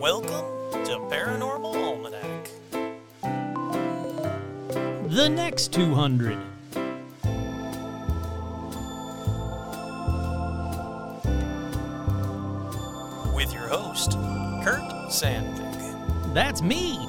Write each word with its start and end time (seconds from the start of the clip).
Welcome 0.00 0.84
to 0.84 0.98
Paranormal 1.10 1.74
Almanac. 1.74 2.50
The 5.08 5.28
next 5.28 5.72
200. 5.72 6.38
With 13.34 13.52
your 13.52 13.68
host, 13.68 14.12
Kurt 14.64 14.82
Sandvik. 15.10 16.34
That's 16.34 16.62
me. 16.62 17.08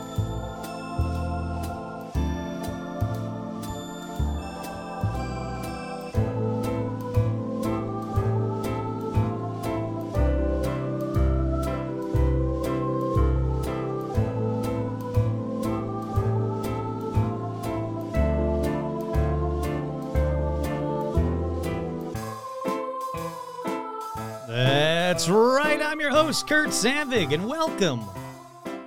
Host, 26.27 26.45
Kurt 26.45 26.69
Sandvik, 26.71 27.33
and 27.33 27.47
welcome 27.47 28.03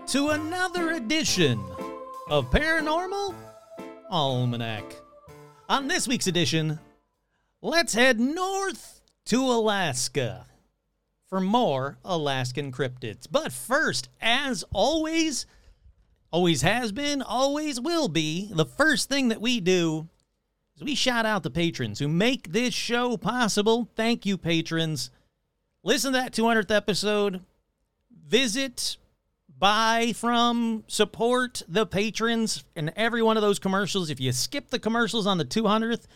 to 0.08 0.28
another 0.28 0.90
edition 0.90 1.58
of 2.28 2.50
Paranormal 2.50 3.34
Almanac. 4.10 4.84
On 5.66 5.88
this 5.88 6.06
week's 6.06 6.26
edition, 6.26 6.78
let's 7.62 7.94
head 7.94 8.20
north 8.20 9.00
to 9.24 9.40
Alaska 9.40 10.44
for 11.30 11.40
more 11.40 11.96
Alaskan 12.04 12.72
cryptids. 12.72 13.26
But 13.30 13.54
first, 13.54 14.10
as 14.20 14.62
always, 14.74 15.46
always 16.30 16.60
has 16.60 16.92
been, 16.92 17.22
always 17.22 17.80
will 17.80 18.08
be, 18.08 18.50
the 18.52 18.66
first 18.66 19.08
thing 19.08 19.28
that 19.28 19.40
we 19.40 19.60
do 19.60 20.10
is 20.76 20.82
we 20.82 20.94
shout 20.94 21.24
out 21.24 21.42
the 21.42 21.50
patrons 21.50 22.00
who 22.00 22.08
make 22.08 22.52
this 22.52 22.74
show 22.74 23.16
possible. 23.16 23.88
Thank 23.96 24.26
you, 24.26 24.36
patrons. 24.36 25.10
Listen 25.82 26.12
to 26.12 26.18
that 26.18 26.32
200th 26.32 26.74
episode. 26.74 27.40
Visit, 28.26 28.98
buy 29.58 30.12
from, 30.14 30.84
support 30.88 31.62
the 31.68 31.86
patrons 31.86 32.64
in 32.76 32.92
every 32.96 33.22
one 33.22 33.38
of 33.38 33.42
those 33.42 33.58
commercials. 33.58 34.10
If 34.10 34.20
you 34.20 34.30
skip 34.32 34.68
the 34.68 34.78
commercials 34.78 35.26
on 35.26 35.38
the 35.38 35.44
200th, 35.44 36.06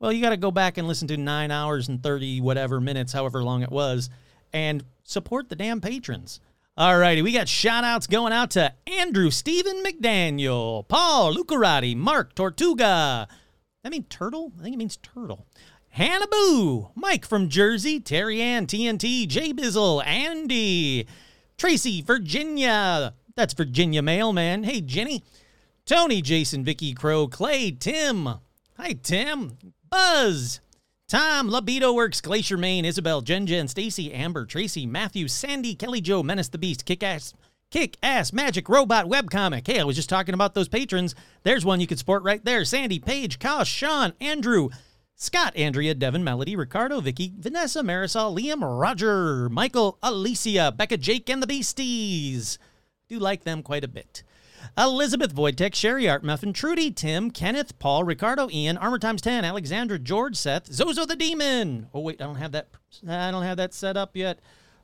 well, 0.00 0.12
you 0.12 0.22
got 0.22 0.30
to 0.30 0.38
go 0.38 0.50
back 0.50 0.78
and 0.78 0.88
listen 0.88 1.08
to 1.08 1.16
nine 1.18 1.50
hours 1.50 1.88
and 1.88 2.02
30 2.02 2.40
whatever 2.40 2.80
minutes, 2.80 3.12
however 3.12 3.42
long 3.44 3.62
it 3.62 3.70
was, 3.70 4.08
and 4.52 4.82
support 5.04 5.50
the 5.50 5.56
damn 5.56 5.82
patrons. 5.82 6.40
All 6.74 6.96
righty, 6.96 7.20
we 7.20 7.32
got 7.32 7.48
shout 7.48 7.84
outs 7.84 8.06
going 8.06 8.32
out 8.32 8.50
to 8.52 8.72
Andrew 8.86 9.30
Stephen 9.30 9.82
McDaniel, 9.84 10.88
Paul 10.88 11.34
Lucarati, 11.34 11.94
Mark 11.94 12.34
Tortuga. 12.34 13.28
That 13.82 13.90
mean 13.90 14.04
turtle? 14.04 14.52
I 14.58 14.62
think 14.62 14.74
it 14.74 14.78
means 14.78 14.96
turtle. 14.96 15.46
Hannah 15.92 16.26
Boo, 16.26 16.88
Mike 16.94 17.26
from 17.26 17.50
Jersey, 17.50 18.00
Terry 18.00 18.40
Ann, 18.40 18.66
TNT, 18.66 19.28
Jay 19.28 19.52
Bizzle, 19.52 20.02
Andy, 20.06 21.06
Tracy, 21.58 22.00
Virginia. 22.00 23.12
That's 23.36 23.52
Virginia 23.52 24.00
Mailman. 24.00 24.64
Hey, 24.64 24.80
Jenny. 24.80 25.22
Tony, 25.84 26.22
Jason, 26.22 26.64
Vicky, 26.64 26.94
Crow, 26.94 27.28
Clay, 27.28 27.72
Tim. 27.72 28.26
Hi, 28.78 28.94
Tim. 29.02 29.58
Buzz. 29.90 30.60
Tom, 31.08 31.50
Libido 31.50 31.92
Works, 31.92 32.22
Glacier 32.22 32.56
Maine, 32.56 32.86
Isabel, 32.86 33.20
Jen 33.20 33.46
Jen, 33.46 33.68
Stacy, 33.68 34.14
Amber, 34.14 34.46
Tracy, 34.46 34.86
Matthew, 34.86 35.28
Sandy, 35.28 35.74
Kelly 35.74 36.00
Joe, 36.00 36.22
Menace 36.22 36.48
the 36.48 36.56
Beast, 36.56 36.86
Kick 36.86 37.02
Ass, 37.02 37.34
Kick 37.70 37.98
Ass 38.02 38.32
Magic 38.32 38.70
Robot 38.70 39.10
Webcomic. 39.10 39.66
Hey, 39.66 39.78
I 39.78 39.84
was 39.84 39.96
just 39.96 40.08
talking 40.08 40.32
about 40.32 40.54
those 40.54 40.68
patrons. 40.68 41.14
There's 41.42 41.66
one 41.66 41.80
you 41.80 41.86
could 41.86 41.98
support 41.98 42.22
right 42.22 42.42
there. 42.42 42.64
Sandy, 42.64 42.98
Paige, 42.98 43.38
Kosh, 43.38 43.68
Sean, 43.68 44.14
Andrew, 44.22 44.70
Scott, 45.16 45.56
Andrea, 45.56 45.94
Devin, 45.94 46.24
Melody, 46.24 46.56
Ricardo, 46.56 47.00
Vicky, 47.00 47.32
Vanessa, 47.38 47.82
Marisol, 47.82 48.36
Liam, 48.36 48.60
Roger, 48.62 49.48
Michael, 49.48 49.98
Alicia, 50.02 50.72
Becca, 50.76 50.96
Jake, 50.96 51.28
and 51.30 51.42
the 51.42 51.46
Beasties. 51.46 52.58
Do 53.08 53.18
like 53.18 53.44
them 53.44 53.62
quite 53.62 53.84
a 53.84 53.88
bit. 53.88 54.24
Elizabeth 54.76 55.34
Voitek, 55.34 55.74
Sherry 55.74 56.08
Art 56.08 56.24
Muffin, 56.24 56.52
Trudy, 56.52 56.90
Tim, 56.90 57.30
Kenneth, 57.30 57.78
Paul, 57.78 58.04
Ricardo, 58.04 58.48
Ian, 58.50 58.78
Armor 58.78 58.98
Times 58.98 59.20
10, 59.20 59.44
Alexandra, 59.44 59.98
George, 59.98 60.36
Seth, 60.36 60.72
Zozo 60.72 61.04
the 61.04 61.16
Demon. 61.16 61.88
Oh 61.92 62.00
wait, 62.00 62.20
I 62.20 62.24
don't 62.24 62.36
have 62.36 62.52
that 62.52 62.68
I 63.06 63.30
don't 63.30 63.42
have 63.42 63.58
that 63.58 63.74
set 63.74 63.96
up 63.96 64.16
yet. 64.16 64.38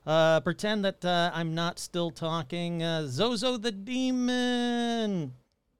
Uh, 0.05 0.39
pretend 0.41 0.85
that 0.85 1.03
uh, 1.03 1.31
I'm 1.33 1.55
not 1.55 1.79
still 1.79 2.11
talking. 2.11 2.83
Uh, 2.83 3.07
Zozo 3.07 3.57
the 3.57 3.71
Demon. 3.71 5.33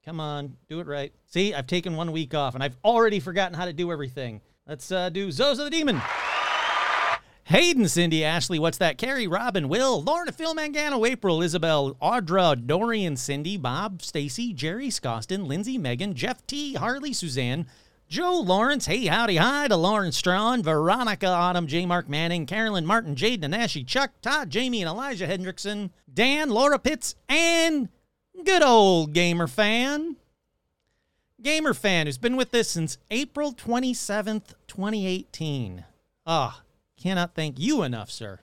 Come 0.09 0.20
on, 0.20 0.58
do 0.68 0.80
it 0.80 0.88
right. 0.88 1.14
See, 1.28 1.53
I've 1.53 1.68
taken 1.68 1.96
one 1.96 2.12
week 2.12 2.34
off 2.34 2.56
and 2.56 2.64
I've 2.64 2.75
already 2.84 3.20
forgotten 3.20 3.56
how 3.56 3.66
to 3.66 3.74
do 3.74 3.92
everything. 3.92 4.42
Let's 4.68 4.92
uh, 4.92 5.09
do 5.09 5.31
Zozo 5.31 5.66
the 5.66 5.70
Demon. 5.70 6.02
Hayden, 7.44 7.88
Cindy, 7.88 8.25
Ashley, 8.25 8.58
what's 8.58 8.80
that? 8.80 8.98
Carrie, 8.98 9.28
Robin, 9.28 9.69
Will, 9.69 10.02
Lorna, 10.02 10.31
Phil 10.31 10.56
Mangano, 10.56 11.08
April, 11.08 11.44
Isabel, 11.44 11.94
Audra, 12.02 12.56
Dorian, 12.66 13.18
Cindy, 13.18 13.56
Bob, 13.56 14.02
Stacy, 14.02 14.52
Jerry, 14.52 14.90
Scoston, 14.90 15.48
Lindsay, 15.48 15.78
Megan, 15.78 16.16
Jeff 16.16 16.44
T, 16.48 16.74
Harley, 16.74 17.14
Suzanne, 17.14 17.68
Joe 18.08 18.40
Lawrence, 18.40 18.88
hey 18.88 19.06
howdy 19.06 19.36
hi 19.36 19.68
to 19.68 19.75
Lauren 19.75 20.12
Strawn, 20.12 20.64
Veronica 20.64 21.28
Autumn, 21.28 21.68
J. 21.68 21.86
Mark 21.86 22.09
Manning, 22.09 22.48
Carolyn 22.48 22.88
Martin, 22.88 23.16
Jade 23.16 23.44
Nanashi, 23.44 23.86
Chuck, 23.86 24.09
Todd, 24.24 24.50
Jamie, 24.50 24.81
and 24.81 24.90
Elijah 24.90 25.28
Hendrickson, 25.28 25.92
Dan, 26.12 26.50
Laura 26.50 26.80
Pitts, 26.80 27.14
and 27.28 27.90
good 28.44 28.63
old 28.63 29.13
gamer 29.13 29.47
fan. 29.47 30.16
Gamer 31.41 31.73
fan 31.73 32.05
who's 32.05 32.17
been 32.17 32.35
with 32.35 32.53
us 32.53 32.67
since 32.69 32.97
April 33.09 33.53
27th, 33.53 34.55
2018. 34.67 35.85
Ah, 36.25 36.63
cannot 37.01 37.33
thank 37.33 37.59
you 37.59 37.83
enough, 37.83 38.11
sir. 38.11 38.39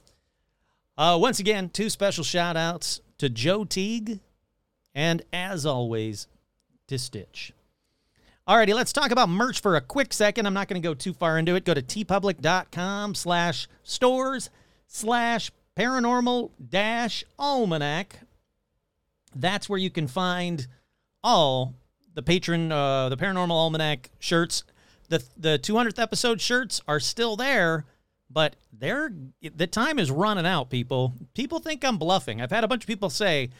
Uh, 0.96 1.18
once 1.20 1.38
again, 1.38 1.68
two 1.68 1.90
special 1.90 2.24
shout 2.24 2.56
outs 2.56 3.00
to 3.18 3.28
Joe 3.28 3.64
Teague 3.64 4.20
and, 4.94 5.22
as 5.32 5.66
always, 5.66 6.26
to 6.88 6.98
Stitch. 6.98 7.52
Alrighty, 8.48 8.74
let's 8.74 8.92
talk 8.92 9.10
about 9.10 9.28
merch 9.28 9.60
for 9.60 9.76
a 9.76 9.80
quick 9.80 10.12
second. 10.12 10.46
I'm 10.46 10.54
not 10.54 10.68
going 10.68 10.80
to 10.80 10.88
go 10.88 10.94
too 10.94 11.12
far 11.12 11.36
into 11.38 11.54
it. 11.54 11.64
Go 11.64 11.74
to 11.74 11.82
teepublic.com 11.82 13.14
slash 13.14 13.68
stores 13.82 14.50
slash 14.86 15.50
paranormal 15.76 16.50
dash 16.70 17.24
almanac. 17.38 18.20
That's 19.40 19.68
where 19.68 19.78
you 19.78 19.90
can 19.90 20.06
find 20.06 20.66
all 21.22 21.74
the 22.14 22.22
patron, 22.22 22.72
uh, 22.72 23.08
the 23.08 23.16
paranormal 23.16 23.50
almanac 23.50 24.10
shirts. 24.18 24.64
The 25.08 25.22
the 25.36 25.58
200th 25.58 26.00
episode 26.00 26.40
shirts 26.40 26.80
are 26.88 26.98
still 26.98 27.36
there, 27.36 27.84
but 28.30 28.56
they're 28.72 29.12
the 29.40 29.66
time 29.66 29.98
is 29.98 30.10
running 30.10 30.46
out. 30.46 30.70
People, 30.70 31.14
people 31.34 31.60
think 31.60 31.84
I'm 31.84 31.98
bluffing. 31.98 32.40
I've 32.40 32.50
had 32.50 32.64
a 32.64 32.68
bunch 32.68 32.82
of 32.82 32.88
people 32.88 33.10
say, 33.10 33.50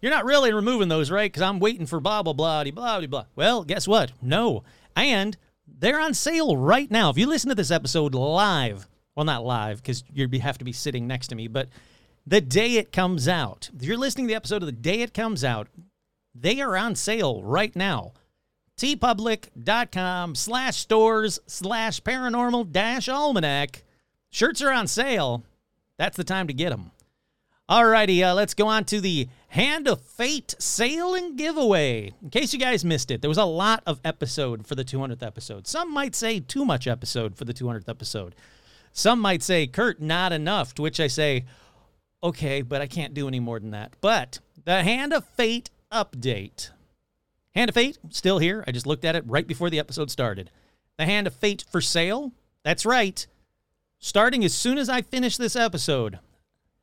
"You're 0.00 0.10
not 0.10 0.24
really 0.24 0.52
removing 0.52 0.88
those, 0.88 1.10
right?" 1.10 1.30
Because 1.30 1.42
I'm 1.42 1.60
waiting 1.60 1.86
for 1.86 2.00
blah 2.00 2.22
blah 2.22 2.32
blah 2.32 2.64
blah 2.64 2.98
blah 2.98 3.06
blah. 3.06 3.24
Well, 3.36 3.62
guess 3.62 3.86
what? 3.86 4.12
No, 4.20 4.64
and 4.96 5.36
they're 5.66 6.00
on 6.00 6.14
sale 6.14 6.56
right 6.56 6.90
now. 6.90 7.10
If 7.10 7.18
you 7.18 7.26
listen 7.26 7.50
to 7.50 7.54
this 7.54 7.70
episode 7.70 8.14
live, 8.14 8.88
well, 9.14 9.24
not 9.24 9.44
live 9.44 9.82
because 9.82 10.02
you 10.12 10.28
have 10.40 10.58
to 10.58 10.64
be 10.64 10.72
sitting 10.72 11.06
next 11.06 11.28
to 11.28 11.34
me, 11.34 11.48
but 11.48 11.68
the 12.26 12.40
day 12.40 12.76
it 12.76 12.92
comes 12.92 13.28
out, 13.28 13.70
if 13.74 13.84
you're 13.84 13.96
listening 13.96 14.26
to 14.26 14.32
the 14.32 14.36
episode 14.36 14.62
of 14.62 14.66
the 14.66 14.72
day 14.72 15.00
it 15.00 15.14
comes 15.14 15.44
out, 15.44 15.68
they 16.34 16.60
are 16.60 16.76
on 16.76 16.94
sale 16.94 17.42
right 17.42 17.74
now. 17.76 18.12
teepublic.com 18.76 20.34
slash 20.34 20.76
stores 20.76 21.38
slash 21.46 22.02
paranormal 22.02 22.72
dash 22.72 23.08
almanac. 23.08 23.84
Shirts 24.30 24.60
are 24.60 24.72
on 24.72 24.86
sale. 24.86 25.44
That's 25.98 26.16
the 26.16 26.24
time 26.24 26.46
to 26.48 26.52
get 26.52 26.70
them. 26.70 26.90
Alrighty, 27.70 28.22
uh, 28.22 28.34
let's 28.34 28.54
go 28.54 28.66
on 28.66 28.84
to 28.84 29.00
the 29.00 29.28
Hand 29.48 29.88
of 29.88 30.00
Fate 30.00 30.54
sale 30.58 31.14
and 31.14 31.36
giveaway. 31.36 32.12
In 32.22 32.30
case 32.30 32.52
you 32.52 32.58
guys 32.58 32.84
missed 32.84 33.10
it, 33.10 33.22
there 33.22 33.30
was 33.30 33.38
a 33.38 33.44
lot 33.44 33.82
of 33.86 34.00
episode 34.04 34.66
for 34.66 34.74
the 34.74 34.84
200th 34.84 35.22
episode. 35.22 35.66
Some 35.66 35.92
might 35.92 36.14
say 36.14 36.38
too 36.38 36.64
much 36.64 36.86
episode 36.86 37.36
for 37.36 37.44
the 37.44 37.54
200th 37.54 37.88
episode. 37.88 38.34
Some 38.92 39.20
might 39.20 39.42
say, 39.42 39.66
Kurt, 39.66 40.00
not 40.00 40.32
enough, 40.32 40.74
to 40.74 40.82
which 40.82 41.00
I 41.00 41.06
say, 41.06 41.44
okay, 42.26 42.62
but 42.62 42.80
I 42.82 42.86
can't 42.86 43.14
do 43.14 43.28
any 43.28 43.40
more 43.40 43.60
than 43.60 43.70
that. 43.70 43.94
But 44.00 44.40
the 44.64 44.82
Hand 44.82 45.12
of 45.12 45.24
Fate 45.24 45.70
update. 45.92 46.70
Hand 47.54 47.70
of 47.70 47.74
Fate, 47.74 47.98
still 48.10 48.38
here. 48.38 48.64
I 48.66 48.72
just 48.72 48.86
looked 48.86 49.04
at 49.04 49.16
it 49.16 49.24
right 49.26 49.46
before 49.46 49.70
the 49.70 49.78
episode 49.78 50.10
started. 50.10 50.50
The 50.98 51.06
Hand 51.06 51.26
of 51.26 51.34
Fate 51.34 51.64
for 51.70 51.80
sale. 51.80 52.32
That's 52.64 52.84
right. 52.86 53.26
Starting 53.98 54.44
as 54.44 54.54
soon 54.54 54.78
as 54.78 54.88
I 54.88 55.02
finish 55.02 55.36
this 55.36 55.56
episode, 55.56 56.18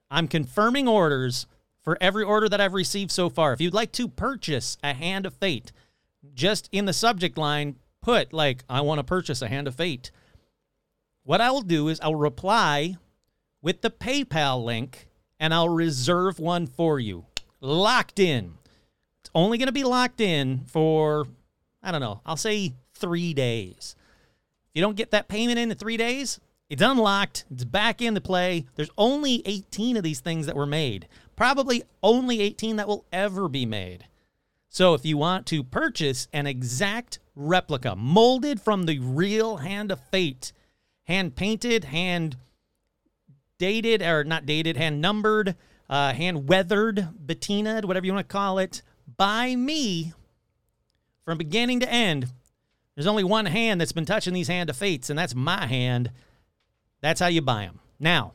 I'm 0.10 0.28
confirming 0.28 0.88
orders 0.88 1.45
for 1.81 1.98
every 2.00 2.24
order 2.24 2.48
that 2.50 2.62
I've 2.62 2.74
received 2.74 3.12
so 3.12 3.30
far. 3.30 3.54
If 3.54 3.62
you'd 3.62 3.74
like 3.74 3.92
to 3.94 4.07
purchase 4.07 4.78
a 4.84 4.94
Hand 4.94 5.25
of 5.25 5.34
Fate, 5.34 5.72
just 6.34 6.69
in 6.72 6.86
the 6.86 6.94
subject 6.94 7.38
line, 7.38 7.75
put 8.01 8.34
like 8.34 8.63
I 8.69 8.81
want 8.81 9.00
to 9.00 9.04
purchase 9.04 9.42
a 9.42 9.48
hand 9.48 9.68
of 9.68 9.75
fate, 9.75 10.12
what 11.24 11.42
I 11.42 11.51
will 11.51 11.62
do 11.62 11.88
is 11.88 12.00
I'll 12.01 12.16
reply 12.16 12.98
with 13.62 13.81
the 13.81 13.90
PayPal 13.90 14.63
link 14.63 15.07
and 15.39 15.53
I'll 15.53 15.69
reserve 15.69 16.39
one 16.39 16.68
for 16.68 17.00
you. 17.00 17.25
Locked 17.59 18.19
in. 18.19 18.53
It's 19.21 19.31
only 19.33 19.57
going 19.57 19.68
to 19.68 19.74
be 19.74 19.83
locked 19.83 20.21
in 20.21 20.65
for 20.68 21.27
I 21.81 21.91
don't 21.91 22.01
know. 22.01 22.21
I'll 22.25 22.38
say 22.38 22.74
3 22.95 23.33
days. 23.33 23.95
If 24.69 24.75
you 24.75 24.81
don't 24.81 24.95
get 24.95 25.12
that 25.12 25.27
payment 25.27 25.59
in 25.59 25.69
in 25.69 25.77
3 25.77 25.97
days, 25.97 26.39
it's 26.69 26.81
unlocked. 26.81 27.45
It's 27.51 27.65
back 27.65 28.01
into 28.01 28.21
play. 28.21 28.65
There's 28.75 28.89
only 28.97 29.41
18 29.45 29.97
of 29.97 30.03
these 30.03 30.21
things 30.21 30.45
that 30.45 30.56
were 30.56 30.65
made. 30.65 31.07
Probably 31.35 31.83
only 32.01 32.39
18 32.39 32.77
that 32.77 32.88
will 32.88 33.06
ever 33.12 33.50
be 33.50 33.65
made. 33.65 34.06
So 34.69 34.94
if 34.94 35.06
you 35.06 35.18
want 35.18 35.45
to 35.47 35.63
purchase 35.63 36.27
an 36.33 36.47
exact 36.47 37.19
replica 37.35 37.95
molded 37.95 38.62
from 38.62 38.85
the 38.85 39.00
real 39.00 39.57
Hand 39.57 39.91
of 39.91 40.00
Fate, 40.00 40.51
hand 41.03 41.35
painted, 41.35 41.83
hand 41.85 42.38
dated, 43.63 44.01
or 44.01 44.25
not 44.25 44.45
dated, 44.45 44.75
hand 44.75 45.00
numbered, 45.00 45.56
uh, 45.89 46.12
hand 46.12 46.50
weathered, 46.50 47.07
patinaed, 47.25 47.86
whatever 47.86 48.06
you 48.06 48.13
want 48.13 48.27
to 48.27 48.33
call 48.33 48.60
it, 48.60 48.81
by 49.15 49.56
me 49.56 50.12
from 51.24 51.38
beginning 51.38 51.80
to 51.80 51.89
end. 51.89 52.27
There's 52.94 53.07
only 53.07 53.24
one 53.24 53.45
hand 53.45 53.80
that's 53.80 53.94
been 53.94 54.06
touching 54.06 54.33
these 54.33 54.50
Hand 54.50 54.69
of 54.69 54.75
Fates, 54.75 55.10
and 55.10 55.18
that's 55.18 55.33
my 55.33 55.65
hand. 55.65 56.12
That's 57.00 57.21
how 57.21 57.27
you 57.27 57.42
buy 57.42 57.62
them. 57.63 57.80
Now, 58.01 58.33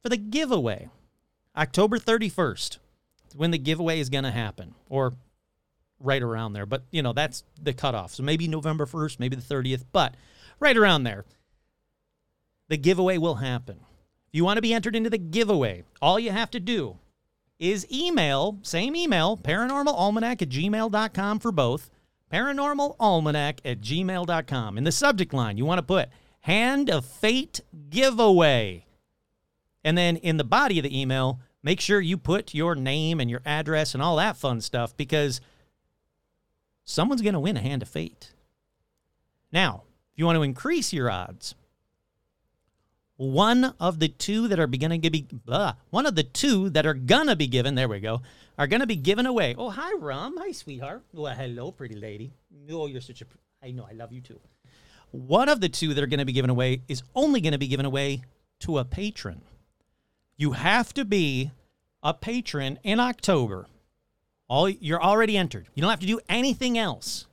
for 0.00 0.10
the 0.10 0.16
giveaway, 0.16 0.90
October 1.56 1.98
31st, 1.98 2.78
when 3.34 3.50
the 3.50 3.58
giveaway 3.58 3.98
is 3.98 4.10
going 4.10 4.22
to 4.22 4.30
happen, 4.30 4.76
or 4.88 5.14
right 5.98 6.22
around 6.22 6.52
there. 6.52 6.66
But, 6.66 6.84
you 6.92 7.02
know, 7.02 7.12
that's 7.12 7.42
the 7.60 7.72
cutoff. 7.72 8.14
So 8.14 8.22
maybe 8.22 8.46
November 8.46 8.86
1st, 8.86 9.18
maybe 9.18 9.34
the 9.34 9.42
30th, 9.42 9.84
but 9.90 10.14
right 10.60 10.76
around 10.76 11.02
there. 11.02 11.24
The 12.68 12.76
giveaway 12.76 13.18
will 13.18 13.36
happen. 13.36 13.80
You 14.34 14.44
want 14.44 14.56
to 14.56 14.62
be 14.62 14.74
entered 14.74 14.96
into 14.96 15.10
the 15.10 15.16
giveaway, 15.18 15.84
all 16.02 16.18
you 16.18 16.32
have 16.32 16.50
to 16.50 16.60
do 16.60 16.98
is 17.60 17.86
email, 17.92 18.58
same 18.62 18.96
email, 18.96 19.36
paranormalalmanac 19.36 20.42
at 20.42 20.48
gmail.com 20.48 21.38
for 21.38 21.52
both, 21.52 21.88
paranormalalmanac 22.32 23.60
at 23.64 23.80
gmail.com. 23.80 24.76
In 24.76 24.82
the 24.82 24.90
subject 24.90 25.32
line, 25.32 25.56
you 25.56 25.64
want 25.64 25.78
to 25.78 25.84
put 25.84 26.08
Hand 26.40 26.90
of 26.90 27.06
Fate 27.06 27.60
Giveaway. 27.90 28.86
And 29.84 29.96
then 29.96 30.16
in 30.16 30.36
the 30.36 30.42
body 30.42 30.80
of 30.80 30.82
the 30.82 31.00
email, 31.00 31.38
make 31.62 31.80
sure 31.80 32.00
you 32.00 32.18
put 32.18 32.54
your 32.54 32.74
name 32.74 33.20
and 33.20 33.30
your 33.30 33.42
address 33.46 33.94
and 33.94 34.02
all 34.02 34.16
that 34.16 34.36
fun 34.36 34.60
stuff 34.60 34.96
because 34.96 35.40
someone's 36.82 37.22
going 37.22 37.34
to 37.34 37.40
win 37.40 37.56
a 37.56 37.60
Hand 37.60 37.82
of 37.82 37.88
Fate. 37.88 38.32
Now, 39.52 39.84
if 40.12 40.18
you 40.18 40.26
want 40.26 40.34
to 40.34 40.42
increase 40.42 40.92
your 40.92 41.08
odds, 41.08 41.54
one 43.16 43.74
of 43.78 44.00
the 44.00 44.08
two 44.08 44.48
that 44.48 44.58
are 44.58 44.66
beginning 44.66 45.00
to 45.02 45.10
be 45.10 45.26
blah, 45.30 45.74
one 45.90 46.06
of 46.06 46.16
the 46.16 46.22
two 46.24 46.70
that 46.70 46.86
are 46.86 46.94
gonna 46.94 47.36
be 47.36 47.46
given 47.46 47.74
there 47.74 47.88
we 47.88 48.00
go 48.00 48.22
are 48.58 48.66
gonna 48.66 48.86
be 48.86 48.96
given 48.96 49.26
away. 49.26 49.54
Oh 49.56 49.70
hi 49.70 49.92
rum. 49.94 50.36
Hi 50.38 50.52
sweetheart. 50.52 51.02
Well 51.12 51.34
hello 51.34 51.70
pretty 51.70 51.94
lady. 51.94 52.32
Oh 52.70 52.86
you're 52.86 53.00
such 53.00 53.22
a 53.22 53.26
i 53.62 53.70
know 53.70 53.86
i 53.88 53.94
love 53.94 54.12
you 54.12 54.20
too. 54.20 54.40
One 55.10 55.48
of 55.48 55.60
the 55.60 55.68
two 55.68 55.94
that 55.94 56.02
are 56.02 56.08
gonna 56.08 56.24
be 56.24 56.32
given 56.32 56.50
away 56.50 56.82
is 56.88 57.02
only 57.14 57.40
gonna 57.40 57.58
be 57.58 57.68
given 57.68 57.86
away 57.86 58.22
to 58.60 58.78
a 58.78 58.84
patron. 58.84 59.42
You 60.36 60.52
have 60.52 60.92
to 60.94 61.04
be 61.04 61.52
a 62.02 62.14
patron 62.14 62.78
in 62.82 62.98
october. 62.98 63.66
All 64.48 64.68
you're 64.68 65.02
already 65.02 65.36
entered. 65.36 65.68
You 65.74 65.80
don't 65.82 65.90
have 65.90 66.00
to 66.00 66.06
do 66.06 66.20
anything 66.28 66.76
else 66.76 67.26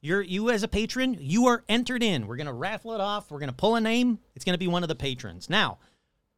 you're 0.00 0.22
you 0.22 0.50
as 0.50 0.62
a 0.62 0.68
patron, 0.68 1.16
you 1.20 1.46
are 1.46 1.64
entered 1.68 2.02
in. 2.02 2.26
We're 2.26 2.36
gonna 2.36 2.52
raffle 2.52 2.92
it 2.92 3.00
off. 3.00 3.30
We're 3.30 3.40
gonna 3.40 3.52
pull 3.52 3.76
a 3.76 3.80
name. 3.80 4.18
It's 4.34 4.44
gonna 4.44 4.58
be 4.58 4.68
one 4.68 4.82
of 4.82 4.88
the 4.88 4.94
patrons. 4.94 5.50
Now, 5.50 5.78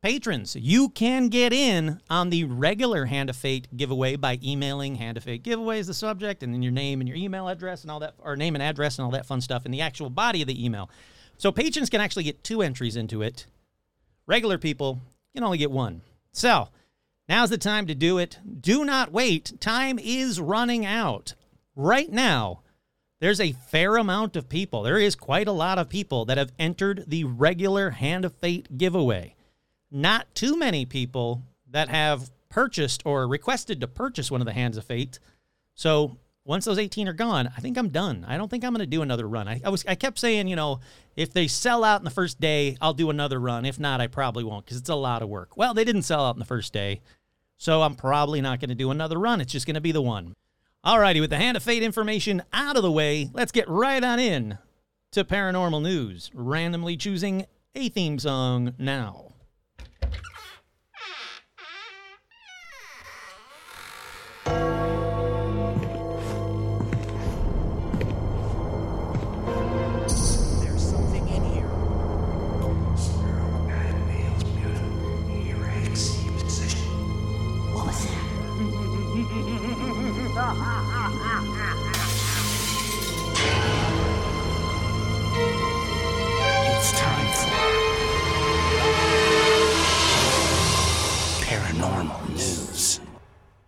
patrons, 0.03 0.57
you 0.57 0.89
can 0.89 1.29
get 1.29 1.53
in 1.53 2.01
on 2.09 2.31
the 2.31 2.45
regular 2.45 3.07
Hand 3.07 3.29
of 3.29 3.37
Fate 3.37 3.69
giveaway 3.77 4.17
by 4.17 4.39
emailing 4.43 4.95
Hand 4.97 5.17
of 5.17 5.25
Fate 5.25 5.43
giveaway 5.43 5.79
as 5.79 5.87
the 5.87 5.95
subject, 5.95 6.43
and 6.43 6.55
then 6.55 6.63
your 6.63 6.73
name 6.73 7.01
and 7.01 7.09
your 7.09 7.19
email 7.19 7.49
address 7.49 7.83
and 7.83 7.91
all 7.91 8.01
that, 8.01 8.15
or 8.19 8.37
name 8.37 8.55
and 8.55 8.63
address 8.63 8.99
and 8.99 9.05
all 9.05 9.11
that 9.13 9.27
fun 9.27 9.41
stuff 9.41 9.67
in 9.67 9.73
the 9.73 9.83
actual 9.83 10.11
body 10.11 10.41
of 10.41 10.49
the 10.49 10.65
email. 10.65 10.89
So 11.37 11.53
patrons 11.53 11.91
can 11.91 12.01
actually 12.01 12.25
get 12.25 12.45
two 12.45 12.63
entries 12.63 12.97
into 12.97 13.23
it. 13.23 13.47
Regular 14.27 14.59
people 14.59 15.01
can 15.35 15.45
only 15.45 15.59
get 15.59 15.71
one. 15.71 16.03
So 16.33 16.69
now's 17.29 17.51
the 17.51 17.59
time 17.59 17.87
to 17.87 17.95
do 17.95 18.19
it. 18.19 18.39
Do 18.61 18.85
not 18.85 19.13
wait. 19.13 19.61
Time 19.61 19.99
is 19.99 20.41
running 20.41 20.87
out. 20.87 21.35
Right 21.75 22.11
now, 22.11 22.61
there's 23.21 23.41
a 23.41 23.53
fair 23.53 23.97
amount 23.97 24.35
of 24.35 24.49
people. 24.49 24.83
There 24.83 24.99
is 24.99 25.15
quite 25.15 25.47
a 25.47 25.53
lot 25.53 25.79
of 25.79 25.89
people 25.89 26.25
that 26.25 26.39
have 26.39 26.53
entered 26.59 27.05
the 27.07 27.25
regular 27.25 27.91
Hand 27.91 28.25
of 28.25 28.35
Fate 28.35 28.79
giveaway. 28.79 29.35
Not 29.91 30.35
too 30.35 30.59
many 30.59 30.87
people 30.87 31.43
that 31.71 31.89
have 31.89 32.31
purchased 32.49 33.03
or 33.05 33.29
requested 33.29 33.81
to 33.81 33.87
purchase 33.87 34.31
one 34.31 34.41
of 34.41 34.47
the 34.47 34.53
Hands 34.53 34.77
of 34.77 34.85
Fate. 34.85 35.19
So 35.75 36.17
once 36.45 36.65
those 36.65 36.79
18 36.79 37.09
are 37.09 37.13
gone, 37.13 37.51
I 37.55 37.61
think 37.61 37.77
I'm 37.77 37.91
done. 37.91 38.25
I 38.27 38.39
don't 38.39 38.49
think 38.49 38.65
I'm 38.65 38.73
going 38.73 38.81
to 38.81 38.87
do 38.87 39.03
another 39.03 39.29
run. 39.29 39.47
I, 39.47 39.61
I, 39.65 39.69
was 39.69 39.85
I 39.87 39.95
kept 39.95 40.19
saying, 40.19 40.49
you 40.49 40.57
know, 40.57 40.81
if 41.15 41.33
they 41.33 41.47
sell 41.47 41.85
out 41.85 42.01
in 42.01 42.05
the 42.05 42.11
first 42.11 42.41
day, 42.41 42.79
I'll 42.81 42.95
do 42.95 43.11
another 43.11 43.39
run. 43.39 43.67
If 43.67 43.79
not, 43.79 44.01
I 44.01 44.07
probably 44.07 44.45
won't 44.45 44.65
because 44.65 44.79
it's 44.79 44.89
a 44.89 44.95
lot 44.95 45.23
of 45.23 45.29
work. 45.29 45.57
Well, 45.57 45.75
they 45.75 45.85
didn't 45.85 46.03
sell 46.03 46.25
out 46.25 46.37
in 46.37 46.39
the 46.41 46.47
first 46.47 46.73
day, 46.73 47.03
so 47.59 47.83
I'm 47.83 47.95
probably 47.95 48.41
not 48.41 48.61
going 48.61 48.71
to 48.71 48.75
do 48.75 48.91
another 48.91 49.19
run. 49.19 49.43
It's 49.43 49.53
just 49.53 49.67
going 49.67 49.75
to 49.75 49.81
be 49.81 49.93
the 49.93 50.01
one. 50.01 50.35
Alrighty, 50.85 51.21
with 51.21 51.29
the 51.29 51.37
Hand 51.37 51.59
of 51.59 51.63
Fate 51.63 51.83
information 51.83 52.43
out 52.55 52.75
of 52.75 52.83
the 52.83 52.91
way, 52.91 53.29
let's 53.35 53.53
get 53.53 53.69
right 53.69 54.03
on 54.03 54.19
in 54.19 54.57
to 55.13 55.25
paranormal 55.25 55.83
news, 55.83 56.31
randomly 56.33 56.97
choosing 56.97 57.45
a 57.75 57.91
theme 57.91 58.19
song 58.19 58.73
now. 58.79 59.30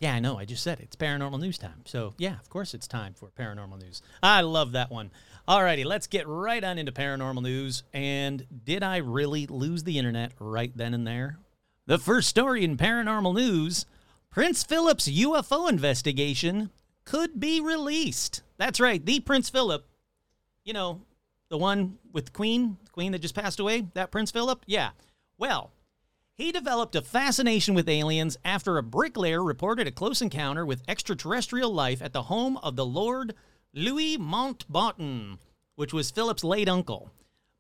Yeah, 0.02 0.14
I 0.14 0.18
know. 0.18 0.37
I 0.37 0.44
just 0.44 0.64
said 0.64 0.80
it. 0.80 0.87
It's 0.87 0.97
paranormal 0.97 1.38
news 1.38 1.59
time. 1.59 1.82
So, 1.85 2.14
yeah, 2.18 2.35
of 2.40 2.50
course 2.50 2.75
it's 2.75 2.88
time 2.88 3.14
for 3.14 3.30
paranormal 3.38 3.80
news. 3.80 4.02
I 4.21 4.40
love 4.40 4.73
that 4.73 4.90
one. 4.90 5.12
Alrighty, 5.47 5.85
let's 5.85 6.09
get 6.09 6.26
right 6.26 6.62
on 6.64 6.76
into 6.76 6.90
paranormal 6.90 7.40
news. 7.40 7.85
And 7.92 8.44
did 8.64 8.82
I 8.82 8.97
really 8.97 9.47
lose 9.47 9.85
the 9.85 9.99
internet 9.99 10.32
right 10.40 10.76
then 10.76 10.92
and 10.92 11.06
there? 11.06 11.38
The 11.87 12.00
first 12.00 12.28
story 12.28 12.64
in 12.64 12.76
paranormal 12.76 13.32
news 13.32 13.87
Prince 14.28 14.64
Philip's 14.64 15.09
UFO 15.09 15.68
investigation 15.68 16.71
could 17.04 17.38
be 17.38 17.61
released. 17.61 18.42
That's 18.56 18.80
right, 18.80 19.06
the 19.06 19.21
Prince 19.21 19.50
Philip. 19.50 19.87
You 20.64 20.73
know, 20.73 21.02
the 21.49 21.59
one 21.59 21.99
with 22.12 22.25
the 22.25 22.32
Queen, 22.32 22.76
the 22.87 22.90
Queen 22.90 23.12
that 23.12 23.21
just 23.21 23.37
passed 23.37 23.61
away, 23.61 23.87
that 23.94 24.11
Prince 24.11 24.32
Philip? 24.32 24.64
Yeah. 24.66 24.90
Well, 25.38 25.71
he 26.34 26.50
developed 26.50 26.96
a 26.96 27.02
fascination 27.02 27.74
with 27.74 27.88
aliens 27.88 28.36
after 28.44 28.78
a 28.78 28.82
bricklayer 28.82 29.42
reported 29.42 29.86
a 29.86 29.92
close 29.92 30.22
encounter 30.22 30.64
with 30.64 30.82
extraterrestrial 30.88 31.72
life 31.72 32.00
at 32.00 32.12
the 32.12 32.24
home 32.24 32.56
of 32.58 32.76
the 32.76 32.86
Lord 32.86 33.34
Louis 33.74 34.18
Mountbatten, 34.18 35.38
which 35.76 35.92
was 35.92 36.10
Philip's 36.10 36.44
late 36.44 36.68
uncle. 36.68 37.10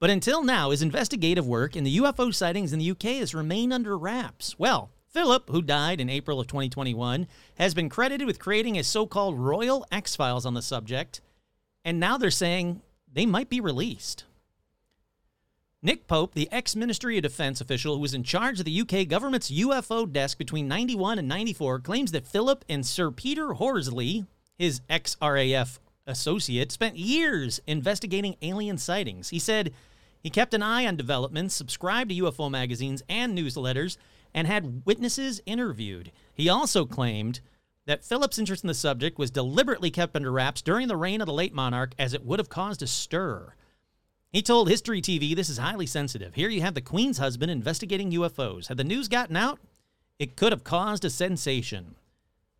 But 0.00 0.10
until 0.10 0.42
now, 0.42 0.70
his 0.70 0.82
investigative 0.82 1.46
work 1.46 1.76
in 1.76 1.84
the 1.84 1.98
UFO 1.98 2.34
sightings 2.34 2.72
in 2.72 2.78
the 2.78 2.90
UK 2.90 3.18
has 3.20 3.34
remained 3.34 3.72
under 3.72 3.96
wraps. 3.96 4.58
Well, 4.58 4.90
Philip, 5.06 5.50
who 5.50 5.60
died 5.60 6.00
in 6.00 6.08
April 6.08 6.40
of 6.40 6.46
2021, 6.46 7.28
has 7.58 7.74
been 7.74 7.90
credited 7.90 8.26
with 8.26 8.38
creating 8.38 8.78
a 8.78 8.82
so 8.82 9.06
called 9.06 9.38
Royal 9.38 9.86
X 9.92 10.16
Files 10.16 10.46
on 10.46 10.54
the 10.54 10.62
subject, 10.62 11.20
and 11.84 12.00
now 12.00 12.16
they're 12.16 12.30
saying 12.30 12.80
they 13.12 13.26
might 13.26 13.50
be 13.50 13.60
released. 13.60 14.24
Nick 15.84 16.06
Pope, 16.06 16.34
the 16.34 16.48
ex 16.52 16.76
Ministry 16.76 17.18
of 17.18 17.24
Defense 17.24 17.60
official 17.60 17.96
who 17.96 18.00
was 18.00 18.14
in 18.14 18.22
charge 18.22 18.60
of 18.60 18.64
the 18.64 18.80
UK 18.82 19.08
government's 19.08 19.50
UFO 19.50 20.10
desk 20.10 20.38
between 20.38 20.68
91 20.68 21.18
and 21.18 21.26
94, 21.26 21.80
claims 21.80 22.12
that 22.12 22.24
Philip 22.24 22.64
and 22.68 22.86
Sir 22.86 23.10
Peter 23.10 23.54
Horsley, 23.54 24.24
his 24.56 24.80
ex 24.88 25.16
RAF 25.20 25.80
associate, 26.06 26.70
spent 26.70 26.96
years 26.96 27.60
investigating 27.66 28.36
alien 28.42 28.78
sightings. 28.78 29.30
He 29.30 29.40
said 29.40 29.74
he 30.22 30.30
kept 30.30 30.54
an 30.54 30.62
eye 30.62 30.86
on 30.86 30.94
developments, 30.94 31.56
subscribed 31.56 32.10
to 32.10 32.22
UFO 32.22 32.48
magazines 32.48 33.02
and 33.08 33.36
newsletters, 33.36 33.96
and 34.32 34.46
had 34.46 34.86
witnesses 34.86 35.42
interviewed. 35.46 36.12
He 36.32 36.48
also 36.48 36.84
claimed 36.84 37.40
that 37.86 38.04
Philip's 38.04 38.38
interest 38.38 38.62
in 38.62 38.68
the 38.68 38.74
subject 38.74 39.18
was 39.18 39.32
deliberately 39.32 39.90
kept 39.90 40.14
under 40.14 40.30
wraps 40.30 40.62
during 40.62 40.86
the 40.86 40.96
reign 40.96 41.20
of 41.20 41.26
the 41.26 41.32
late 41.32 41.52
monarch 41.52 41.92
as 41.98 42.14
it 42.14 42.24
would 42.24 42.38
have 42.38 42.48
caused 42.48 42.84
a 42.84 42.86
stir. 42.86 43.54
He 44.32 44.40
told 44.40 44.70
History 44.70 45.02
TV 45.02 45.36
this 45.36 45.50
is 45.50 45.58
highly 45.58 45.84
sensitive. 45.84 46.34
Here 46.34 46.48
you 46.48 46.62
have 46.62 46.72
the 46.72 46.80
Queen's 46.80 47.18
husband 47.18 47.50
investigating 47.50 48.12
UFOs. 48.12 48.68
Had 48.68 48.78
the 48.78 48.84
news 48.84 49.06
gotten 49.06 49.36
out, 49.36 49.60
it 50.18 50.36
could 50.36 50.52
have 50.52 50.64
caused 50.64 51.04
a 51.04 51.10
sensation. 51.10 51.96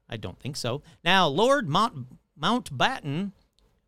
I 0.07 0.19
don't 0.19 0.39
think 0.39 0.57
so. 0.57 0.83
Now, 1.03 1.27
Lord 1.29 1.71
Mount, 1.71 2.09
Mountbatten, 2.39 3.33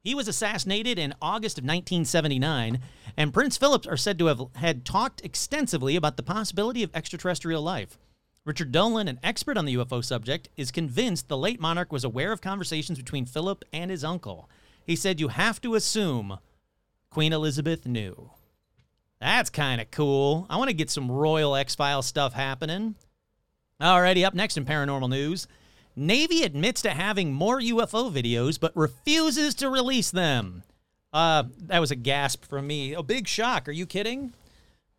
he 0.02 0.14
was 0.14 0.28
assassinated 0.28 0.98
in 0.98 1.14
August 1.20 1.58
of 1.58 1.64
1979, 1.64 2.78
and 3.18 3.34
Prince 3.34 3.58
Philip 3.58 3.86
are 3.86 3.98
said 3.98 4.18
to 4.18 4.26
have 4.26 4.40
had 4.54 4.86
talked 4.86 5.22
extensively 5.22 5.94
about 5.94 6.16
the 6.16 6.22
possibility 6.22 6.82
of 6.82 6.90
extraterrestrial 6.94 7.60
life. 7.60 7.98
Richard 8.46 8.72
Dolan, 8.72 9.08
an 9.08 9.20
expert 9.22 9.58
on 9.58 9.66
the 9.66 9.74
UFO 9.74 10.02
subject, 10.02 10.48
is 10.56 10.70
convinced 10.70 11.28
the 11.28 11.36
late 11.36 11.60
monarch 11.60 11.92
was 11.92 12.04
aware 12.04 12.32
of 12.32 12.40
conversations 12.40 12.96
between 12.96 13.26
Philip 13.26 13.62
and 13.74 13.90
his 13.90 14.04
uncle. 14.04 14.48
He 14.86 14.96
said 14.96 15.20
you 15.20 15.28
have 15.28 15.60
to 15.60 15.74
assume 15.74 16.38
Queen 17.14 17.32
Elizabeth 17.32 17.86
knew. 17.86 18.28
That's 19.20 19.48
kind 19.48 19.80
of 19.80 19.88
cool. 19.92 20.48
I 20.50 20.56
want 20.56 20.70
to 20.70 20.74
get 20.74 20.90
some 20.90 21.08
Royal 21.08 21.54
X 21.54 21.76
File 21.76 22.02
stuff 22.02 22.32
happening. 22.32 22.96
Alrighty, 23.80 24.26
up 24.26 24.34
next 24.34 24.56
in 24.56 24.64
paranormal 24.64 25.08
news. 25.08 25.46
Navy 25.94 26.42
admits 26.42 26.82
to 26.82 26.90
having 26.90 27.32
more 27.32 27.60
UFO 27.60 28.12
videos 28.12 28.58
but 28.58 28.76
refuses 28.76 29.54
to 29.54 29.70
release 29.70 30.10
them. 30.10 30.64
Uh, 31.12 31.44
that 31.66 31.78
was 31.78 31.92
a 31.92 31.96
gasp 31.96 32.46
from 32.46 32.66
me. 32.66 32.94
A 32.94 33.02
big 33.04 33.28
shock. 33.28 33.68
Are 33.68 33.72
you 33.72 33.86
kidding? 33.86 34.32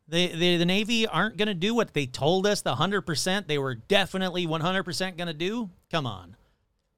The, 0.08 0.28
the, 0.28 0.56
the 0.56 0.66
Navy 0.66 1.06
aren't 1.06 1.36
going 1.36 1.50
to 1.50 1.54
do 1.54 1.76
what 1.76 1.94
they 1.94 2.06
told 2.06 2.48
us 2.48 2.62
the 2.62 2.76
100% 2.76 3.48
they 3.48 3.58
were 3.58 3.76
definitely 3.76 4.48
100% 4.48 5.18
going 5.18 5.28
to 5.28 5.34
do? 5.34 5.70
Come 5.92 6.08
on. 6.08 6.38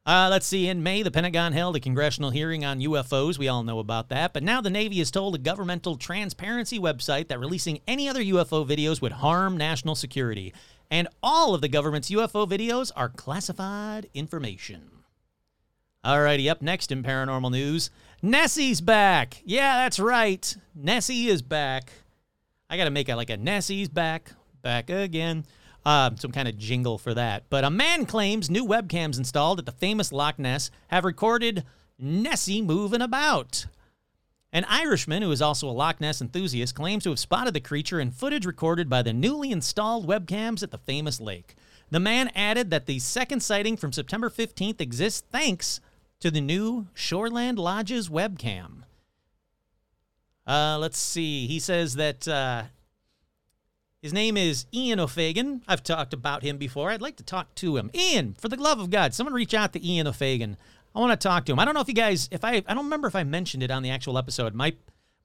Uh, 0.07 0.29
let's 0.31 0.47
see. 0.47 0.69
In 0.69 0.81
May, 0.81 1.03
the 1.03 1.11
Pentagon 1.11 1.51
held 1.51 1.75
a 1.75 1.81
congressional 1.81 2.29
hearing 2.29 2.63
on 2.63 2.79
UFOs. 2.79 3.37
We 3.37 3.49
all 3.49 3.63
know 3.63 3.79
about 3.79 4.07
that. 4.07 4.31
But 4.31 4.41
now 4.41 4.61
the 4.61 4.69
Navy 4.69 4.99
has 4.99 5.11
told 5.11 5.35
a 5.35 5.37
governmental 5.37 5.97
transparency 5.97 6.79
website 6.79 7.27
that 7.27 7.41
releasing 7.41 7.81
any 7.85 8.07
other 8.07 8.21
UFO 8.21 8.65
videos 8.65 9.01
would 9.01 9.11
harm 9.11 9.57
national 9.57 9.95
security. 9.95 10.53
And 10.89 11.09
all 11.21 11.53
of 11.53 11.59
the 11.59 11.67
government's 11.67 12.09
UFO 12.09 12.47
videos 12.47 12.89
are 12.95 13.09
classified 13.09 14.07
information. 14.13 14.91
Alrighty, 16.05 16.49
up 16.49 16.61
next 16.61 16.89
in 16.89 17.03
paranormal 17.03 17.51
news 17.51 17.89
Nessie's 18.21 18.79
back. 18.79 19.41
Yeah, 19.43 19.75
that's 19.75 19.99
right. 19.99 20.55
Nessie 20.73 21.27
is 21.27 21.41
back. 21.41 21.91
I 22.69 22.77
got 22.77 22.85
to 22.85 22.91
make 22.91 23.09
it 23.09 23.17
like 23.17 23.29
a 23.29 23.35
Nessie's 23.35 23.89
back, 23.89 24.31
back 24.61 24.89
again. 24.89 25.45
Uh, 25.87 26.09
some 26.17 26.33
kind 26.33 26.49
of 26.49 26.57
jingle 26.57 26.97
for 26.97 27.13
that. 27.13 27.45
But 27.49 27.63
a 27.63 27.69
man 27.69 28.05
claims 28.05 28.49
new 28.49 28.65
webcams 28.65 29.17
installed 29.17 29.57
at 29.57 29.65
the 29.65 29.71
famous 29.71 30.11
Loch 30.11 30.37
Ness 30.37 30.69
have 30.89 31.05
recorded 31.05 31.63
Nessie 31.97 32.61
moving 32.61 33.01
about. 33.01 33.67
An 34.51 34.65
Irishman 34.65 35.21
who 35.21 35.31
is 35.31 35.41
also 35.41 35.69
a 35.69 35.71
Loch 35.71 36.01
Ness 36.01 36.21
enthusiast 36.21 36.75
claims 36.75 37.05
to 37.05 37.11
have 37.11 37.19
spotted 37.19 37.53
the 37.53 37.61
creature 37.61 38.01
in 38.01 38.11
footage 38.11 38.45
recorded 38.45 38.89
by 38.89 39.01
the 39.01 39.13
newly 39.13 39.49
installed 39.49 40.05
webcams 40.05 40.61
at 40.61 40.71
the 40.71 40.77
famous 40.77 41.21
lake. 41.21 41.55
The 41.89 42.01
man 42.01 42.31
added 42.35 42.69
that 42.69 42.85
the 42.85 42.99
second 42.99 43.39
sighting 43.39 43.77
from 43.77 43.93
September 43.93 44.29
15th 44.29 44.81
exists 44.81 45.25
thanks 45.31 45.79
to 46.19 46.29
the 46.29 46.41
new 46.41 46.87
Shoreland 46.95 47.59
Lodges 47.59 48.09
webcam. 48.09 48.83
Uh, 50.45 50.79
let's 50.81 50.99
see. 50.99 51.47
He 51.47 51.59
says 51.59 51.95
that 51.95 52.27
uh, 52.27 52.63
his 54.07 54.13
name 54.13 54.37
is 54.37 54.67
Ian 54.73 55.01
O'Fagan. 55.01 55.63
I've 55.67 55.83
talked 55.83 56.13
about 56.13 56.41
him 56.41 56.57
before. 56.57 56.91
I'd 56.91 57.01
like 57.01 57.17
to 57.17 57.23
talk 57.23 57.53
to 57.55 57.75
him. 57.75 57.91
Ian, 57.93 58.37
for 58.39 58.47
the 58.47 58.55
love 58.55 58.79
of 58.79 58.89
God, 58.89 59.13
someone 59.13 59.33
reach 59.33 59.53
out 59.53 59.73
to 59.73 59.85
Ian 59.85 60.07
O'Fagan. 60.07 60.55
I 60.95 60.99
want 61.01 61.11
to 61.11 61.27
talk 61.27 61.43
to 61.43 61.51
him. 61.51 61.59
I 61.59 61.65
don't 61.65 61.73
know 61.73 61.81
if 61.81 61.89
you 61.89 61.93
guys, 61.93 62.29
if 62.31 62.45
I, 62.45 62.63
I 62.65 62.73
don't 62.73 62.85
remember 62.85 63.09
if 63.09 63.17
I 63.17 63.25
mentioned 63.25 63.63
it 63.63 63.69
on 63.69 63.83
the 63.83 63.89
actual 63.89 64.17
episode. 64.17 64.55
My, 64.55 64.75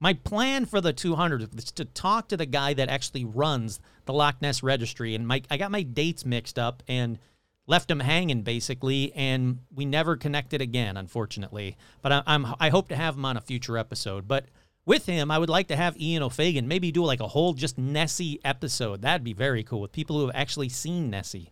my 0.00 0.14
plan 0.14 0.66
for 0.66 0.80
the 0.80 0.92
200 0.92 1.56
is 1.56 1.70
to 1.70 1.84
talk 1.84 2.26
to 2.30 2.36
the 2.36 2.44
guy 2.44 2.74
that 2.74 2.88
actually 2.88 3.24
runs 3.24 3.78
the 4.06 4.12
Loch 4.12 4.42
Ness 4.42 4.64
Registry, 4.64 5.14
and 5.14 5.28
my, 5.28 5.42
I 5.48 5.58
got 5.58 5.70
my 5.70 5.84
dates 5.84 6.26
mixed 6.26 6.58
up 6.58 6.82
and 6.88 7.20
left 7.68 7.88
him 7.88 8.00
hanging 8.00 8.42
basically, 8.42 9.12
and 9.14 9.60
we 9.72 9.84
never 9.84 10.16
connected 10.16 10.60
again, 10.60 10.96
unfortunately. 10.96 11.76
But 12.00 12.10
I, 12.10 12.22
I'm, 12.26 12.46
I 12.58 12.70
hope 12.70 12.88
to 12.88 12.96
have 12.96 13.14
him 13.14 13.26
on 13.26 13.36
a 13.36 13.40
future 13.40 13.78
episode. 13.78 14.26
But 14.26 14.46
with 14.84 15.06
him, 15.06 15.30
I 15.30 15.38
would 15.38 15.48
like 15.48 15.68
to 15.68 15.76
have 15.76 16.00
Ian 16.00 16.22
O'Fagan 16.22 16.68
maybe 16.68 16.90
do 16.90 17.04
like 17.04 17.20
a 17.20 17.28
whole 17.28 17.54
just 17.54 17.78
Nessie 17.78 18.40
episode. 18.44 19.02
That'd 19.02 19.24
be 19.24 19.32
very 19.32 19.62
cool 19.62 19.80
with 19.80 19.92
people 19.92 20.16
who 20.18 20.26
have 20.26 20.36
actually 20.36 20.68
seen 20.68 21.10
Nessie. 21.10 21.50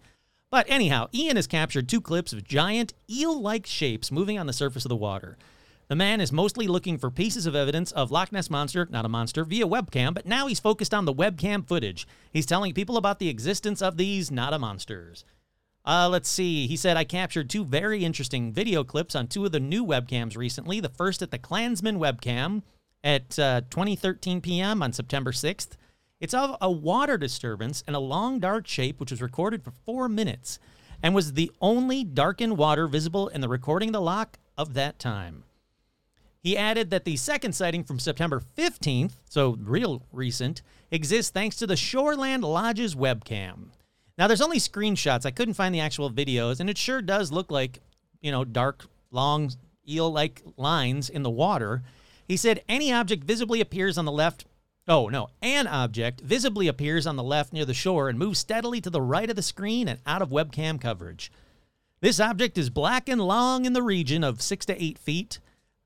But 0.50 0.66
anyhow, 0.68 1.08
Ian 1.14 1.36
has 1.36 1.46
captured 1.46 1.88
two 1.88 2.00
clips 2.00 2.32
of 2.32 2.42
giant 2.42 2.92
eel 3.08 3.40
like 3.40 3.66
shapes 3.66 4.10
moving 4.10 4.38
on 4.38 4.46
the 4.46 4.52
surface 4.52 4.84
of 4.84 4.88
the 4.88 4.96
water. 4.96 5.38
The 5.86 5.96
man 5.96 6.20
is 6.20 6.32
mostly 6.32 6.68
looking 6.68 6.98
for 6.98 7.10
pieces 7.10 7.46
of 7.46 7.56
evidence 7.56 7.90
of 7.92 8.10
Loch 8.12 8.30
Ness 8.30 8.50
Monster, 8.50 8.86
not 8.90 9.04
a 9.04 9.08
monster, 9.08 9.44
via 9.44 9.66
webcam, 9.66 10.14
but 10.14 10.26
now 10.26 10.46
he's 10.46 10.60
focused 10.60 10.94
on 10.94 11.04
the 11.04 11.12
webcam 11.12 11.66
footage. 11.66 12.06
He's 12.32 12.46
telling 12.46 12.74
people 12.74 12.96
about 12.96 13.18
the 13.18 13.28
existence 13.28 13.82
of 13.82 13.96
these 13.96 14.30
not 14.30 14.52
a 14.52 14.58
monsters. 14.58 15.24
Uh, 15.84 16.08
let's 16.08 16.28
see. 16.28 16.66
He 16.66 16.76
said, 16.76 16.96
I 16.96 17.04
captured 17.04 17.48
two 17.48 17.64
very 17.64 18.04
interesting 18.04 18.52
video 18.52 18.84
clips 18.84 19.14
on 19.14 19.26
two 19.26 19.44
of 19.46 19.52
the 19.52 19.60
new 19.60 19.84
webcams 19.84 20.36
recently. 20.36 20.78
The 20.78 20.88
first 20.88 21.22
at 21.22 21.30
the 21.30 21.38
Clansman 21.38 21.98
webcam, 21.98 22.62
at 23.02 23.38
uh, 23.38 23.62
2013 23.70 24.40
p.m. 24.40 24.82
on 24.82 24.92
September 24.92 25.32
6th. 25.32 25.70
It's 26.20 26.34
of 26.34 26.56
a 26.60 26.70
water 26.70 27.16
disturbance 27.16 27.82
in 27.88 27.94
a 27.94 28.00
long 28.00 28.40
dark 28.40 28.66
shape, 28.66 29.00
which 29.00 29.10
was 29.10 29.22
recorded 29.22 29.64
for 29.64 29.72
four 29.86 30.08
minutes 30.08 30.58
and 31.02 31.14
was 31.14 31.32
the 31.32 31.50
only 31.60 32.04
darkened 32.04 32.58
water 32.58 32.86
visible 32.86 33.28
in 33.28 33.40
the 33.40 33.48
recording 33.48 33.88
of 33.88 33.94
the 33.94 34.00
lock 34.00 34.38
of 34.58 34.74
that 34.74 34.98
time. 34.98 35.44
He 36.42 36.56
added 36.56 36.90
that 36.90 37.04
the 37.04 37.16
second 37.16 37.54
sighting 37.54 37.84
from 37.84 37.98
September 37.98 38.42
15th, 38.56 39.12
so 39.28 39.56
real 39.60 40.02
recent, 40.12 40.62
exists 40.90 41.30
thanks 41.30 41.56
to 41.56 41.66
the 41.66 41.74
Shoreland 41.74 42.42
Lodges 42.42 42.94
webcam. 42.94 43.68
Now, 44.16 44.26
there's 44.26 44.40
only 44.42 44.58
screenshots. 44.58 45.24
I 45.24 45.30
couldn't 45.30 45.54
find 45.54 45.74
the 45.74 45.80
actual 45.80 46.10
videos, 46.10 46.60
and 46.60 46.68
it 46.68 46.76
sure 46.76 47.00
does 47.00 47.32
look 47.32 47.50
like, 47.50 47.80
you 48.20 48.30
know, 48.30 48.44
dark, 48.44 48.86
long, 49.10 49.52
eel 49.88 50.10
like 50.10 50.42
lines 50.56 51.08
in 51.08 51.22
the 51.22 51.30
water. 51.30 51.82
He 52.30 52.36
said 52.36 52.62
any 52.68 52.92
object 52.92 53.24
visibly 53.24 53.60
appears 53.60 53.98
on 53.98 54.04
the 54.04 54.12
left. 54.12 54.44
Oh, 54.86 55.08
no. 55.08 55.30
An 55.42 55.66
object 55.66 56.20
visibly 56.20 56.68
appears 56.68 57.04
on 57.04 57.16
the 57.16 57.24
left 57.24 57.52
near 57.52 57.64
the 57.64 57.74
shore 57.74 58.08
and 58.08 58.20
moves 58.20 58.38
steadily 58.38 58.80
to 58.82 58.88
the 58.88 59.02
right 59.02 59.28
of 59.28 59.34
the 59.34 59.42
screen 59.42 59.88
and 59.88 59.98
out 60.06 60.22
of 60.22 60.30
webcam 60.30 60.80
coverage. 60.80 61.32
This 62.00 62.20
object 62.20 62.56
is 62.56 62.70
black 62.70 63.08
and 63.08 63.20
long 63.20 63.64
in 63.64 63.72
the 63.72 63.82
region 63.82 64.22
of 64.22 64.42
six 64.42 64.64
to 64.66 64.80
eight 64.80 64.96
feet, 64.96 65.40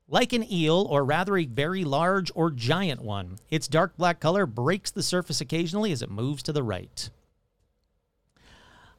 like 0.07 0.33
an 0.33 0.45
eel, 0.53 0.85
or 0.87 1.03
rather 1.03 1.35
a 1.35 1.45
very 1.45 1.83
large 1.83 2.31
or 2.35 2.51
giant 2.51 3.01
one. 3.01 3.39
Its 3.49 3.67
dark 3.67 3.97
black 3.97 4.19
color 4.19 4.45
breaks 4.45 4.91
the 4.91 5.01
surface 5.01 5.41
occasionally 5.41 5.91
as 5.91 6.03
it 6.03 6.11
moves 6.11 6.43
to 6.43 6.53
the 6.53 6.61
right. 6.61 7.09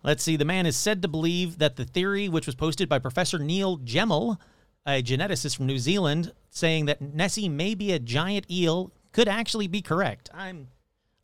Let's 0.02 0.24
see, 0.24 0.34
the 0.34 0.44
man 0.44 0.66
is 0.66 0.76
said 0.76 1.00
to 1.02 1.06
believe 1.06 1.58
that 1.58 1.76
the 1.76 1.84
theory, 1.84 2.28
which 2.28 2.46
was 2.46 2.56
posted 2.56 2.88
by 2.88 2.98
Professor 2.98 3.38
Neil 3.38 3.78
Gemmell, 3.78 4.38
a 4.86 5.02
geneticist 5.02 5.56
from 5.56 5.66
New 5.66 5.78
Zealand, 5.78 6.32
saying 6.50 6.86
that 6.86 7.00
Nessie 7.00 7.48
may 7.48 7.74
be 7.74 7.92
a 7.92 7.98
giant 7.98 8.50
eel 8.50 8.92
could 9.12 9.28
actually 9.28 9.66
be 9.66 9.82
correct. 9.82 10.30
I'm 10.32 10.68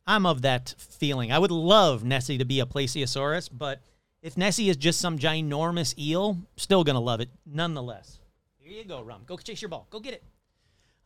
I'm 0.05 0.25
of 0.25 0.41
that 0.41 0.75
feeling. 0.77 1.31
I 1.31 1.39
would 1.39 1.51
love 1.51 2.03
Nessie 2.03 2.37
to 2.37 2.45
be 2.45 2.59
a 2.59 2.65
plesiosaurus, 2.65 3.49
but 3.51 3.79
if 4.21 4.35
Nessie 4.35 4.69
is 4.69 4.75
just 4.75 4.99
some 4.99 5.17
ginormous 5.17 5.97
eel, 5.97 6.37
still 6.57 6.83
gonna 6.83 6.99
love 6.99 7.21
it 7.21 7.29
nonetheless. 7.45 8.19
Here 8.57 8.79
you 8.79 8.85
go, 8.85 9.01
Rum. 9.01 9.21
Go 9.25 9.37
chase 9.37 9.61
your 9.61 9.69
ball. 9.69 9.87
Go 9.89 9.99
get 9.99 10.13
it. 10.13 10.23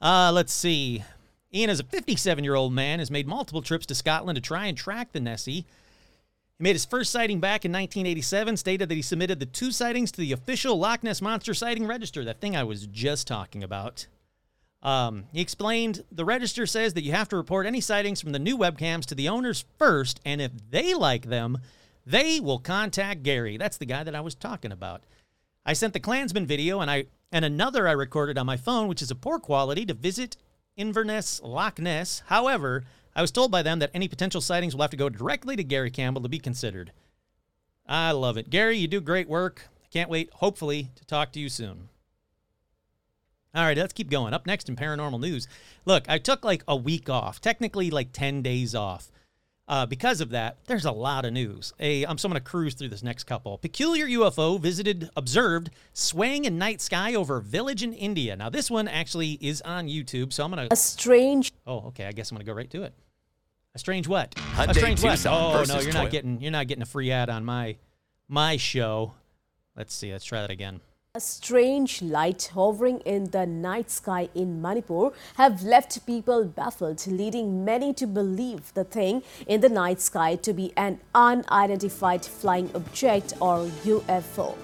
Uh, 0.02 0.32
let's 0.34 0.54
see. 0.54 1.04
Ian, 1.54 1.70
as 1.70 1.80
a 1.80 1.84
57 1.84 2.44
year 2.44 2.56
old 2.56 2.74
man, 2.74 3.00
has 3.00 3.12
made 3.12 3.28
multiple 3.28 3.62
trips 3.62 3.86
to 3.88 3.96
Scotland 3.96 4.36
to 4.36 4.42
try 4.42 4.66
and 4.66 4.78
track 4.78 5.12
the 5.12 5.20
Nessie. 5.20 5.66
He 6.58 6.64
made 6.64 6.76
his 6.76 6.86
first 6.86 7.12
sighting 7.12 7.40
back 7.40 7.66
in 7.66 7.72
1987, 7.72 8.58
stated 8.58 8.90
that 8.90 8.96
he 8.96 9.02
submitted 9.04 9.40
the 9.40 9.46
two 9.46 9.72
sightings 9.72 10.12
to 10.12 10.22
the 10.22 10.32
official 10.32 10.78
Loch 10.80 11.04
Ness 11.04 11.22
Monster 11.22 11.54
Sighting 11.54 11.86
Register, 11.86 12.26
that 12.26 12.42
thing 12.42 12.56
I 12.56 12.64
was 12.64 12.88
just 12.88 13.28
talking 13.28 13.64
about. 13.64 14.08
Um, 14.82 15.26
he 15.32 15.42
explained 15.42 16.04
the 16.12 16.26
register 16.26 16.66
says 16.66 16.94
that 16.94 17.04
you 17.04 17.12
have 17.12 17.30
to 17.30 17.36
report 17.36 17.66
any 17.66 17.82
sightings 17.82 18.22
from 18.22 18.32
the 18.32 18.40
new 18.40 18.58
webcams 18.58 19.06
to 19.08 19.16
the 19.16 19.30
owners 19.30 19.66
first, 19.78 20.20
and 20.26 20.42
if 20.42 20.52
they 20.72 20.94
like 20.94 21.26
them, 21.26 21.60
they 22.06 22.40
will 22.40 22.60
contact 22.60 23.22
Gary. 23.22 23.58
That's 23.58 23.78
the 23.78 23.86
guy 23.86 24.04
that 24.04 24.16
I 24.16 24.22
was 24.22 24.34
talking 24.34 24.72
about. 24.72 25.04
I 25.66 25.74
sent 25.74 25.94
the 25.94 26.00
Clansman 26.00 26.46
video 26.46 26.80
and 26.80 26.90
I 26.90 27.06
and 27.32 27.44
another 27.44 27.88
I 27.88 27.92
recorded 27.92 28.38
on 28.38 28.46
my 28.46 28.56
phone, 28.56 28.88
which 28.88 29.02
is 29.02 29.12
a 29.12 29.16
poor 29.16 29.38
quality, 29.38 29.86
to 29.86 29.94
visit 29.94 30.38
Inverness 30.78 31.42
Loch 31.44 31.80
Ness. 31.80 32.24
However, 32.28 32.86
I 33.18 33.22
was 33.22 33.32
told 33.32 33.50
by 33.50 33.64
them 33.64 33.80
that 33.80 33.90
any 33.96 34.08
potential 34.08 34.42
sightings 34.42 34.76
will 34.76 34.84
have 34.84 34.92
to 34.92 34.98
go 34.98 35.10
directly 35.10 35.56
to 35.56 35.64
Gary 35.64 35.90
Campbell 35.90 36.22
to 36.22 36.30
be 36.30 36.38
considered. 36.38 36.92
I 37.88 38.12
love 38.12 38.38
it. 38.38 38.52
Gary, 38.52 38.78
you 38.78 38.88
do 38.88 39.02
great 39.02 39.28
work. 39.28 39.70
I 39.84 39.88
can't 39.92 40.10
wait, 40.10 40.30
hopefully, 40.36 40.92
to 40.96 41.04
talk 41.04 41.32
to 41.32 41.40
you 41.40 41.50
soon. 41.50 41.90
All 43.56 43.64
right, 43.64 43.76
let's 43.76 43.94
keep 43.94 44.12
going. 44.12 44.36
Up 44.36 44.46
next 44.46 44.70
in 44.70 44.76
paranormal 44.76 45.20
news. 45.20 45.48
Look, 45.84 46.08
I 46.08 46.20
took 46.20 46.46
like 46.46 46.64
a 46.68 46.76
week 46.76 47.10
off, 47.10 47.42
technically 47.42 47.90
like 47.90 48.12
10 48.12 48.44
days 48.44 48.76
off. 48.76 49.12
Uh, 49.68 49.88
because 49.88 50.22
of 50.22 50.30
that, 50.30 50.58
there's 50.68 50.86
a 50.86 50.92
lot 50.92 51.26
of 51.26 51.34
news. 51.34 51.74
A, 51.80 52.06
I'm 52.06 52.20
so 52.20 52.28
I'm 52.28 52.34
going 52.34 52.42
to 52.42 52.48
cruise 52.48 52.76
through 52.76 52.90
this 52.90 53.02
next 53.02 53.24
couple. 53.24 53.58
Peculiar 53.58 54.06
UFO 54.06 54.60
visited, 54.60 55.10
observed, 55.18 55.72
swaying 55.92 56.46
in 56.46 56.60
night 56.60 56.82
sky 56.82 57.16
over 57.16 57.40
village 57.40 57.82
in 57.82 57.94
India. 57.94 58.36
Now, 58.36 58.50
this 58.50 58.70
one 58.70 58.88
actually 58.88 59.40
is 59.42 59.62
on 59.64 59.88
YouTube, 59.88 60.34
so 60.34 60.44
I'm 60.44 60.52
going 60.52 60.70
to. 60.70 60.74
A 60.74 60.78
strange 60.78 61.52
Oh, 61.66 61.88
okay. 61.88 62.06
I 62.06 62.12
guess 62.12 62.30
I'm 62.30 62.36
going 62.36 62.46
to 62.46 62.52
go 62.52 62.56
right 62.56 62.70
to 62.70 62.84
it. 62.84 62.94
A 63.78 63.80
strange 63.80 64.08
what? 64.08 64.34
a 64.36 64.40
Hyundai 64.40 64.76
strange 64.76 65.04
what? 65.04 65.24
Oh 65.28 65.64
no, 65.68 65.80
you're 65.82 65.94
not 65.94 66.08
Toyota. 66.08 66.12
getting 66.12 66.42
you're 66.42 66.50
not 66.60 66.66
getting 66.66 66.82
a 66.82 66.88
free 66.88 67.12
ad 67.12 67.30
on 67.30 67.46
my 67.46 67.76
my 68.28 68.58
show. 68.58 69.14
Let's 69.76 69.94
see. 69.94 70.12
Let's 70.12 70.26
try 70.26 70.42
that 70.42 70.50
again. 70.50 70.82
A 71.14 71.20
strange 71.20 72.02
light 72.02 72.50
hovering 72.56 73.02
in 73.02 73.26
the 73.30 73.46
night 73.46 73.92
sky 73.92 74.30
in 74.34 74.64
Manipur 74.64 75.12
have 75.36 75.62
left 75.62 76.04
people 76.08 76.46
baffled, 76.46 77.06
leading 77.06 77.64
many 77.64 77.94
to 78.02 78.08
believe 78.08 78.74
the 78.74 78.84
thing 78.84 79.22
in 79.46 79.62
the 79.62 79.70
night 79.70 80.02
sky 80.02 80.36
to 80.38 80.54
be 80.54 80.74
an 80.76 81.00
unidentified 81.14 82.26
flying 82.26 82.72
object 82.74 83.34
or 83.40 83.68
UFO. 83.86 84.56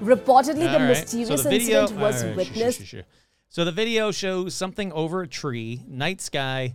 Reportedly, 0.00 0.54
the 0.60 0.74
All 0.74 0.78
right. 0.78 0.88
mysterious 0.90 1.28
so 1.28 1.36
the 1.48 1.50
video, 1.58 1.80
incident 1.82 2.00
was 2.00 2.22
all 2.22 2.28
right, 2.30 2.46
sh- 2.46 2.50
sh- 2.50 2.56
witnessed. 2.56 2.82
sh- 2.86 2.94
sh- 3.00 3.02
So 3.48 3.64
the 3.64 3.72
video 3.72 4.12
shows 4.12 4.54
something 4.54 4.92
over 4.92 5.22
a 5.22 5.28
tree, 5.28 5.82
night 5.88 6.20
sky, 6.20 6.74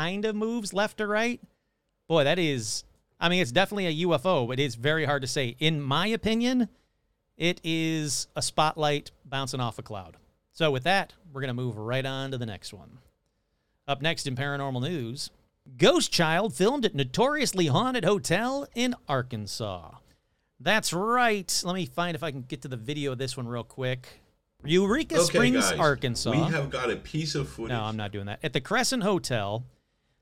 kind 0.00 0.24
of 0.24 0.34
moves 0.34 0.72
left 0.72 0.98
or 1.00 1.06
right. 1.06 1.40
Boy, 2.08 2.24
that 2.24 2.38
is. 2.38 2.84
I 3.20 3.28
mean, 3.28 3.42
it's 3.42 3.52
definitely 3.52 3.86
a 3.86 4.06
UFO, 4.06 4.48
but 4.48 4.58
it's 4.58 4.74
very 4.74 5.04
hard 5.04 5.20
to 5.20 5.28
say. 5.28 5.56
In 5.58 5.80
my 5.82 6.06
opinion, 6.06 6.70
it 7.36 7.60
is 7.62 8.26
a 8.34 8.40
spotlight 8.40 9.10
bouncing 9.26 9.60
off 9.60 9.78
a 9.78 9.82
cloud. 9.82 10.16
So 10.52 10.70
with 10.70 10.84
that, 10.84 11.12
we're 11.30 11.42
gonna 11.42 11.52
move 11.52 11.76
right 11.76 12.04
on 12.06 12.30
to 12.30 12.38
the 12.38 12.46
next 12.46 12.72
one. 12.72 12.98
Up 13.86 14.00
next 14.00 14.26
in 14.26 14.36
paranormal 14.36 14.80
news, 14.80 15.30
Ghost 15.76 16.10
Child 16.10 16.54
filmed 16.54 16.86
at 16.86 16.94
notoriously 16.94 17.66
haunted 17.66 18.04
hotel 18.04 18.66
in 18.74 18.94
Arkansas. 19.06 19.96
That's 20.58 20.94
right. 20.94 21.62
Let 21.62 21.74
me 21.74 21.84
find 21.84 22.14
if 22.14 22.22
I 22.22 22.30
can 22.30 22.42
get 22.42 22.62
to 22.62 22.68
the 22.68 22.76
video 22.76 23.12
of 23.12 23.18
this 23.18 23.36
one 23.36 23.46
real 23.46 23.64
quick. 23.64 24.08
Eureka 24.64 25.16
Okay, 25.16 25.24
Springs, 25.24 25.70
guys, 25.70 25.78
Arkansas. 25.78 26.30
We 26.30 26.38
have 26.38 26.70
got 26.70 26.90
a 26.90 26.96
piece 26.96 27.34
of 27.34 27.50
footage. 27.50 27.70
No, 27.70 27.82
I'm 27.82 27.96
not 27.96 28.12
doing 28.12 28.26
that. 28.26 28.40
At 28.42 28.54
the 28.54 28.60
Crescent 28.60 29.02
Hotel, 29.02 29.64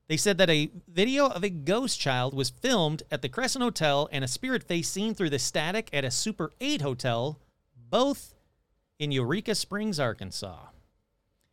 they 0.08 0.16
said 0.16 0.38
that 0.38 0.48
a 0.48 0.70
video 0.88 1.26
of 1.26 1.44
a 1.44 1.50
ghost 1.50 2.00
child 2.00 2.32
was 2.32 2.48
filmed 2.50 3.02
at 3.10 3.20
the 3.20 3.28
Crescent 3.28 3.62
Hotel 3.62 4.08
and 4.10 4.24
a 4.24 4.28
spirit 4.28 4.64
face 4.64 4.88
seen 4.88 5.14
through 5.14 5.30
the 5.30 5.38
static 5.38 5.90
at 5.92 6.04
a 6.04 6.10
Super 6.10 6.50
8 6.60 6.80
hotel, 6.80 7.38
both 7.90 8.34
in 8.98 9.12
Eureka 9.12 9.54
Springs, 9.54 10.00
Arkansas. 10.00 10.58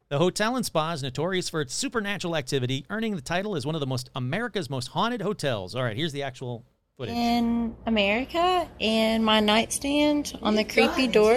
The 0.08 0.20
hotel 0.20 0.56
and 0.56 0.66
spa 0.66 0.94
is 0.94 1.04
notorious 1.04 1.50
for 1.50 1.62
its 1.62 1.74
supernatural 1.74 2.36
activity, 2.36 2.86
earning 2.90 3.16
the 3.16 3.22
title 3.22 3.56
as 3.56 3.66
one 3.66 3.76
of 3.76 3.82
the 3.82 3.88
most 3.88 4.10
America's 4.16 4.70
most 4.70 4.88
haunted 4.90 5.22
hotels. 5.22 5.76
All 5.76 5.84
right, 5.84 5.98
here's 5.98 6.14
the 6.14 6.24
actual 6.24 6.64
footage. 6.96 7.16
in 7.16 7.76
America, 7.86 8.70
and 8.80 9.26
my 9.26 9.42
nightstand 9.42 10.38
on 10.42 10.56
the 10.56 10.64
creepy 10.64 11.08
door 11.08 11.34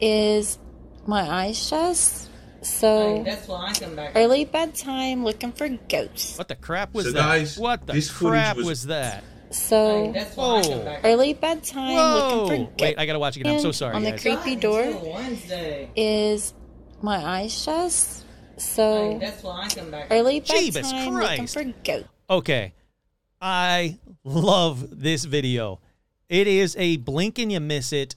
is 0.00 0.58
my 1.06 1.28
eyes 1.28 1.58
shut. 1.58 2.27
So 2.62 3.22
That's 3.24 3.46
why 3.46 3.68
I 3.68 3.72
come 3.72 3.94
back. 3.94 4.12
early 4.16 4.44
bedtime, 4.44 5.24
looking 5.24 5.52
for 5.52 5.68
ghosts. 5.68 6.36
What 6.38 6.48
the 6.48 6.56
crap 6.56 6.92
was 6.94 7.06
So, 7.06 7.12
that? 7.12 7.18
guys, 7.20 7.56
what 7.58 7.86
the 7.86 7.92
this 7.92 8.10
crap 8.10 8.56
was, 8.56 8.66
was- 8.66 8.86
that? 8.86 9.22
So 9.50 10.10
That's 10.12 10.36
why 10.36 10.58
I 10.58 10.62
come 10.62 10.70
Whoa. 10.72 10.84
back. 10.84 11.00
early 11.04 11.32
bedtime, 11.32 11.94
looking 12.14 12.48
for 12.48 12.54
Whoa! 12.56 12.66
ghosts. 12.66 12.82
Wait, 12.82 12.98
I 12.98 13.06
gotta 13.06 13.18
watch 13.18 13.36
it 13.36 13.40
again. 13.40 13.54
I'm 13.54 13.60
so 13.60 13.72
sorry. 13.72 13.94
On 13.94 14.02
the 14.02 14.10
guys. 14.10 14.20
creepy 14.20 14.56
door 14.56 14.82
is 15.96 16.52
my 17.00 17.16
eyes 17.16 17.62
shut. 17.62 17.92
So 18.58 19.18
That's 19.20 19.42
why 19.42 19.62
I 19.62 19.68
come 19.68 19.90
back. 19.90 20.08
early 20.10 20.40
Jeebus 20.42 20.74
bedtime, 20.74 21.14
looking 21.14 21.36
Christ. 21.38 21.54
for 21.54 21.64
ghosts. 21.84 22.08
Okay. 22.28 22.74
I 23.40 23.98
love 24.24 25.00
this 25.00 25.24
video. 25.24 25.80
It 26.28 26.46
is 26.46 26.76
a 26.76 26.96
blink 26.98 27.38
and 27.38 27.50
you 27.50 27.60
miss 27.60 27.92
it 27.92 28.16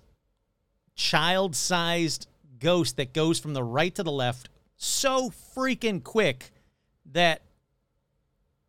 child 0.96 1.56
sized 1.56 2.28
ghost 2.62 2.96
that 2.98 3.14
goes 3.14 3.40
from 3.40 3.54
the 3.54 3.64
right 3.64 3.94
to 3.96 4.04
the 4.04 4.12
left 4.12 4.48
so 4.78 5.30
freaking 5.56 6.02
quick 6.04 6.52
that 7.12 7.42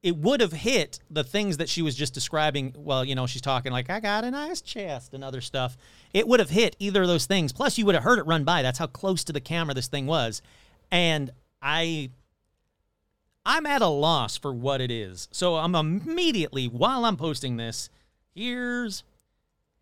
it 0.03 0.17
would 0.17 0.41
have 0.41 0.53
hit 0.53 0.99
the 1.11 1.23
things 1.23 1.59
that 1.59 1.69
she 1.69 1.81
was 1.81 1.95
just 1.95 2.13
describing. 2.13 2.75
Well, 2.77 3.05
you 3.05 3.15
know, 3.15 3.27
she's 3.27 3.43
talking 3.43 3.71
like, 3.71 3.89
I 3.89 4.01
got 4.01 4.25
a 4.25 4.31
nice 4.31 4.61
chest 4.61 5.15
and 5.15 5.23
other 5.23 5.41
stuff. 5.41 5.77
It 6.13 6.27
would 6.27 6.41
have 6.41 6.51
hit 6.51 6.75
either 6.81 7.03
of 7.03 7.09
those 7.09 7.27
things. 7.27 7.53
Plus, 7.53 7.79
you 7.79 7.87
would 7.87 7.95
have 7.95 8.03
heard 8.03 8.19
it 8.19 8.27
run 8.27 8.43
by. 8.43 8.63
That's 8.63 8.79
how 8.79 8.89
close 8.89 9.23
to 9.25 9.33
the 9.33 9.41
camera 9.41 9.75
this 9.75 9.87
thing 9.87 10.07
was. 10.07 10.43
And 10.91 11.31
I 11.63 12.11
I'm 13.45 13.67
at 13.67 13.83
a 13.83 13.87
loss 13.87 14.37
for 14.37 14.53
what 14.53 14.81
it 14.81 14.91
is. 14.91 15.29
So 15.33 15.57
I'm 15.57 15.75
immediately 15.75 16.67
while 16.67 17.05
I'm 17.05 17.17
posting 17.17 17.57
this, 17.57 17.91
here's 18.35 19.05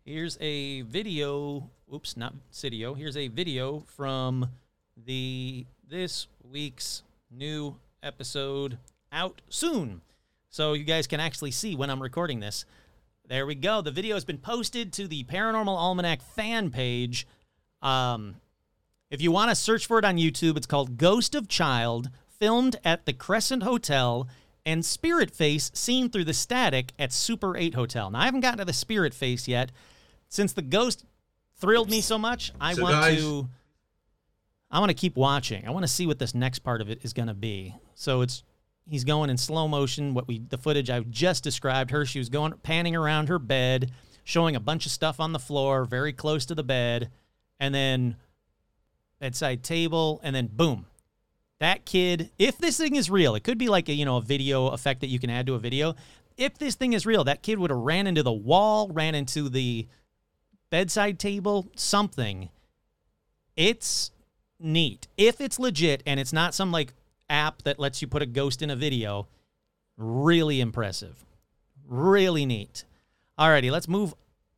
here's 0.05 0.37
a 0.39 0.81
video. 0.81 1.69
Oops, 1.93 2.15
not 2.15 2.33
video. 2.53 2.93
Here's 2.93 3.17
a 3.17 3.27
video 3.27 3.81
from 3.97 4.47
the 4.95 5.65
this 5.89 6.27
week's 6.49 7.03
new 7.29 7.75
episode 8.01 8.77
out 9.11 9.41
soon. 9.49 9.99
So 10.49 10.71
you 10.71 10.85
guys 10.85 11.05
can 11.05 11.19
actually 11.19 11.51
see 11.51 11.75
when 11.75 11.89
I'm 11.89 12.01
recording 12.01 12.39
this. 12.39 12.63
There 13.27 13.45
we 13.45 13.55
go. 13.55 13.81
The 13.81 13.91
video 13.91 14.15
has 14.15 14.23
been 14.23 14.37
posted 14.37 14.93
to 14.93 15.07
the 15.09 15.25
Paranormal 15.25 15.67
Almanac 15.67 16.21
fan 16.21 16.69
page. 16.69 17.27
Um, 17.81 18.35
if 19.09 19.21
you 19.21 19.33
want 19.33 19.49
to 19.49 19.55
search 19.55 19.85
for 19.85 19.99
it 19.99 20.05
on 20.05 20.15
YouTube, 20.15 20.55
it's 20.55 20.67
called 20.67 20.97
Ghost 20.97 21.35
of 21.35 21.49
Child, 21.49 22.09
filmed 22.39 22.77
at 22.85 23.05
the 23.05 23.11
Crescent 23.11 23.63
Hotel, 23.63 24.29
and 24.65 24.85
Spirit 24.85 25.29
Face 25.29 25.69
seen 25.73 26.09
through 26.09 26.23
the 26.23 26.33
static 26.33 26.93
at 26.97 27.11
Super 27.11 27.57
8 27.57 27.73
Hotel. 27.73 28.09
Now, 28.09 28.21
I 28.21 28.25
haven't 28.25 28.39
gotten 28.39 28.59
to 28.59 28.65
the 28.65 28.71
Spirit 28.71 29.13
Face 29.13 29.45
yet. 29.45 29.73
Since 30.29 30.53
the 30.53 30.61
ghost 30.61 31.03
thrilled 31.61 31.89
me 31.89 32.01
so 32.01 32.17
much, 32.17 32.51
I 32.59 32.73
So, 32.73 32.81
want 32.83 32.93
guys- 32.95 33.19
to. 33.21 33.47
I 34.73 34.79
want 34.79 34.89
to 34.89 34.93
keep 34.95 35.15
watching. 35.17 35.67
I 35.67 35.71
want 35.71 35.83
to 35.83 35.87
see 35.89 36.07
what 36.07 36.17
this 36.17 36.33
next 36.33 36.59
part 36.59 36.79
of 36.81 36.89
it 36.89 36.99
is 37.03 37.11
going 37.13 37.27
to 37.27 37.33
be. 37.33 37.75
So 37.93 38.21
it's 38.21 38.43
he's 38.87 39.03
going 39.03 39.29
in 39.29 39.37
slow 39.37 39.67
motion. 39.67 40.13
What 40.13 40.27
we 40.27 40.39
the 40.39 40.57
footage 40.57 40.89
I 40.89 41.01
just 41.01 41.43
described 41.43 41.91
her. 41.91 42.05
She 42.05 42.19
was 42.19 42.29
going 42.29 42.53
panning 42.63 42.95
around 42.95 43.27
her 43.27 43.37
bed, 43.37 43.91
showing 44.23 44.55
a 44.55 44.61
bunch 44.61 44.85
of 44.85 44.91
stuff 44.93 45.19
on 45.19 45.33
the 45.33 45.39
floor, 45.39 45.83
very 45.85 46.13
close 46.13 46.45
to 46.45 46.55
the 46.55 46.63
bed, 46.63 47.11
and 47.59 47.75
then 47.75 48.15
bedside 49.19 49.61
table, 49.61 50.19
and 50.23 50.33
then 50.35 50.47
boom. 50.47 50.85
That 51.59 51.85
kid, 51.85 52.31
if 52.39 52.57
this 52.57 52.77
thing 52.77 52.95
is 52.95 53.09
real, 53.09 53.35
it 53.35 53.43
could 53.43 53.57
be 53.57 53.67
like 53.67 53.89
a 53.89 53.93
you 53.93 54.05
know 54.05 54.17
a 54.17 54.21
video 54.21 54.67
effect 54.67 55.01
that 55.01 55.07
you 55.07 55.19
can 55.19 55.29
add 55.29 55.45
to 55.47 55.55
a 55.55 55.59
video. 55.59 55.95
If 56.37 56.57
this 56.57 56.75
thing 56.75 56.93
is 56.93 57.05
real, 57.05 57.25
that 57.25 57.43
kid 57.43 57.59
would 57.59 57.71
have 57.71 57.79
ran 57.79 58.07
into 58.07 58.23
the 58.23 58.31
wall, 58.31 58.87
ran 58.87 59.15
into 59.15 59.49
the 59.49 59.85
bedside 60.71 61.19
table, 61.19 61.67
something. 61.75 62.49
It's 63.55 64.09
neat. 64.59 65.07
If 65.17 65.39
it's 65.39 65.59
legit 65.59 66.01
and 66.07 66.19
it's 66.19 66.33
not 66.33 66.55
some 66.55 66.71
like 66.71 66.93
app 67.29 67.61
that 67.63 67.77
lets 67.77 68.01
you 68.01 68.07
put 68.07 68.23
a 68.23 68.25
ghost 68.25 68.63
in 68.63 68.71
a 68.71 68.75
video, 68.75 69.27
really 69.97 70.59
impressive. 70.59 71.23
Really 71.87 72.47
neat. 72.47 72.85
Alrighty, 73.37 73.69
let's 73.69 73.87
move. 73.87 74.15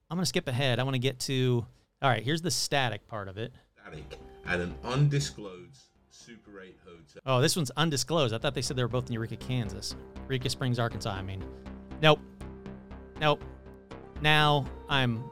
I'm 0.10 0.18
gonna 0.18 0.26
skip 0.26 0.48
ahead. 0.48 0.80
I 0.80 0.84
want 0.84 0.96
to 0.96 1.00
get 1.00 1.20
to. 1.22 1.66
All 2.02 2.10
right, 2.10 2.24
here's 2.24 2.42
the 2.42 2.52
static 2.52 3.06
part 3.08 3.28
of 3.28 3.38
it. 3.38 3.52
static 3.82 4.18
at 4.46 4.60
an 4.60 4.76
undisclosed 4.84 5.84
Super 6.10 6.62
8 6.62 6.78
hotel. 6.86 7.22
Oh, 7.26 7.42
this 7.42 7.56
one's 7.56 7.72
undisclosed. 7.72 8.34
I 8.34 8.38
thought 8.38 8.54
they 8.54 8.62
said 8.62 8.78
they 8.78 8.84
were 8.84 8.90
both 8.90 9.08
in 9.08 9.14
Eureka, 9.14 9.38
Kansas. 9.38 9.96
Eureka 10.30 10.50
Springs, 10.50 10.80
Arkansas, 10.80 11.12
I 11.12 11.22
mean. 11.22 11.44
Nope. 12.02 12.20
Nope. 13.20 13.44
Now 14.22 14.66
I'm 14.90 15.24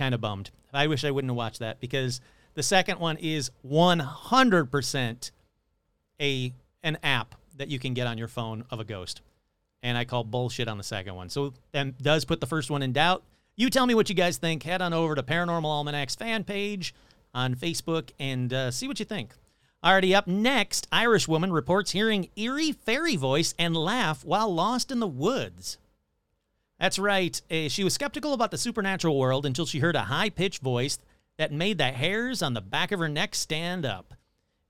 kind 0.00 0.14
of 0.14 0.20
bummed. 0.20 0.50
I 0.72 0.86
wish 0.86 1.04
I 1.04 1.10
wouldn't 1.10 1.30
have 1.30 1.36
watched 1.36 1.58
that 1.58 1.78
because 1.78 2.22
the 2.54 2.62
second 2.62 2.98
one 2.98 3.18
is 3.18 3.50
100% 3.68 5.30
a 6.18 6.52
an 6.82 6.98
app 7.02 7.34
that 7.58 7.68
you 7.68 7.78
can 7.78 7.92
get 7.92 8.06
on 8.06 8.16
your 8.16 8.26
phone 8.26 8.64
of 8.70 8.80
a 8.80 8.84
ghost. 8.84 9.20
And 9.82 9.98
I 9.98 10.06
call 10.06 10.24
bullshit 10.24 10.68
on 10.68 10.78
the 10.78 10.84
second 10.84 11.14
one. 11.16 11.28
So 11.28 11.52
that 11.72 12.02
does 12.02 12.24
put 12.24 12.40
the 12.40 12.46
first 12.46 12.70
one 12.70 12.80
in 12.80 12.94
doubt. 12.94 13.22
You 13.56 13.68
tell 13.68 13.84
me 13.84 13.94
what 13.94 14.08
you 14.08 14.14
guys 14.14 14.38
think. 14.38 14.62
Head 14.62 14.80
on 14.80 14.94
over 14.94 15.14
to 15.14 15.22
Paranormal 15.22 15.66
Almanac's 15.66 16.14
fan 16.14 16.44
page 16.44 16.94
on 17.34 17.54
Facebook 17.54 18.10
and 18.18 18.50
uh, 18.54 18.70
see 18.70 18.88
what 18.88 18.98
you 18.98 19.04
think. 19.04 19.34
Already 19.84 20.14
up 20.14 20.26
next, 20.26 20.88
Irish 20.90 21.28
woman 21.28 21.52
reports 21.52 21.90
hearing 21.90 22.30
eerie 22.36 22.72
fairy 22.72 23.16
voice 23.16 23.54
and 23.58 23.76
laugh 23.76 24.24
while 24.24 24.52
lost 24.52 24.90
in 24.90 25.00
the 25.00 25.06
woods. 25.06 25.76
That's 26.80 26.98
right. 26.98 27.40
Uh, 27.50 27.68
she 27.68 27.84
was 27.84 27.92
skeptical 27.92 28.32
about 28.32 28.50
the 28.50 28.58
supernatural 28.58 29.18
world 29.18 29.44
until 29.44 29.66
she 29.66 29.80
heard 29.80 29.96
a 29.96 30.04
high 30.04 30.30
pitched 30.30 30.62
voice 30.62 30.98
that 31.36 31.52
made 31.52 31.78
the 31.78 31.92
hairs 31.92 32.42
on 32.42 32.54
the 32.54 32.60
back 32.62 32.90
of 32.90 32.98
her 33.00 33.08
neck 33.08 33.34
stand 33.34 33.84
up. 33.84 34.14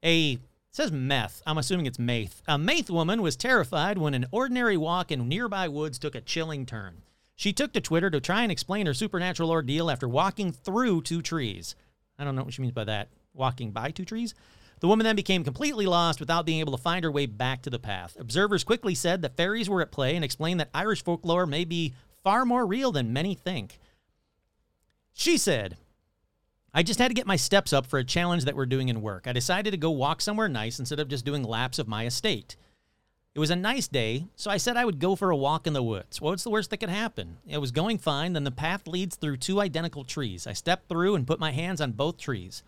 A 0.04 0.38
says 0.72 0.92
meth. 0.92 1.42
I'm 1.46 1.58
assuming 1.58 1.86
it's 1.86 1.98
Meath. 1.98 2.42
A 2.46 2.58
Meath 2.58 2.90
woman 2.90 3.22
was 3.22 3.36
terrified 3.36 3.98
when 3.98 4.14
an 4.14 4.26
ordinary 4.30 4.76
walk 4.76 5.10
in 5.10 5.28
nearby 5.28 5.68
woods 5.68 5.98
took 5.98 6.14
a 6.14 6.20
chilling 6.20 6.66
turn. 6.66 7.02
She 7.36 7.52
took 7.52 7.72
to 7.72 7.80
Twitter 7.80 8.10
to 8.10 8.20
try 8.20 8.42
and 8.42 8.52
explain 8.52 8.86
her 8.86 8.94
supernatural 8.94 9.50
ordeal 9.50 9.90
after 9.90 10.08
walking 10.08 10.52
through 10.52 11.02
two 11.02 11.22
trees. 11.22 11.74
I 12.18 12.24
don't 12.24 12.36
know 12.36 12.44
what 12.44 12.54
she 12.54 12.62
means 12.62 12.74
by 12.74 12.84
that. 12.84 13.08
Walking 13.34 13.70
by 13.70 13.90
two 13.90 14.04
trees? 14.04 14.34
The 14.80 14.88
woman 14.88 15.04
then 15.04 15.16
became 15.16 15.44
completely 15.44 15.86
lost 15.86 16.20
without 16.20 16.46
being 16.46 16.60
able 16.60 16.76
to 16.76 16.82
find 16.82 17.04
her 17.04 17.12
way 17.12 17.26
back 17.26 17.62
to 17.62 17.70
the 17.70 17.78
path. 17.78 18.16
Observers 18.18 18.64
quickly 18.64 18.94
said 18.94 19.22
that 19.22 19.36
fairies 19.36 19.68
were 19.68 19.82
at 19.82 19.92
play 19.92 20.16
and 20.16 20.24
explained 20.24 20.58
that 20.60 20.70
Irish 20.74 21.04
folklore 21.04 21.46
may 21.46 21.64
be 21.64 21.94
far 22.24 22.44
more 22.46 22.66
real 22.66 22.90
than 22.90 23.12
many 23.12 23.34
think. 23.34 23.78
She 25.12 25.36
said, 25.36 25.76
I 26.72 26.82
just 26.82 26.98
had 26.98 27.08
to 27.08 27.14
get 27.14 27.26
my 27.26 27.36
steps 27.36 27.72
up 27.72 27.86
for 27.86 27.98
a 27.98 28.04
challenge 28.04 28.44
that 28.44 28.56
we're 28.56 28.64
doing 28.64 28.88
in 28.88 29.02
work. 29.02 29.26
I 29.26 29.32
decided 29.32 29.72
to 29.72 29.76
go 29.76 29.90
walk 29.90 30.22
somewhere 30.22 30.48
nice 30.48 30.78
instead 30.78 31.00
of 31.00 31.08
just 31.08 31.24
doing 31.24 31.42
laps 31.42 31.78
of 31.78 31.88
my 31.88 32.06
estate. 32.06 32.56
It 33.34 33.38
was 33.38 33.50
a 33.50 33.56
nice 33.56 33.86
day, 33.86 34.26
so 34.34 34.50
I 34.50 34.56
said 34.56 34.76
I 34.76 34.84
would 34.84 34.98
go 34.98 35.14
for 35.14 35.30
a 35.30 35.36
walk 35.36 35.66
in 35.66 35.72
the 35.72 35.82
woods. 35.82 36.20
What's 36.20 36.42
the 36.42 36.50
worst 36.50 36.70
that 36.70 36.78
could 36.78 36.88
happen? 36.88 37.36
It 37.46 37.58
was 37.58 37.70
going 37.70 37.98
fine, 37.98 38.32
then 38.32 38.44
the 38.44 38.50
path 38.50 38.86
leads 38.86 39.16
through 39.16 39.36
two 39.36 39.60
identical 39.60 40.04
trees. 40.04 40.46
I 40.46 40.52
stepped 40.52 40.88
through 40.88 41.14
and 41.14 41.26
put 41.26 41.38
my 41.38 41.52
hands 41.52 41.80
on 41.80 41.92
both 41.92 42.18
trees. 42.18 42.62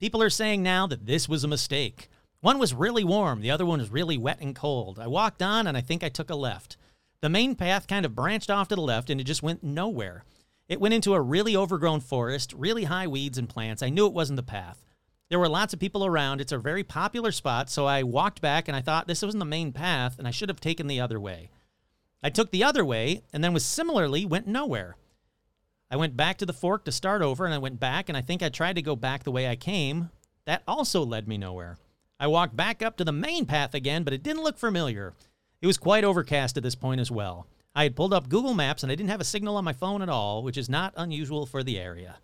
People 0.00 0.22
are 0.22 0.30
saying 0.30 0.62
now 0.62 0.86
that 0.86 1.06
this 1.06 1.28
was 1.28 1.42
a 1.42 1.48
mistake. 1.48 2.08
One 2.40 2.60
was 2.60 2.72
really 2.72 3.02
warm, 3.02 3.40
the 3.40 3.50
other 3.50 3.66
one 3.66 3.80
was 3.80 3.90
really 3.90 4.16
wet 4.16 4.40
and 4.40 4.54
cold. 4.54 5.00
I 5.00 5.08
walked 5.08 5.42
on 5.42 5.66
and 5.66 5.76
I 5.76 5.80
think 5.80 6.04
I 6.04 6.08
took 6.08 6.30
a 6.30 6.36
left. 6.36 6.76
The 7.20 7.28
main 7.28 7.56
path 7.56 7.88
kind 7.88 8.06
of 8.06 8.14
branched 8.14 8.48
off 8.48 8.68
to 8.68 8.76
the 8.76 8.80
left 8.80 9.10
and 9.10 9.20
it 9.20 9.24
just 9.24 9.42
went 9.42 9.64
nowhere. 9.64 10.24
It 10.68 10.80
went 10.80 10.94
into 10.94 11.14
a 11.14 11.20
really 11.20 11.56
overgrown 11.56 11.98
forest, 11.98 12.52
really 12.52 12.84
high 12.84 13.08
weeds 13.08 13.38
and 13.38 13.48
plants. 13.48 13.82
I 13.82 13.88
knew 13.88 14.06
it 14.06 14.12
wasn't 14.12 14.36
the 14.36 14.44
path. 14.44 14.84
There 15.30 15.38
were 15.40 15.48
lots 15.48 15.74
of 15.74 15.80
people 15.80 16.06
around. 16.06 16.40
It's 16.40 16.52
a 16.52 16.58
very 16.58 16.84
popular 16.84 17.32
spot, 17.32 17.68
so 17.68 17.86
I 17.86 18.04
walked 18.04 18.40
back 18.40 18.68
and 18.68 18.76
I 18.76 18.82
thought 18.82 19.08
this 19.08 19.22
wasn't 19.22 19.40
the 19.40 19.46
main 19.46 19.72
path 19.72 20.16
and 20.16 20.28
I 20.28 20.30
should 20.30 20.48
have 20.48 20.60
taken 20.60 20.86
the 20.86 21.00
other 21.00 21.18
way. 21.18 21.50
I 22.22 22.30
took 22.30 22.52
the 22.52 22.62
other 22.62 22.84
way 22.84 23.22
and 23.32 23.42
then 23.42 23.52
was 23.52 23.64
similarly 23.64 24.24
went 24.24 24.46
nowhere. 24.46 24.96
I 25.90 25.96
went 25.96 26.16
back 26.16 26.38
to 26.38 26.46
the 26.46 26.52
fork 26.52 26.84
to 26.84 26.92
start 26.92 27.22
over 27.22 27.46
and 27.46 27.54
I 27.54 27.58
went 27.58 27.80
back 27.80 28.08
and 28.08 28.16
I 28.16 28.20
think 28.20 28.42
I 28.42 28.50
tried 28.50 28.76
to 28.76 28.82
go 28.82 28.94
back 28.94 29.24
the 29.24 29.30
way 29.30 29.48
I 29.48 29.56
came. 29.56 30.10
That 30.44 30.62
also 30.68 31.04
led 31.04 31.26
me 31.26 31.38
nowhere. 31.38 31.78
I 32.20 32.26
walked 32.26 32.56
back 32.56 32.82
up 32.82 32.96
to 32.98 33.04
the 33.04 33.12
main 33.12 33.46
path 33.46 33.74
again, 33.74 34.02
but 34.02 34.12
it 34.12 34.22
didn't 34.22 34.42
look 34.42 34.58
familiar. 34.58 35.14
It 35.62 35.66
was 35.66 35.78
quite 35.78 36.04
overcast 36.04 36.56
at 36.56 36.62
this 36.62 36.74
point 36.74 37.00
as 37.00 37.10
well. 37.10 37.46
I 37.74 37.84
had 37.84 37.96
pulled 37.96 38.12
up 38.12 38.28
Google 38.28 38.54
Maps 38.54 38.82
and 38.82 38.92
I 38.92 38.96
didn't 38.96 39.10
have 39.10 39.20
a 39.20 39.24
signal 39.24 39.56
on 39.56 39.64
my 39.64 39.72
phone 39.72 40.02
at 40.02 40.08
all, 40.08 40.42
which 40.42 40.58
is 40.58 40.68
not 40.68 40.92
unusual 40.96 41.46
for 41.46 41.62
the 41.62 41.78
area. 41.78 42.18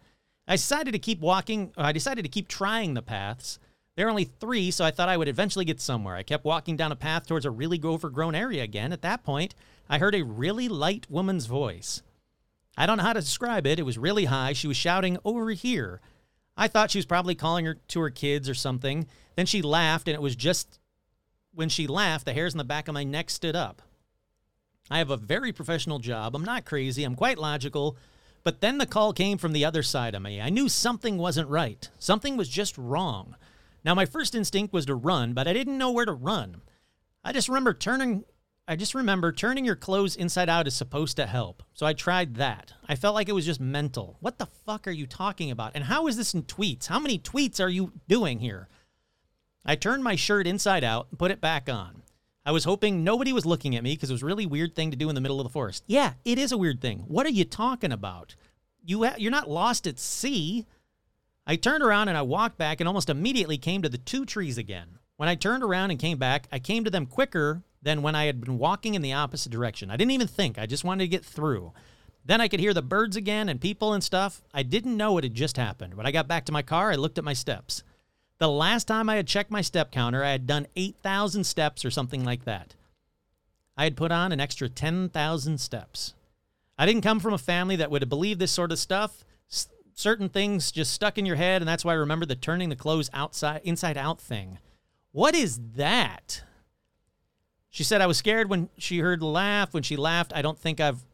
I 0.47 0.57
decided 0.57 0.93
to 0.93 0.99
keep 0.99 1.21
walking, 1.21 1.73
I 1.77 1.93
decided 1.93 2.23
to 2.23 2.29
keep 2.29 2.49
trying 2.49 2.93
the 2.93 3.03
paths. 3.03 3.59
There 3.97 4.07
are 4.07 4.11
only 4.11 4.25
three, 4.25 4.71
so 4.73 4.85
I 4.85 4.91
thought 4.91 5.09
I 5.09 5.17
would 5.17 5.29
eventually 5.29 5.65
get 5.65 5.81
somewhere. 5.81 6.17
I 6.17 6.23
kept 6.23 6.45
walking 6.45 6.77
down 6.77 6.93
a 6.93 6.97
path 6.97 7.27
towards 7.27 7.47
a 7.47 7.51
really 7.51 7.81
overgrown 7.83 8.35
area 8.35 8.63
again. 8.63 8.93
At 8.93 9.03
that 9.03 9.25
point, 9.25 9.55
I 9.89 9.99
heard 9.99 10.15
a 10.15 10.25
really 10.25 10.69
light 10.69 11.07
woman's 11.09 11.47
voice. 11.47 12.03
I 12.77 12.87
don't 12.87 12.99
know 12.99 13.05
how 13.05 13.13
to 13.13 13.21
describe 13.21 13.67
it. 13.67 13.79
It 13.79 13.85
was 13.85 13.99
really 13.99 14.25
high. 14.25 14.53
She 14.53 14.69
was 14.69 14.77
shouting, 14.77 15.19
Over 15.25 15.51
here. 15.51 16.01
I 16.57 16.69
thought 16.69 16.91
she 16.91 16.99
was 16.99 17.07
probably 17.07 17.35
calling 17.35 17.65
her 17.65 17.75
to 17.89 18.01
her 18.01 18.11
kids 18.11 18.49
or 18.49 18.55
something. 18.55 19.07
Then 19.37 19.47
she 19.47 19.63
laughed, 19.63 20.09
and 20.09 20.15
it 20.15 20.23
was 20.23 20.37
just 20.37 20.79
when 21.53 21.69
she 21.69 21.87
laughed, 21.87 22.27
the 22.27 22.33
hairs 22.33 22.55
on 22.55 22.59
the 22.59 22.65
back 22.65 22.89
of 22.89 22.95
my 22.95 23.05
neck 23.05 23.31
stood 23.31 23.57
up. 23.57 23.83
I 24.91 24.99
have 24.99 25.11
a 25.11 25.17
very 25.17 25.53
professional 25.53 25.99
job. 25.99 26.35
I'm 26.35 26.45
not 26.45 26.65
crazy. 26.65 27.05
I'm 27.05 27.15
quite 27.15 27.39
logical. 27.39 27.97
But 28.43 28.61
then 28.61 28.79
the 28.79 28.87
call 28.87 29.13
came 29.13 29.39
from 29.39 29.53
the 29.53 29.65
other 29.65 29.83
side 29.83 30.15
of 30.15 30.23
me. 30.23 30.41
I 30.41 30.51
knew 30.51 30.69
something 30.69 31.17
wasn't 31.17 31.49
right. 31.49 31.89
Something 31.99 32.37
was 32.37 32.49
just 32.49 32.77
wrong. 32.77 33.37
Now, 33.85 33.95
my 33.95 34.05
first 34.05 34.35
instinct 34.35 34.73
was 34.73 34.87
to 34.87 34.95
run, 34.95 35.33
but 35.33 35.49
I 35.49 35.53
didn't 35.53 35.79
know 35.79 35.91
where 35.91 36.05
to 36.05 36.13
run. 36.13 36.61
I 37.23 37.33
just 37.33 37.49
remember 37.49 37.73
turning. 37.73 38.25
I 38.67 38.77
just 38.77 38.95
remember 38.95 39.31
turning 39.31 39.67
your 39.67 39.77
clothes 39.77 40.17
inside 40.17 40.49
out 40.49 40.67
is 40.67 40.75
supposed 40.75 41.19
to 41.19 41.27
help. 41.27 41.63
So 41.75 41.85
I 41.85 41.93
tried 41.93 42.37
that. 42.37 42.73
I 42.89 42.95
felt 42.95 43.15
like 43.15 43.29
it 43.29 43.35
was 43.35 43.45
just 43.45 43.61
mental. 43.61 44.17
What 44.21 44.39
the 44.39 44.47
fuck 44.47 44.89
are 44.89 44.93
you 44.93 45.07
talking 45.07 45.51
about? 45.51 45.73
And 45.75 45.85
how 45.85 46.07
is 46.07 46.17
this 46.17 46.33
in 46.33 46.45
tweets? 46.45 46.87
How 46.87 46.99
many 46.99 47.19
tweets 47.19 47.61
are 47.61 47.69
you 47.69 47.93
doing 48.09 48.39
here? 48.39 48.69
I 49.67 49.77
turned 49.77 50.03
my 50.03 50.17
shirt 50.17 50.47
inside 50.47 50.83
out 50.83 51.09
and 51.11 51.19
put 51.19 51.31
it 51.31 51.43
back 51.43 51.69
on. 51.69 52.03
I 52.47 52.53
was 52.53 52.65
hoping 52.65 53.05
nobody 53.05 53.35
was 53.35 53.45
looking 53.45 53.77
at 53.77 53.83
me 53.83 53.95
because 53.95 54.09
it 54.09 54.15
was 54.15 54.23
a 54.23 54.27
really 54.27 54.47
weird 54.47 54.75
thing 54.75 54.91
to 54.91 54.97
do 54.97 55.11
in 55.11 55.15
the 55.15 55.21
middle 55.21 55.41
of 55.41 55.45
the 55.45 55.53
forest. 55.53 55.85
Yeah, 55.87 56.15
it 56.25 56.39
is 56.39 56.51
a 56.51 56.59
weird 56.59 56.81
thing. 56.81 57.05
What 57.07 57.27
are 57.27 57.31
you 57.31 57.45
talking 57.45 57.93
about? 57.93 58.35
You 58.83 59.05
ha- 59.05 59.17
you're 59.19 59.31
not 59.31 59.51
lost 59.51 59.87
at 59.87 59.99
sea. 59.99 60.65
I 61.47 61.57
turned 61.57 61.83
around 61.83 62.09
and 62.09 62.17
I 62.17 62.23
walked 62.23 62.57
back 62.57 62.81
and 62.81 62.89
almost 62.89 63.11
immediately 63.11 63.59
came 63.59 63.83
to 63.83 63.91
the 63.91 63.99
two 63.99 64.25
trees 64.25 64.57
again. 64.57 64.99
When 65.17 65.29
I 65.29 65.35
turned 65.35 65.63
around 65.63 65.91
and 65.91 66.01
came 66.01 66.19
back, 66.19 66.49
I 66.51 66.59
came 66.59 66.85
to 66.85 66.91
them 66.91 67.07
quicker 67.07 67.63
than 67.85 68.03
when 68.03 68.15
I 68.15 68.25
had 68.25 68.41
been 68.41 68.59
walking 68.59 68.95
in 68.95 69.03
the 69.03 69.13
opposite 69.13 69.53
direction. 69.53 69.91
I 69.91 69.97
didn't 69.97 70.13
even 70.13 70.27
think. 70.27 70.59
I 70.59 70.67
just 70.67 70.85
wanted 70.85 71.05
to 71.05 71.09
get 71.09 71.25
through. 71.25 71.73
Then 72.25 72.41
I 72.41 72.49
could 72.49 72.61
hear 72.61 72.75
the 72.75 72.83
birds 72.83 73.17
again 73.17 73.49
and 73.49 73.61
people 73.61 73.93
and 73.93 74.03
stuff. 74.03 74.43
I 74.53 74.63
didn't 74.63 74.97
know 74.97 75.13
what 75.13 75.25
had 75.25 75.35
just 75.35 75.59
happened. 75.59 75.95
When 75.95 76.07
I 76.07 76.11
got 76.11 76.27
back 76.27 76.47
to 76.47 76.53
my 76.53 76.63
car, 76.63 76.91
I 76.91 76.97
looked 76.97 77.19
at 77.19 77.25
my 77.25 77.35
steps. 77.35 77.83
The 78.39 78.49
last 78.49 78.89
time 78.89 79.09
I 79.09 79.17
had 79.17 79.27
checked 79.27 79.51
my 79.51 79.61
step 79.61 79.93
counter, 79.93 80.25
I 80.25 80.31
had 80.31 80.47
done 80.47 80.67
8,000 80.75 81.45
steps 81.45 81.85
or 81.85 81.91
something 81.91 82.25
like 82.25 82.45
that. 82.45 82.75
I 83.77 83.85
had 83.85 83.97
put 83.97 84.11
on 84.11 84.33
an 84.33 84.41
extra 84.41 84.69
10,000 84.69 85.59
steps. 85.59 86.15
I 86.79 86.87
didn't 86.87 87.03
come 87.03 87.21
from 87.21 87.35
a 87.35 87.39
family 87.39 87.77
that 87.77 87.91
would 87.91 88.03
have 88.03 88.09
believed 88.09 88.41
this 88.41 88.51
sort 88.51 88.73
of 88.73 88.79
stuff. 88.79 89.25
S- 89.51 89.69
certain 89.95 90.29
things 90.29 90.73
just 90.73 90.93
stuck 90.93 91.19
in 91.19 91.27
your 91.27 91.37
head, 91.37 91.61
and 91.63 91.69
that's 91.69 91.85
why 91.85 91.93
I 91.93 91.97
remember 91.97 92.27
the 92.27 92.35
turning 92.35 92.71
the 92.71 92.77
clothes 92.77 93.11
outside 93.13 93.61
inside 93.65 93.97
out 93.97 94.21
thing. 94.21 94.59
What 95.13 95.35
is 95.35 95.61
that? 95.77 96.43
She 97.75 97.83
said 97.83 98.01
I 98.01 98.07
was 98.07 98.17
scared 98.17 98.49
when 98.49 98.69
she 98.79 99.01
heard 99.01 99.19
the 99.19 99.27
laugh. 99.27 99.75
When 99.75 99.83
she 99.83 99.97
laughed, 99.97 100.33
I 100.33 100.43
don't 100.43 100.57
think 100.57 100.79
I've 100.79 101.05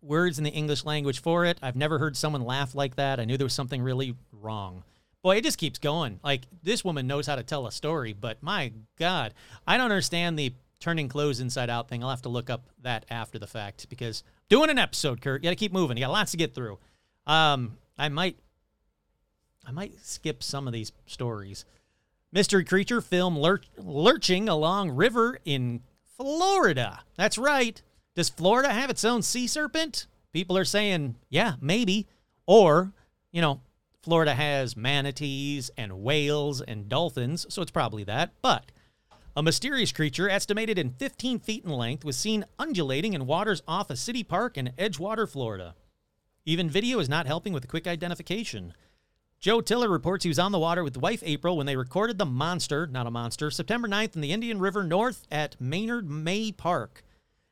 words 0.00 0.38
in 0.38 0.44
the 0.44 0.50
English 0.50 0.86
language 0.86 1.20
for 1.20 1.44
it. 1.44 1.58
I've 1.60 1.76
never 1.76 1.98
heard 1.98 2.16
someone 2.16 2.40
laugh 2.40 2.74
like 2.74 2.96
that. 2.96 3.20
I 3.20 3.26
knew 3.26 3.36
there 3.36 3.44
was 3.44 3.52
something 3.52 3.82
really 3.82 4.14
wrong. 4.32 4.82
Boy, 5.20 5.36
it 5.36 5.44
just 5.44 5.58
keeps 5.58 5.78
going. 5.78 6.18
Like 6.24 6.46
this 6.62 6.82
woman 6.82 7.06
knows 7.06 7.26
how 7.26 7.36
to 7.36 7.42
tell 7.42 7.66
a 7.66 7.70
story, 7.70 8.14
but 8.14 8.42
my 8.42 8.72
God, 8.98 9.34
I 9.66 9.76
don't 9.76 9.90
understand 9.90 10.38
the 10.38 10.54
turning 10.80 11.10
clothes 11.10 11.40
inside 11.40 11.68
out 11.68 11.90
thing. 11.90 12.02
I'll 12.02 12.08
have 12.08 12.22
to 12.22 12.30
look 12.30 12.48
up 12.48 12.64
that 12.80 13.04
after 13.10 13.38
the 13.38 13.46
fact 13.46 13.86
because 13.90 14.24
doing 14.48 14.70
an 14.70 14.78
episode, 14.78 15.20
Kurt, 15.20 15.42
you 15.42 15.48
got 15.48 15.50
to 15.50 15.56
keep 15.56 15.74
moving. 15.74 15.98
You 15.98 16.04
got 16.04 16.12
lots 16.12 16.30
to 16.30 16.38
get 16.38 16.54
through. 16.54 16.78
Um, 17.26 17.76
I 17.98 18.08
might, 18.08 18.38
I 19.66 19.70
might 19.70 20.02
skip 20.02 20.42
some 20.42 20.66
of 20.66 20.72
these 20.72 20.92
stories. 21.04 21.66
Mystery 22.32 22.64
creature 22.64 23.02
film 23.02 23.38
lurch, 23.38 23.66
lurching 23.76 24.48
along 24.48 24.92
river 24.92 25.38
in 25.44 25.82
Florida. 26.16 27.00
That's 27.16 27.38
right. 27.38 27.80
Does 28.14 28.28
Florida 28.28 28.72
have 28.72 28.90
its 28.90 29.04
own 29.04 29.22
sea 29.22 29.46
serpent? 29.46 30.06
People 30.32 30.56
are 30.56 30.64
saying, 30.64 31.16
yeah, 31.28 31.54
maybe. 31.60 32.06
Or, 32.46 32.92
you 33.32 33.40
know, 33.40 33.60
Florida 34.02 34.34
has 34.34 34.76
manatees 34.76 35.70
and 35.76 36.02
whales 36.02 36.60
and 36.60 36.88
dolphins, 36.88 37.46
so 37.48 37.60
it's 37.60 37.70
probably 37.70 38.04
that. 38.04 38.30
But 38.40 38.72
a 39.36 39.42
mysterious 39.42 39.92
creature 39.92 40.30
estimated 40.30 40.78
in 40.78 40.90
15 40.90 41.40
feet 41.40 41.64
in 41.64 41.70
length 41.70 42.04
was 42.04 42.16
seen 42.16 42.44
undulating 42.58 43.12
in 43.12 43.26
waters 43.26 43.62
off 43.68 43.90
a 43.90 43.96
city 43.96 44.22
park 44.22 44.56
in 44.56 44.72
Edgewater, 44.78 45.28
Florida. 45.28 45.74
Even 46.46 46.70
video 46.70 47.00
is 47.00 47.08
not 47.08 47.26
helping 47.26 47.52
with 47.52 47.62
the 47.62 47.68
quick 47.68 47.86
identification. 47.86 48.72
Joe 49.38 49.60
Tiller 49.60 49.88
reports 49.88 50.24
he 50.24 50.30
was 50.30 50.38
on 50.38 50.52
the 50.52 50.58
water 50.58 50.82
with 50.82 50.96
wife 50.96 51.22
April 51.24 51.56
when 51.56 51.66
they 51.66 51.76
recorded 51.76 52.18
the 52.18 52.26
monster, 52.26 52.86
not 52.86 53.06
a 53.06 53.10
monster, 53.10 53.50
September 53.50 53.86
9th 53.86 54.14
in 54.14 54.22
the 54.22 54.32
Indian 54.32 54.58
River 54.58 54.82
North 54.82 55.26
at 55.30 55.60
Menard 55.60 56.08
May 56.08 56.50
Park. 56.52 57.04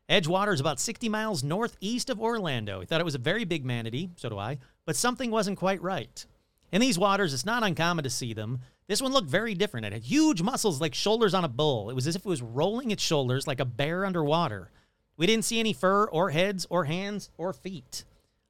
Edgewater 0.09 0.53
is 0.53 0.61
about 0.61 0.81
60 0.81 1.09
miles 1.09 1.45
northeast 1.45 2.11
of 2.11 2.21
Orlando. 2.21 2.81
He 2.81 2.87
thought 2.87 3.01
it 3.01 3.05
was 3.05 3.15
a 3.15 3.19
very 3.19 3.45
big 3.45 3.65
manatee, 3.65 4.11
so 4.17 4.29
do 4.29 4.39
I, 4.39 4.59
but 4.87 4.97
something 4.97 5.31
wasn't 5.31 5.59
quite 5.59 5.83
right. 5.83 6.25
In 6.73 6.81
these 6.81 6.99
waters, 6.99 7.33
it's 7.33 7.47
not 7.47 7.63
uncommon 7.63 8.03
to 8.03 8.11
see 8.11 8.33
them. 8.33 8.61
This 8.87 9.01
one 9.01 9.13
looked 9.13 9.31
very 9.31 9.55
different. 9.55 9.87
It 9.87 9.93
had 9.93 10.03
huge 10.03 10.43
muscles 10.43 10.81
like 10.81 10.95
shoulders 10.95 11.33
on 11.33 11.45
a 11.45 11.49
bull. 11.49 11.91
It 11.91 11.95
was 11.95 12.07
as 12.07 12.17
if 12.17 12.25
it 12.25 12.29
was 12.29 12.43
rolling 12.43 12.91
its 12.91 13.03
shoulders 13.03 13.47
like 13.47 13.61
a 13.61 13.65
bear 13.65 14.05
underwater. 14.05 14.71
We 15.17 15.27
didn't 15.27 15.45
see 15.45 15.61
any 15.61 15.73
fur 15.73 16.05
or 16.07 16.31
heads 16.31 16.67
or 16.69 16.85
hands 16.85 17.31
or 17.39 17.53
feet. 17.53 18.05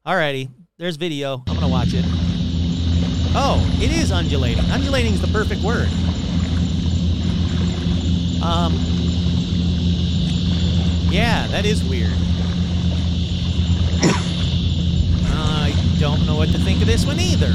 Alrighty, 0.07 0.51
there's 0.79 0.97
video. 0.97 1.45
I'm 1.47 1.55
gonna 1.55 1.69
watch 1.69 1.93
it. 1.93 2.34
Oh, 3.37 3.61
it 3.81 3.91
is 3.91 4.13
undulating. 4.13 4.65
Undulating 4.71 5.15
is 5.15 5.21
the 5.21 5.27
perfect 5.29 5.63
word. 5.63 5.89
Um, 8.43 8.75
yeah, 11.11 11.47
that 11.49 11.65
is 11.65 11.83
weird. 11.83 12.13
I 15.33 15.75
don't 15.99 16.25
know 16.27 16.37
what 16.37 16.51
to 16.51 16.59
think 16.59 16.81
of 16.81 16.87
this 16.87 17.05
one 17.05 17.19
either. 17.19 17.51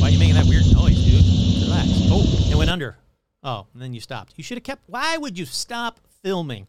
Why 0.00 0.08
are 0.08 0.10
you 0.10 0.18
making 0.18 0.34
that 0.34 0.46
weird 0.46 0.66
noise, 0.74 1.02
dude? 1.02 1.24
Relax. 1.62 1.88
Oh, 2.10 2.24
it 2.50 2.56
went 2.56 2.70
under. 2.70 2.96
Oh, 3.42 3.66
and 3.72 3.80
then 3.80 3.94
you 3.94 4.00
stopped. 4.00 4.34
You 4.36 4.44
should 4.44 4.58
have 4.58 4.64
kept. 4.64 4.82
Why 4.86 5.16
would 5.16 5.38
you 5.38 5.46
stop 5.46 5.98
filming? 6.22 6.66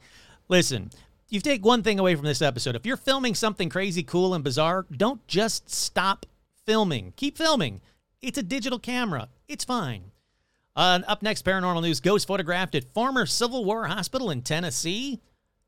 Listen, 0.47 0.89
you 1.31 1.39
take 1.39 1.63
one 1.63 1.81
thing 1.81 1.97
away 1.97 2.13
from 2.15 2.25
this 2.25 2.41
episode. 2.41 2.75
If 2.75 2.85
you're 2.85 2.97
filming 2.97 3.35
something 3.35 3.69
crazy, 3.69 4.03
cool, 4.03 4.33
and 4.33 4.43
bizarre, 4.43 4.85
don't 4.91 5.25
just 5.27 5.69
stop 5.69 6.25
filming. 6.65 7.13
Keep 7.15 7.37
filming. 7.37 7.81
It's 8.21 8.37
a 8.37 8.43
digital 8.43 8.77
camera. 8.77 9.29
It's 9.47 9.63
fine. 9.63 10.11
Uh, 10.75 10.99
up 11.07 11.21
next, 11.23 11.45
paranormal 11.45 11.81
news. 11.81 12.01
Ghost 12.01 12.27
photographed 12.27 12.75
at 12.75 12.93
former 12.93 13.25
Civil 13.25 13.63
War 13.63 13.87
hospital 13.87 14.29
in 14.29 14.41
Tennessee. 14.41 15.21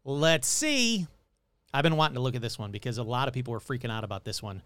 Let's 0.03 0.49
see. 0.49 1.07
I've 1.73 1.83
been 1.83 1.97
wanting 1.97 2.15
to 2.15 2.21
look 2.21 2.35
at 2.35 2.41
this 2.41 2.59
one 2.59 2.71
because 2.71 2.97
a 2.97 3.03
lot 3.03 3.29
of 3.29 3.33
people 3.33 3.53
were 3.53 3.59
freaking 3.59 3.89
out 3.89 4.03
about 4.03 4.25
this 4.25 4.43
one. 4.43 4.61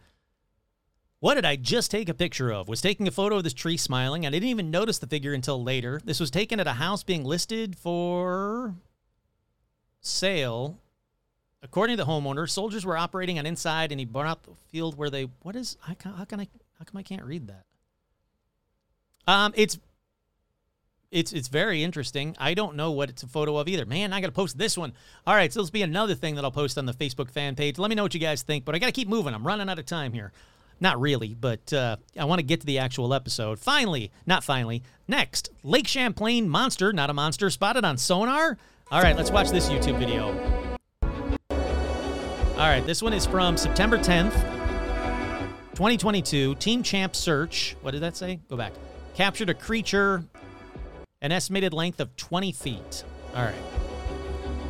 What 1.20 1.36
did 1.36 1.46
I 1.46 1.56
just 1.56 1.92
take 1.92 2.10
a 2.10 2.14
picture 2.14 2.52
of? 2.52 2.68
Was 2.68 2.82
taking 2.82 3.08
a 3.08 3.12
photo 3.12 3.38
of 3.38 3.44
this 3.44 3.54
tree 3.54 3.78
smiling. 3.78 4.26
I 4.26 4.32
didn't 4.32 4.50
even 4.50 4.72
notice 4.72 4.98
the 4.98 5.08
figure 5.08 5.34
until 5.34 5.64
later. 5.64 6.02
This 6.04 6.20
was 6.20 6.32
taken 6.32 6.60
at 6.60 6.68
a 6.68 6.74
house 6.74 7.04
being 7.04 7.24
listed 7.24 7.78
for 7.78 8.76
sale. 10.02 10.80
According 11.70 11.98
to 11.98 12.04
the 12.04 12.10
homeowner, 12.10 12.50
soldiers 12.50 12.86
were 12.86 12.98
operating 12.98 13.38
on 13.40 13.46
inside, 13.46 13.92
and 13.92 14.00
he 14.00 14.06
brought 14.06 14.26
out 14.26 14.44
the 14.44 14.52
field 14.70 14.98
where 14.98 15.10
they. 15.10 15.24
What 15.42 15.56
is? 15.56 15.78
I 15.88 15.94
ca- 15.96 16.14
how 16.14 16.26
can 16.26 16.40
I? 16.40 16.48
How 16.80 16.86
come 16.86 16.98
I 16.98 17.04
can't 17.04 17.24
read 17.24 17.48
that? 17.48 17.66
Um, 19.28 19.54
it's 19.56 19.78
it's 21.12 21.34
it's 21.34 21.50
very 21.50 21.84
interesting. 21.84 22.36
I 22.40 22.54
don't 22.54 22.76
know 22.76 22.92
what 22.92 23.10
it's 23.10 23.24
a 23.24 23.28
photo 23.28 23.58
of 23.58 23.68
either. 23.68 23.86
Man, 23.86 24.14
I 24.14 24.22
got 24.22 24.28
to 24.28 24.34
post 24.34 24.58
this 24.58 24.78
one. 24.78 24.94
All 25.26 25.36
right, 25.36 25.52
so 25.52 25.60
this 25.60 25.68
will 25.68 25.74
be 25.74 25.82
another 25.82 26.16
thing 26.16 26.36
that 26.36 26.46
I'll 26.46 26.52
post 26.52 26.78
on 26.78 26.86
the 26.86 26.94
Facebook 26.94 27.32
fan 27.32 27.56
page. 27.56 27.78
Let 27.78 27.90
me 27.90 27.96
know 27.96 28.04
what 28.04 28.14
you 28.14 28.20
guys 28.20 28.44
think, 28.44 28.66
but 28.66 28.74
I 28.74 28.80
got 28.80 28.88
to 28.88 28.92
keep 28.92 29.10
moving. 29.10 29.34
I'm 29.34 29.46
running 29.46 29.70
out 29.70 29.80
of 29.80 29.86
time 29.86 30.14
here. 30.14 30.32
Not 30.80 31.00
really, 31.02 31.34
but 31.34 31.74
uh, 31.74 31.98
I 32.20 32.26
want 32.26 32.40
to 32.40 32.46
get 32.46 32.62
to 32.62 32.68
the 32.68 32.80
actual 32.80 33.14
episode. 33.14 33.60
Finally, 33.60 34.12
not 34.26 34.44
finally. 34.44 34.84
Next, 35.08 35.50
Lake 35.64 35.88
Champlain 35.88 36.48
monster, 36.48 36.94
not 36.94 37.10
a 37.10 37.14
monster, 37.14 37.50
spotted 37.50 37.84
on 37.84 37.98
sonar. 37.98 38.58
All 38.92 39.02
right, 39.02 39.18
let's 39.18 39.32
watch 39.32 39.50
this 39.50 39.70
YouTube 39.70 39.98
video. 39.98 40.57
All 42.58 42.68
right, 42.68 42.84
this 42.88 43.04
one 43.04 43.14
is 43.14 43.28
from 43.28 43.56
September 43.56 44.00
10th, 44.00 44.34
2022. 45.74 46.56
Team 46.56 46.82
Champ 46.82 47.16
Search. 47.16 47.76
What 47.82 47.92
did 47.92 48.02
that 48.02 48.18
say? 48.18 48.40
Go 48.50 48.58
back. 48.58 48.74
Captured 49.14 49.52
a 49.52 49.54
creature 49.54 50.24
an 51.22 51.32
estimated 51.32 51.72
length 51.72 52.00
of 52.00 52.16
20 52.16 52.52
feet. 52.52 53.04
All 53.36 53.44
right. 53.44 53.56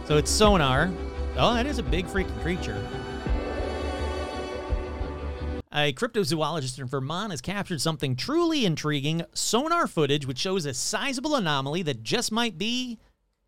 So 0.05 0.17
it's 0.17 0.29
sonar. 0.29 0.91
Oh, 1.37 1.53
that 1.53 1.65
is 1.65 1.77
a 1.77 1.83
big 1.83 2.07
freaking 2.07 2.41
creature. 2.41 2.85
A 5.71 5.93
cryptozoologist 5.93 6.79
in 6.79 6.87
Vermont 6.87 7.31
has 7.31 7.39
captured 7.39 7.79
something 7.79 8.15
truly 8.15 8.65
intriguing 8.65 9.23
sonar 9.33 9.87
footage 9.87 10.25
which 10.25 10.39
shows 10.39 10.65
a 10.65 10.73
sizable 10.73 11.35
anomaly 11.35 11.83
that 11.83 12.03
just 12.03 12.31
might 12.31 12.57
be 12.57 12.97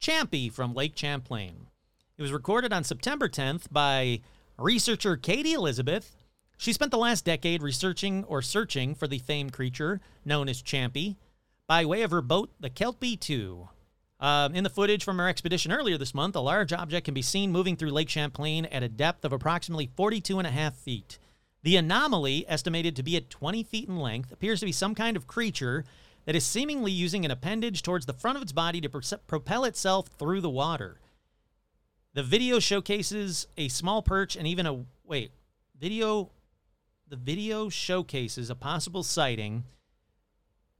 Champy 0.02 0.50
from 0.50 0.74
Lake 0.74 0.96
Champlain. 0.96 1.69
It 2.20 2.22
was 2.22 2.34
recorded 2.34 2.74
on 2.74 2.84
September 2.84 3.30
10th 3.30 3.72
by 3.72 4.20
researcher 4.58 5.16
Katie 5.16 5.54
Elizabeth. 5.54 6.18
She 6.58 6.74
spent 6.74 6.92
the 6.92 6.98
last 6.98 7.24
decade 7.24 7.64
researching 7.64 8.26
or 8.26 8.42
searching 8.42 8.94
for 8.94 9.08
the 9.08 9.20
famed 9.20 9.54
creature 9.54 10.02
known 10.26 10.50
as 10.50 10.62
Champy 10.62 11.16
by 11.66 11.86
way 11.86 12.02
of 12.02 12.12
her 12.12 12.22
boat, 12.22 12.50
the 12.60 12.70
Kelpie 12.70 13.16
2. 13.16 13.70
Um, 14.20 14.54
in 14.54 14.66
the 14.66 14.70
footage 14.70 15.06
from 15.06 15.18
her 15.18 15.30
expedition 15.30 15.72
earlier 15.72 15.98
this 15.98 16.14
month, 16.14 16.36
a 16.36 16.42
large 16.42 16.74
object 16.74 17.06
can 17.06 17.14
be 17.14 17.22
seen 17.22 17.54
moving 17.54 17.78
through 17.78 17.92
Lake 17.92 18.10
Champlain 18.10 18.66
at 18.66 18.84
a 18.84 18.90
depth 18.90 19.24
of 19.24 19.32
approximately 19.32 19.90
42 19.96 20.40
and 20.40 20.48
a 20.48 20.52
half 20.52 20.76
feet. 20.76 21.20
The 21.64 21.78
anomaly, 21.78 22.44
estimated 22.50 22.98
to 22.98 23.04
be 23.04 23.16
at 23.16 23.30
20 23.30 23.64
feet 23.64 23.88
in 23.88 23.98
length, 23.98 24.34
appears 24.34 24.60
to 24.60 24.66
be 24.66 24.74
some 24.74 24.94
kind 24.94 25.16
of 25.16 25.26
creature 25.26 25.86
that 26.26 26.36
is 26.36 26.46
seemingly 26.46 26.92
using 26.92 27.24
an 27.24 27.32
appendage 27.32 27.82
towards 27.82 28.08
the 28.08 28.14
front 28.14 28.36
of 28.36 28.44
its 28.44 28.52
body 28.52 28.82
to 28.82 28.90
pro- 28.90 29.18
propel 29.26 29.64
itself 29.64 30.08
through 30.08 30.42
the 30.42 30.50
water. 30.50 31.00
The 32.20 32.24
video 32.24 32.60
showcases 32.60 33.48
a 33.56 33.70
small 33.70 34.02
perch 34.02 34.36
and 34.36 34.46
even 34.46 34.66
a 34.66 34.84
wait, 35.06 35.32
video 35.80 36.32
the 37.08 37.16
video 37.16 37.70
showcases 37.70 38.50
a 38.50 38.56
possible 38.56 39.04
sighting. 39.04 39.64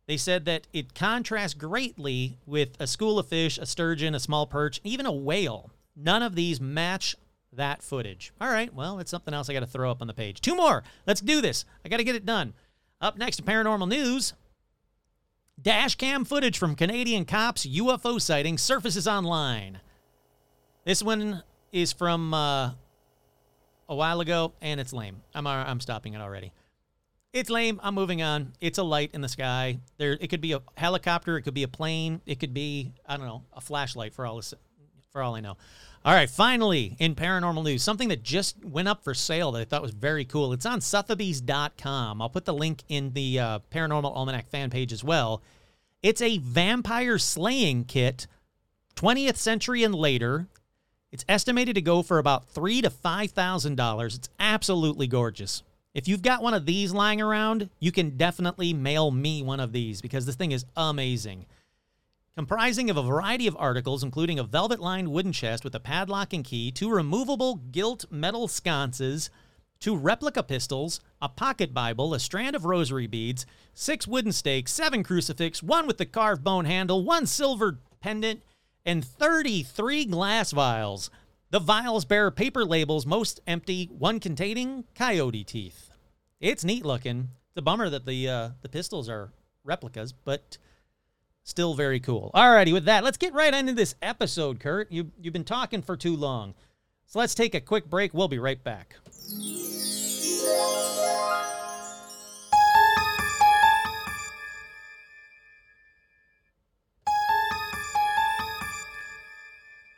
They 0.06 0.18
said 0.18 0.44
that 0.44 0.68
it 0.74 0.94
contrasts 0.94 1.54
greatly 1.54 2.38
with 2.46 2.76
a 2.78 2.88
school 2.88 3.18
of 3.18 3.30
fish, 3.30 3.58
a 3.58 3.66
sturgeon, 3.66 4.14
a 4.16 4.20
small 4.20 4.48
perch, 4.48 4.82
even 4.84 5.06
a 5.06 5.14
whale. 5.14 5.72
None 5.96 6.24
of 6.24 6.36
these 6.36 6.60
match 6.60 7.16
that 7.54 7.82
footage. 7.82 8.34
All 8.42 8.52
right, 8.52 8.74
well, 8.74 9.00
it's 9.00 9.10
something 9.10 9.34
else 9.34 9.50
I 9.50 9.54
got 9.54 9.62
to 9.62 9.66
throw 9.66 9.90
up 9.90 10.02
on 10.02 10.08
the 10.08 10.14
page. 10.14 10.42
Two 10.42 10.58
more. 10.58 10.84
Let's 11.08 11.22
do 11.22 11.40
this. 11.40 11.64
I 11.86 11.88
got 11.88 12.00
to 12.00 12.04
get 12.04 12.16
it 12.16 12.26
done. 12.26 12.54
Up 13.00 13.18
next, 13.18 13.46
paranormal 13.46 13.88
news. 13.88 14.34
Dash 15.62 15.96
cam 15.96 16.26
footage 16.26 16.58
from 16.58 16.76
Canadian 16.76 17.24
cops 17.24 17.66
UFO 17.66 18.20
sighting 18.20 18.58
surfaces 18.58 19.08
online. 19.08 19.80
This 20.90 21.04
one 21.04 21.44
is 21.72 21.94
from 21.94 22.34
uh, 22.34 22.72
a 23.88 23.96
while 23.96 24.22
ago, 24.22 24.54
and 24.60 24.80
it's 24.80 24.92
lame. 24.92 25.22
I'm 25.36 25.46
uh, 25.46 25.64
I'm 25.64 25.80
stopping 25.82 26.16
it 26.16 26.20
already. 26.20 26.52
It's 27.32 27.52
lame. 27.52 27.80
I'm 27.84 27.94
moving 27.94 28.24
on. 28.24 28.54
It's 28.60 28.80
a 28.80 28.84
light 28.84 29.12
in 29.14 29.22
the 29.22 29.30
sky. 29.30 29.78
There, 30.00 30.18
it 30.20 30.32
could 30.32 30.42
be 30.42 30.54
a 30.54 30.64
helicopter. 30.78 31.38
It 31.38 31.44
could 31.44 31.54
be 31.54 31.62
a 31.62 31.68
plane. 31.68 32.22
It 32.26 32.40
could 32.40 32.56
be 32.56 32.92
I 33.06 33.18
don't 33.18 33.28
know 33.28 33.44
a 33.54 33.62
flashlight 33.62 34.16
for 34.16 34.26
all 34.26 34.38
this, 34.38 34.56
for 35.12 35.22
all 35.22 35.36
I 35.36 35.42
know. 35.42 35.58
All 36.04 36.14
right, 36.16 36.28
finally 36.28 36.96
in 36.98 37.14
paranormal 37.14 37.64
news, 37.64 37.84
something 37.84 38.10
that 38.10 38.24
just 38.24 38.66
went 38.66 38.88
up 38.88 39.04
for 39.04 39.14
sale 39.14 39.52
that 39.52 39.60
I 39.60 39.66
thought 39.66 39.84
was 39.84 39.92
very 39.92 40.26
cool. 40.26 40.54
It's 40.54 40.66
on 40.66 40.82
Sotheby's.com. 40.82 42.20
I'll 42.20 42.30
put 42.30 42.46
the 42.46 42.54
link 42.56 42.82
in 42.88 43.14
the 43.14 43.40
uh, 43.40 43.60
Paranormal 43.72 44.12
Almanac 44.12 44.50
fan 44.50 44.72
page 44.72 44.92
as 44.92 45.04
well. 45.04 45.44
It's 46.02 46.24
a 46.24 46.40
vampire 46.40 47.20
slaying 47.20 47.84
kit, 47.84 48.26
20th 48.96 49.38
century 49.38 49.84
and 49.84 49.94
later. 49.94 50.48
It's 51.12 51.26
estimated 51.28 51.76
to 51.76 51.82
go 51.82 52.04
for 52.04 52.20
about 52.20 52.48
three 52.50 52.82
to 52.82 52.90
five 52.90 53.32
thousand 53.32 53.76
dollars. 53.76 54.16
It's 54.16 54.30
absolutely 54.40 55.08
gorgeous. 55.08 55.64
If 55.94 56.08
you've 56.08 56.22
got 56.22 56.44
one 56.44 56.54
of 56.54 56.68
these 56.68 56.92
lying 56.94 57.20
around, 57.20 57.70
you 57.80 57.92
can 57.92 58.16
definitely 58.16 58.74
mail 58.74 59.10
me 59.10 59.42
one 59.42 59.60
of 59.60 59.72
these 59.72 60.02
because 60.02 60.26
this 60.26 60.36
thing 60.36 60.52
is 60.52 60.66
amazing. 60.78 61.46
Comprising 62.36 62.90
of 62.90 62.98
a 62.98 63.04
variety 63.04 63.48
of 63.48 63.58
articles, 63.60 64.04
including 64.04 64.38
a 64.38 64.44
velvet 64.44 64.80
lined 64.80 65.12
wooden 65.12 65.34
chest 65.34 65.64
with 65.64 65.74
a 65.74 65.80
padlock 65.80 66.32
and 66.32 66.46
key, 66.46 66.72
two 66.72 66.90
removable 66.90 67.56
gilt 67.56 68.06
metal 68.12 68.48
sconces, 68.48 69.32
two 69.80 69.98
replica 69.98 70.44
pistols, 70.44 71.02
a 71.22 71.28
pocket 71.28 71.74
Bible, 71.74 72.14
a 72.14 72.20
strand 72.20 72.56
of 72.56 72.66
rosary 72.66 73.08
beads, 73.08 73.46
six 73.74 74.08
wooden 74.08 74.32
stakes, 74.32 74.72
seven 74.72 75.04
crucifix, 75.04 75.64
one 75.64 75.88
with 75.88 75.98
the 75.98 76.06
carved 76.06 76.44
bone 76.44 76.66
handle, 76.66 77.04
one 77.04 77.26
silver 77.26 77.80
pendant, 78.00 78.42
and 78.86 79.04
33 79.04 80.06
glass 80.06 80.52
vials. 80.52 81.10
The 81.52 81.60
vials 81.60 82.06
bear 82.06 82.30
paper 82.32 82.64
labels, 82.64 83.06
most 83.06 83.40
empty, 83.48 83.90
one 83.92 84.20
containing 84.20 84.86
coyote 84.96 85.44
teeth. 85.44 85.90
It's 86.40 86.64
neat 86.64 86.86
looking. 86.86 87.30
It's 87.50 87.58
a 87.58 87.62
bummer 87.62 87.90
that 87.90 88.06
the 88.06 88.30
uh, 88.30 88.50
the 88.62 88.70
pistols 88.70 89.10
are 89.10 89.32
replicas, 89.64 90.14
but 90.14 90.58
still 91.44 91.74
very 91.74 92.00
cool. 92.00 92.32
Alrighty, 92.36 92.72
with 92.72 92.86
that, 92.86 93.04
let's 93.04 93.18
get 93.18 93.34
right 93.34 93.54
into 93.54 93.74
this 93.74 93.96
episode, 94.02 94.60
Kurt. 94.60 94.92
You 94.92 95.12
you've 95.20 95.34
been 95.34 95.44
talking 95.44 95.82
for 95.82 95.98
too 95.98 96.16
long. 96.16 96.54
So 97.08 97.18
let's 97.18 97.34
take 97.34 97.56
a 97.56 97.62
quick 97.62 97.90
break. 97.90 98.14
We'll 98.14 98.28
be 98.28 98.38
right 98.38 98.64
back. 98.64 98.96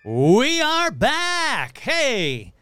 We 0.03 0.59
are 0.59 0.89
back. 0.89 1.77
Hey, 1.77 2.53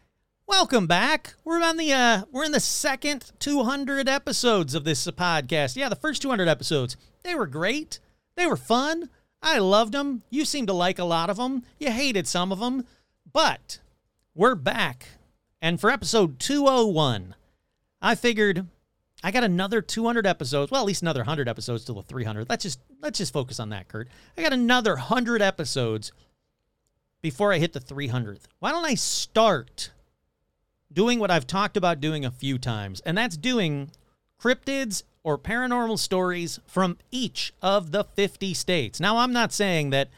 welcome 0.46 0.86
back. 0.86 1.36
We're 1.42 1.62
on 1.62 1.78
the 1.78 1.90
uh 1.90 2.24
we're 2.30 2.44
in 2.44 2.52
the 2.52 2.60
second 2.60 3.32
200 3.38 4.10
episodes 4.10 4.74
of 4.74 4.84
this 4.84 5.06
podcast. 5.06 5.74
Yeah, 5.74 5.88
the 5.88 5.96
first 5.96 6.20
200 6.20 6.48
episodes. 6.48 6.98
They 7.22 7.34
were 7.34 7.46
great. 7.46 7.98
They 8.36 8.44
were 8.44 8.58
fun. 8.58 9.08
I 9.40 9.58
loved 9.58 9.94
them. 9.94 10.22
You 10.28 10.44
seemed 10.44 10.68
to 10.68 10.74
like 10.74 10.98
a 10.98 11.04
lot 11.04 11.30
of 11.30 11.38
them. 11.38 11.62
You 11.78 11.90
hated 11.90 12.28
some 12.28 12.52
of 12.52 12.58
them. 12.58 12.84
But 13.32 13.78
we're 14.34 14.54
back. 14.54 15.06
And 15.62 15.80
for 15.80 15.88
episode 15.88 16.38
201, 16.40 17.34
I 18.02 18.16
figured 18.16 18.66
I 19.24 19.30
got 19.30 19.44
another 19.44 19.80
200 19.80 20.26
episodes. 20.26 20.70
Well, 20.70 20.82
at 20.82 20.86
least 20.86 21.00
another 21.00 21.20
100 21.20 21.48
episodes 21.48 21.86
till 21.86 21.94
the 21.94 22.02
300. 22.02 22.50
Let's 22.50 22.64
just 22.64 22.80
let's 23.00 23.16
just 23.16 23.32
focus 23.32 23.58
on 23.58 23.70
that, 23.70 23.88
Kurt. 23.88 24.08
I 24.36 24.42
got 24.42 24.52
another 24.52 24.92
100 24.92 25.40
episodes 25.40 26.12
before 27.22 27.52
I 27.52 27.58
hit 27.58 27.72
the 27.72 27.80
300th. 27.80 28.42
Why 28.58 28.70
don't 28.70 28.84
I 28.84 28.94
start 28.94 29.90
doing 30.92 31.18
what 31.18 31.30
I've 31.30 31.46
talked 31.46 31.76
about 31.76 32.00
doing 32.00 32.24
a 32.24 32.30
few 32.30 32.58
times, 32.58 33.00
and 33.00 33.16
that's 33.16 33.36
doing 33.36 33.90
cryptids 34.40 35.02
or 35.22 35.38
paranormal 35.38 35.98
stories 35.98 36.58
from 36.66 36.98
each 37.10 37.52
of 37.62 37.92
the 37.92 38.04
50 38.04 38.54
states. 38.54 39.00
Now, 39.00 39.18
I'm 39.18 39.32
not 39.32 39.52
saying 39.52 39.90
that 39.90 40.08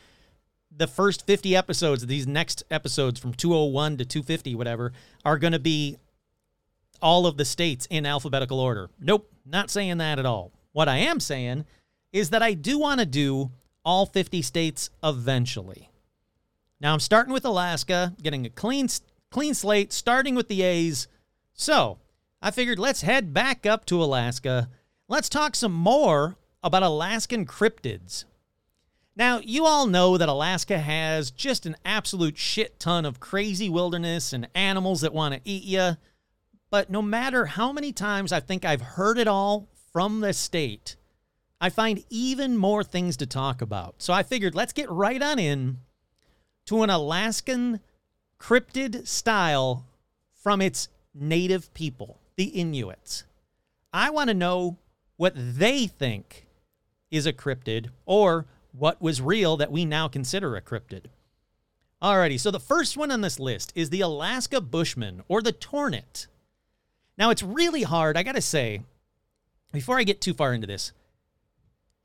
the 0.75 0.87
first 0.87 1.27
50 1.27 1.55
episodes, 1.57 2.07
these 2.07 2.27
next 2.27 2.62
episodes 2.71 3.21
from 3.21 3.35
201 3.35 3.99
to 3.99 4.05
250, 4.05 4.55
whatever, 4.55 4.93
are 5.25 5.38
going 5.38 5.53
to 5.53 5.59
be 5.59 5.99
all 7.03 7.27
of 7.27 7.37
the 7.37 7.45
states 7.45 7.87
in 7.91 8.07
alphabetical 8.07 8.61
order. 8.61 8.88
Nope, 9.01 9.31
not 9.45 9.71
saying 9.71 9.99
that 9.99 10.19
at 10.19 10.27
all. 10.27 10.53
What 10.73 10.88
I 10.88 10.99
am 10.99 11.21
saying 11.21 11.67
is 12.12 12.31
that 12.31 12.43
I 12.43 12.55
do 12.55 12.79
want 12.79 13.01
to 13.01 13.07
do 13.07 13.51
all 13.85 14.07
50 14.07 14.41
states 14.43 14.91
eventually. 15.03 15.91
Now 16.83 16.92
I'm 16.95 17.01
starting 17.01 17.33
with 17.33 17.45
Alaska, 17.45 18.12
getting 18.21 18.45
a 18.45 18.51
clean 18.51 18.88
clean 19.31 19.55
slate, 19.55 19.92
starting 19.92 20.35
with 20.35 20.49
the 20.49 20.62
A's. 20.62 21.07
So, 21.55 21.99
I 22.42 22.51
figured 22.51 22.81
let's 22.81 23.03
head 23.03 23.33
back 23.33 23.64
up 23.64 23.87
to 23.87 24.03
Alaska. 24.03 24.68
Let's 25.07 25.29
talk 25.29 25.55
some 25.55 25.73
more 25.73 26.37
about 26.61 26.83
Alaskan 26.83 27.47
cryptids. 27.47 28.25
Now, 29.14 29.38
you 29.38 29.64
all 29.64 29.87
know 29.87 30.18
that 30.18 30.29
Alaska 30.29 30.79
has 30.79 31.31
just 31.31 31.66
an 31.66 31.77
absolute 31.85 32.37
shit 32.37 32.81
ton 32.81 33.07
of 33.07 33.21
crazy 33.21 33.68
wilderness 33.68 34.33
and 34.33 34.49
animals 34.53 35.03
that 35.03 35.14
want 35.14 35.35
to 35.35 35.40
eat 35.45 35.62
you. 35.62 35.92
But 36.68 36.90
no 36.90 37.01
matter 37.01 37.47
how 37.47 37.71
many 37.73 37.92
times 37.92 38.33
I 38.33 38.40
think 38.40 38.64
I've 38.64 38.81
heard 38.81 39.18
it 39.18 39.29
all 39.29 39.68
from 39.92 40.21
the 40.21 40.33
state, 40.33 40.97
I 41.61 41.68
find 41.68 42.03
even 42.11 42.57
more 42.57 42.83
things 42.83 43.16
to 43.18 43.27
talk 43.27 43.62
about. 43.62 43.97
So 43.99 44.12
I 44.12 44.25
figured 44.25 44.57
let's 44.57 44.73
get 44.73 44.90
right 44.90 45.23
on 45.23 45.38
in 45.38 45.79
to 46.72 46.82
an 46.82 46.88
Alaskan 46.88 47.80
cryptid 48.40 49.06
style 49.06 49.85
from 50.32 50.62
its 50.62 50.88
native 51.12 51.72
people, 51.74 52.18
the 52.37 52.46
Inuits. 52.46 53.24
I 53.92 54.08
want 54.08 54.28
to 54.28 54.35
know 54.35 54.78
what 55.18 55.35
they 55.37 55.87
think 55.87 56.46
is 57.11 57.26
a 57.26 57.32
cryptid 57.35 57.90
or 58.06 58.46
what 58.72 59.02
was 59.02 59.20
real 59.20 59.58
that 59.58 59.70
we 59.70 59.85
now 59.85 60.08
consider 60.08 60.56
a 60.56 60.62
cryptid. 60.62 61.08
Alrighty, 62.02 62.40
so 62.40 62.50
the 62.50 62.58
first 62.58 62.96
one 62.96 63.11
on 63.11 63.20
this 63.20 63.38
list 63.38 63.70
is 63.74 63.90
the 63.90 64.00
Alaska 64.00 64.58
Bushman 64.58 65.22
or 65.28 65.42
the 65.42 65.52
Tornit. 65.52 66.26
Now 67.18 67.28
it's 67.28 67.42
really 67.42 67.82
hard, 67.82 68.16
I 68.16 68.22
gotta 68.22 68.40
say, 68.40 68.80
before 69.74 69.98
I 69.98 70.04
get 70.04 70.22
too 70.22 70.32
far 70.32 70.54
into 70.54 70.66
this, 70.66 70.92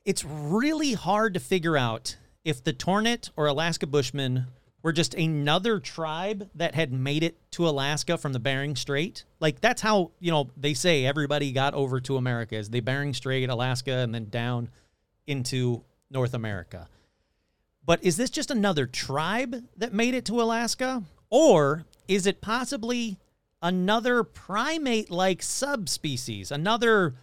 it's 0.03 0.25
really 0.25 0.91
hard 0.91 1.34
to 1.36 1.39
figure 1.39 1.77
out 1.77 2.17
if 2.43 2.62
the 2.62 2.73
Tornit 2.73 3.30
or 3.38 3.47
Alaska 3.47 3.88
Bushman 3.88 4.47
were 4.88 4.93
just 4.93 5.15
another 5.15 5.82
tribe 5.82 6.50
that 6.56 6.73
had 6.73 6.93
made 6.93 7.21
it 7.21 7.36
to 7.52 7.67
Alaska 7.67 8.17
from 8.17 8.32
the 8.32 8.39
Bering 8.39 8.73
Strait. 8.73 9.26
Like 9.41 9.60
that's 9.60 9.82
how, 9.82 10.12
you 10.21 10.32
know, 10.32 10.50
they 10.56 10.73
say 10.73 11.06
everybody 11.06 11.52
got 11.52 11.73
over 11.73 12.00
to 12.00 12.15
America 12.15 12.56
is 12.56 12.69
the 12.69 12.80
Bering 12.80 13.13
Strait, 13.13 13.50
Alaska, 13.50 13.91
and 13.91 14.15
then 14.15 14.30
down 14.30 14.69
into 15.26 15.84
North 16.10 16.34
America. 16.34 16.88
But 17.86 18.02
is 18.02 18.15
this 18.15 18.30
just 18.30 18.50
another 18.50 18.86
tribe 18.88 19.62
that 19.76 19.93
made 19.93 20.13
it 20.13 20.23
to 20.23 20.41
Alaska? 20.41 21.04
Or 21.30 21.84
is 22.08 22.26
it 22.26 22.39
possibly 22.39 23.17
another 23.62 24.23
primate 24.23 25.12
like 25.12 25.43
subspecies, 25.43 26.50
another 26.50 27.15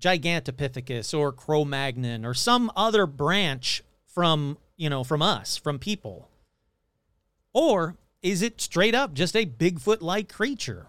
Gigantopithecus 0.00 1.16
or 1.16 1.30
Cro 1.30 1.64
Magnon 1.64 2.24
or 2.24 2.34
some 2.34 2.72
other 2.74 3.06
branch 3.06 3.84
from, 4.04 4.58
you 4.76 4.90
know, 4.90 5.04
from 5.04 5.22
us, 5.22 5.56
from 5.56 5.78
people? 5.78 6.28
Or 7.58 7.96
is 8.22 8.40
it 8.40 8.60
straight 8.60 8.94
up 8.94 9.14
just 9.14 9.34
a 9.34 9.44
Bigfoot 9.44 10.00
like 10.00 10.32
creature? 10.32 10.86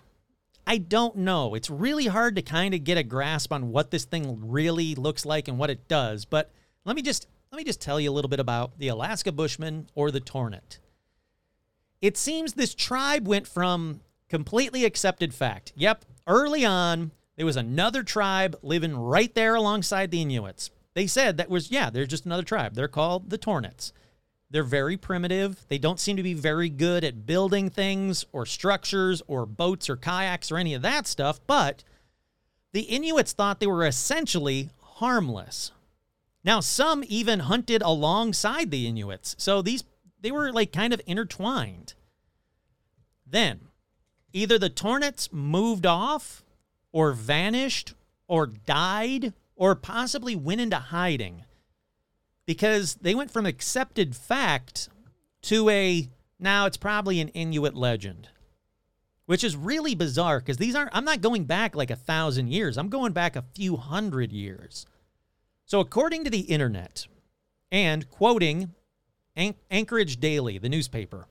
I 0.68 0.78
don't 0.78 1.16
know. 1.16 1.56
It's 1.56 1.68
really 1.68 2.06
hard 2.06 2.36
to 2.36 2.44
kind 2.44 2.76
of 2.76 2.84
get 2.84 2.96
a 2.96 3.02
grasp 3.02 3.52
on 3.52 3.72
what 3.72 3.90
this 3.90 4.06
thing 4.06 4.38
really 4.52 4.94
looks 4.94 5.26
like 5.26 5.48
and 5.48 5.58
what 5.58 5.72
it 5.72 5.88
does, 5.88 6.26
but 6.26 6.52
let 6.86 6.96
me 6.96 7.02
just 7.02 7.26
let 7.52 7.58
me 7.58 7.64
just 7.64 7.82
tell 7.82 8.00
you 8.00 8.12
a 8.12 8.14
little 8.14 8.30
bit 8.30 8.40
about 8.40 8.78
the 8.78 8.90
Alaska 8.90 9.32
Bushman 9.32 9.88
or 9.96 10.12
the 10.12 10.22
Tornet. 10.22 10.78
It 12.04 12.18
seems 12.18 12.54
this 12.54 12.76
tribe 12.76 13.28
went 13.28 13.48
from 13.48 14.02
completely 14.30 14.86
accepted 14.86 15.34
fact. 15.34 15.74
Yep, 15.76 16.06
early 16.28 16.66
on, 16.66 17.10
there 17.36 17.48
was 17.48 17.58
another 17.58 18.04
tribe 18.04 18.56
living 18.62 18.96
right 18.96 19.34
there 19.34 19.56
alongside 19.56 20.12
the 20.12 20.22
Inuits. 20.22 20.70
They 20.94 21.08
said 21.08 21.38
that 21.38 21.50
was, 21.50 21.72
yeah, 21.72 21.90
they're 21.90 22.06
just 22.06 22.28
another 22.28 22.44
tribe. 22.44 22.76
They're 22.76 22.88
called 22.88 23.32
the 23.32 23.40
Tornits. 23.40 23.92
They're 24.52 24.64
very 24.64 24.98
primitive. 24.98 25.68
They 25.68 25.78
don't 25.78 26.00
seem 26.00 26.18
to 26.18 26.24
be 26.24 26.34
very 26.34 26.70
good 26.70 27.04
at 27.04 27.26
building 27.26 27.70
things 27.70 28.26
or 28.32 28.46
structures 28.46 29.22
or 29.28 29.46
boats 29.46 29.90
or 29.90 29.96
kayaks 29.96 30.52
or 30.52 30.58
any 30.58 30.74
of 30.74 30.82
that 30.82 31.06
stuff, 31.06 31.40
but 31.46 31.84
the 32.72 32.82
Inuits 32.82 33.34
thought 33.34 33.60
they 33.60 33.68
were 33.68 33.86
essentially 33.86 34.70
harmless. 34.80 35.72
Now, 36.44 36.62
some 36.62 37.04
even 37.08 37.42
hunted 37.42 37.82
alongside 37.84 38.72
the 38.72 38.88
Inuits, 38.88 39.36
so 39.38 39.62
these 39.62 39.84
they 40.22 40.32
were 40.32 40.52
like 40.52 40.74
kind 40.74 40.94
of 40.94 41.02
intertwined. 41.06 41.94
Then, 43.26 43.68
either 44.34 44.58
the 44.58 44.70
Tornets 44.70 45.32
moved 45.32 45.86
off, 45.86 46.44
or 46.92 47.14
vanished, 47.14 47.94
or 48.28 48.48
died, 48.48 49.34
or 49.56 49.76
possibly 49.76 50.36
went 50.36 50.62
into 50.62 50.78
hiding 50.78 51.44
because 52.50 52.96
they 52.96 53.14
went 53.14 53.30
from 53.30 53.46
accepted 53.46 54.16
fact 54.16 54.90
to 55.40 55.70
a 55.70 56.10
now 56.40 56.66
it's 56.66 56.78
probably 56.78 57.20
an 57.20 57.28
Inuit 57.28 57.76
legend, 57.76 58.28
which 59.28 59.44
is 59.44 59.56
really 59.56 59.94
bizarre 59.94 60.40
because 60.40 60.58
these 60.58 60.74
aren't, 60.74 60.90
I'm 60.92 61.06
not 61.06 61.22
going 61.22 61.44
back 61.44 61.76
like 61.76 61.92
a 61.92 61.96
thousand 61.96 62.48
years, 62.48 62.76
I'm 62.76 62.90
going 62.90 63.14
back 63.14 63.36
a 63.36 63.46
few 63.54 63.78
hundred 63.78 64.32
years. 64.32 64.88
So, 65.66 65.80
according 65.80 66.24
to 66.24 66.32
the 66.32 66.40
internet, 66.40 67.06
and 67.72 68.10
quoting 68.10 68.74
An- 69.36 69.54
Anchorage 69.70 70.20
Daily, 70.20 70.58
the 70.58 70.70
newspaper, 70.70 71.28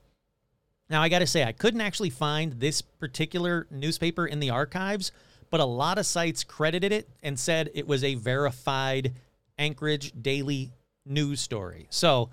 now 0.89 1.01
I 1.01 1.09
got 1.09 1.19
to 1.19 1.27
say, 1.27 1.43
I 1.43 1.51
couldn't 1.51 1.81
actually 1.81 2.11
find 2.11 2.61
this 2.61 2.81
particular 2.81 3.67
newspaper 3.69 4.25
in 4.25 4.39
the 4.39 4.51
archives, 4.51 5.11
but 5.49 5.59
a 5.59 5.65
lot 5.65 5.97
of 5.97 6.05
sites 6.05 6.45
credited 6.45 6.93
it 6.93 7.09
and 7.21 7.37
said 7.37 7.71
it 7.73 7.87
was 7.87 8.05
a 8.05 8.15
verified 8.15 9.15
Anchorage 9.57 10.13
Daily 10.21 10.71
news 11.05 11.41
story. 11.41 11.87
So 11.89 12.29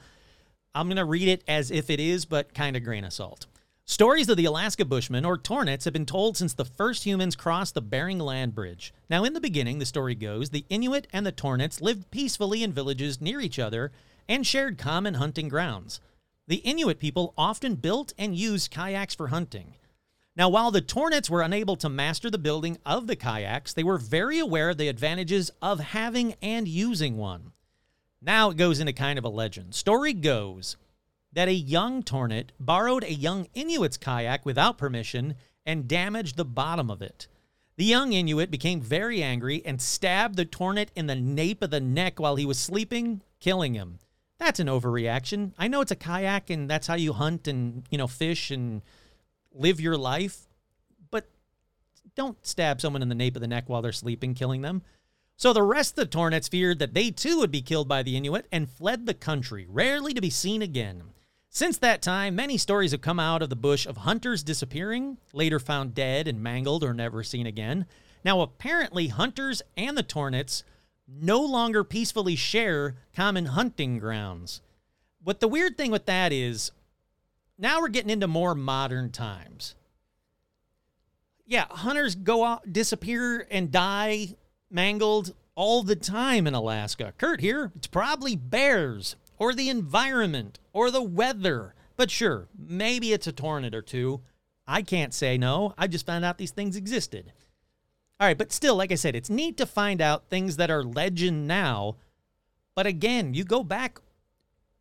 I'm 0.74 0.88
going 0.88 0.96
to 0.96 1.04
read 1.04 1.28
it 1.28 1.42
as 1.48 1.70
if 1.70 1.90
it 1.90 2.00
is, 2.00 2.24
but 2.24 2.54
kind 2.54 2.76
of 2.76 2.84
grain 2.84 3.04
of 3.04 3.12
salt. 3.12 3.46
Stories 3.88 4.28
of 4.28 4.36
the 4.36 4.44
Alaska 4.46 4.84
Bushmen, 4.84 5.24
or 5.24 5.38
Tornets, 5.38 5.84
have 5.84 5.92
been 5.92 6.06
told 6.06 6.36
since 6.36 6.52
the 6.52 6.64
first 6.64 7.04
humans 7.04 7.36
crossed 7.36 7.74
the 7.74 7.80
Bering 7.80 8.18
Land 8.18 8.52
Bridge. 8.52 8.92
Now, 9.08 9.22
in 9.22 9.32
the 9.32 9.40
beginning, 9.40 9.78
the 9.78 9.86
story 9.86 10.16
goes, 10.16 10.50
the 10.50 10.66
Inuit 10.68 11.06
and 11.12 11.24
the 11.24 11.30
Tornets 11.30 11.80
lived 11.80 12.10
peacefully 12.10 12.64
in 12.64 12.72
villages 12.72 13.20
near 13.20 13.40
each 13.40 13.60
other 13.60 13.92
and 14.28 14.44
shared 14.44 14.76
common 14.76 15.14
hunting 15.14 15.48
grounds. 15.48 16.00
The 16.48 16.56
Inuit 16.56 16.98
people 16.98 17.32
often 17.38 17.76
built 17.76 18.12
and 18.18 18.36
used 18.36 18.72
kayaks 18.72 19.14
for 19.14 19.28
hunting. 19.28 19.74
Now, 20.34 20.48
while 20.48 20.70
the 20.70 20.82
Tornets 20.82 21.30
were 21.30 21.42
unable 21.42 21.76
to 21.76 21.88
master 21.88 22.28
the 22.28 22.38
building 22.38 22.78
of 22.84 23.06
the 23.06 23.16
kayaks, 23.16 23.72
they 23.72 23.84
were 23.84 23.98
very 23.98 24.38
aware 24.38 24.70
of 24.70 24.78
the 24.78 24.88
advantages 24.88 25.50
of 25.62 25.78
having 25.80 26.34
and 26.42 26.68
using 26.68 27.16
one. 27.16 27.52
Now 28.26 28.50
it 28.50 28.56
goes 28.56 28.80
into 28.80 28.92
kind 28.92 29.20
of 29.20 29.24
a 29.24 29.28
legend. 29.28 29.76
Story 29.76 30.12
goes 30.12 30.76
that 31.32 31.46
a 31.46 31.54
young 31.54 32.02
Tornit 32.02 32.48
borrowed 32.58 33.04
a 33.04 33.14
young 33.14 33.46
Inuit's 33.54 33.96
kayak 33.96 34.44
without 34.44 34.78
permission 34.78 35.36
and 35.64 35.86
damaged 35.86 36.36
the 36.36 36.44
bottom 36.44 36.90
of 36.90 37.00
it. 37.00 37.28
The 37.76 37.84
young 37.84 38.12
Inuit 38.12 38.50
became 38.50 38.80
very 38.80 39.22
angry 39.22 39.62
and 39.64 39.80
stabbed 39.80 40.36
the 40.36 40.44
Tornit 40.44 40.88
in 40.96 41.06
the 41.06 41.14
nape 41.14 41.62
of 41.62 41.70
the 41.70 41.80
neck 41.80 42.18
while 42.18 42.34
he 42.34 42.44
was 42.44 42.58
sleeping, 42.58 43.22
killing 43.38 43.74
him. 43.74 44.00
That's 44.38 44.58
an 44.58 44.66
overreaction. 44.66 45.52
I 45.56 45.68
know 45.68 45.80
it's 45.80 45.92
a 45.92 45.96
kayak 45.96 46.50
and 46.50 46.68
that's 46.68 46.88
how 46.88 46.94
you 46.94 47.12
hunt 47.12 47.46
and, 47.46 47.84
you 47.90 47.98
know, 47.98 48.08
fish 48.08 48.50
and 48.50 48.82
live 49.52 49.80
your 49.80 49.96
life, 49.96 50.48
but 51.12 51.28
don't 52.16 52.44
stab 52.44 52.80
someone 52.80 53.02
in 53.02 53.08
the 53.08 53.14
nape 53.14 53.36
of 53.36 53.42
the 53.42 53.46
neck 53.46 53.68
while 53.68 53.82
they're 53.82 53.92
sleeping, 53.92 54.34
killing 54.34 54.62
them. 54.62 54.82
So 55.36 55.52
the 55.52 55.62
rest 55.62 55.92
of 55.92 55.96
the 55.96 56.16
Tornets 56.16 56.48
feared 56.48 56.78
that 56.78 56.94
they 56.94 57.10
too 57.10 57.38
would 57.38 57.50
be 57.50 57.60
killed 57.60 57.88
by 57.88 58.02
the 58.02 58.16
Inuit 58.16 58.46
and 58.50 58.70
fled 58.70 59.04
the 59.04 59.14
country, 59.14 59.66
rarely 59.68 60.14
to 60.14 60.20
be 60.20 60.30
seen 60.30 60.62
again. 60.62 61.02
Since 61.50 61.78
that 61.78 62.02
time, 62.02 62.34
many 62.34 62.56
stories 62.56 62.92
have 62.92 63.02
come 63.02 63.20
out 63.20 63.42
of 63.42 63.50
the 63.50 63.56
bush 63.56 63.86
of 63.86 63.98
hunters 63.98 64.42
disappearing, 64.42 65.18
later 65.32 65.58
found 65.58 65.94
dead 65.94 66.26
and 66.26 66.42
mangled 66.42 66.82
or 66.82 66.94
never 66.94 67.22
seen 67.22 67.46
again. 67.46 67.86
Now, 68.24 68.40
apparently, 68.40 69.08
hunters 69.08 69.62
and 69.76 69.96
the 69.96 70.02
Tornets 70.02 70.64
no 71.06 71.40
longer 71.40 71.84
peacefully 71.84 72.34
share 72.34 72.96
common 73.14 73.46
hunting 73.46 73.98
grounds. 73.98 74.62
But 75.22 75.40
the 75.40 75.48
weird 75.48 75.76
thing 75.76 75.90
with 75.90 76.06
that 76.06 76.32
is, 76.32 76.72
now 77.58 77.80
we're 77.80 77.88
getting 77.88 78.10
into 78.10 78.26
more 78.26 78.54
modern 78.54 79.10
times. 79.10 79.74
Yeah, 81.44 81.66
hunters 81.68 82.14
go 82.14 82.44
out, 82.44 82.72
disappear, 82.72 83.46
and 83.50 83.70
die 83.70 84.36
mangled 84.70 85.34
all 85.54 85.82
the 85.82 85.96
time 85.96 86.46
in 86.46 86.54
Alaska. 86.54 87.14
Kurt 87.18 87.40
here, 87.40 87.72
it's 87.74 87.86
probably 87.86 88.36
bears 88.36 89.16
or 89.38 89.54
the 89.54 89.68
environment 89.68 90.58
or 90.72 90.90
the 90.90 91.02
weather. 91.02 91.74
But 91.96 92.10
sure, 92.10 92.48
maybe 92.56 93.12
it's 93.12 93.26
a 93.26 93.32
tornado 93.32 93.78
or 93.78 93.82
two. 93.82 94.20
I 94.66 94.82
can't 94.82 95.14
say 95.14 95.38
no. 95.38 95.74
I 95.78 95.86
just 95.86 96.06
found 96.06 96.24
out 96.24 96.38
these 96.38 96.50
things 96.50 96.76
existed. 96.76 97.32
All 98.18 98.26
right, 98.26 98.38
but 98.38 98.52
still, 98.52 98.76
like 98.76 98.92
I 98.92 98.96
said, 98.96 99.14
it's 99.14 99.30
neat 99.30 99.56
to 99.58 99.66
find 99.66 100.00
out 100.00 100.28
things 100.28 100.56
that 100.56 100.70
are 100.70 100.82
legend 100.82 101.46
now. 101.46 101.96
But 102.74 102.86
again, 102.86 103.34
you 103.34 103.44
go 103.44 103.62
back 103.62 104.00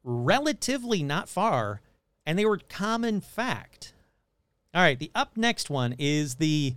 relatively 0.04 1.04
not 1.04 1.30
far, 1.30 1.82
and 2.26 2.39
they 2.39 2.45
were 2.45 2.60
common 2.69 3.21
fact. 3.21 3.93
All 4.74 4.82
right, 4.82 5.00
the 5.00 5.12
up 5.13 5.38
next 5.38 5.69
one 5.69 5.95
is 6.00 6.36
the 6.36 6.76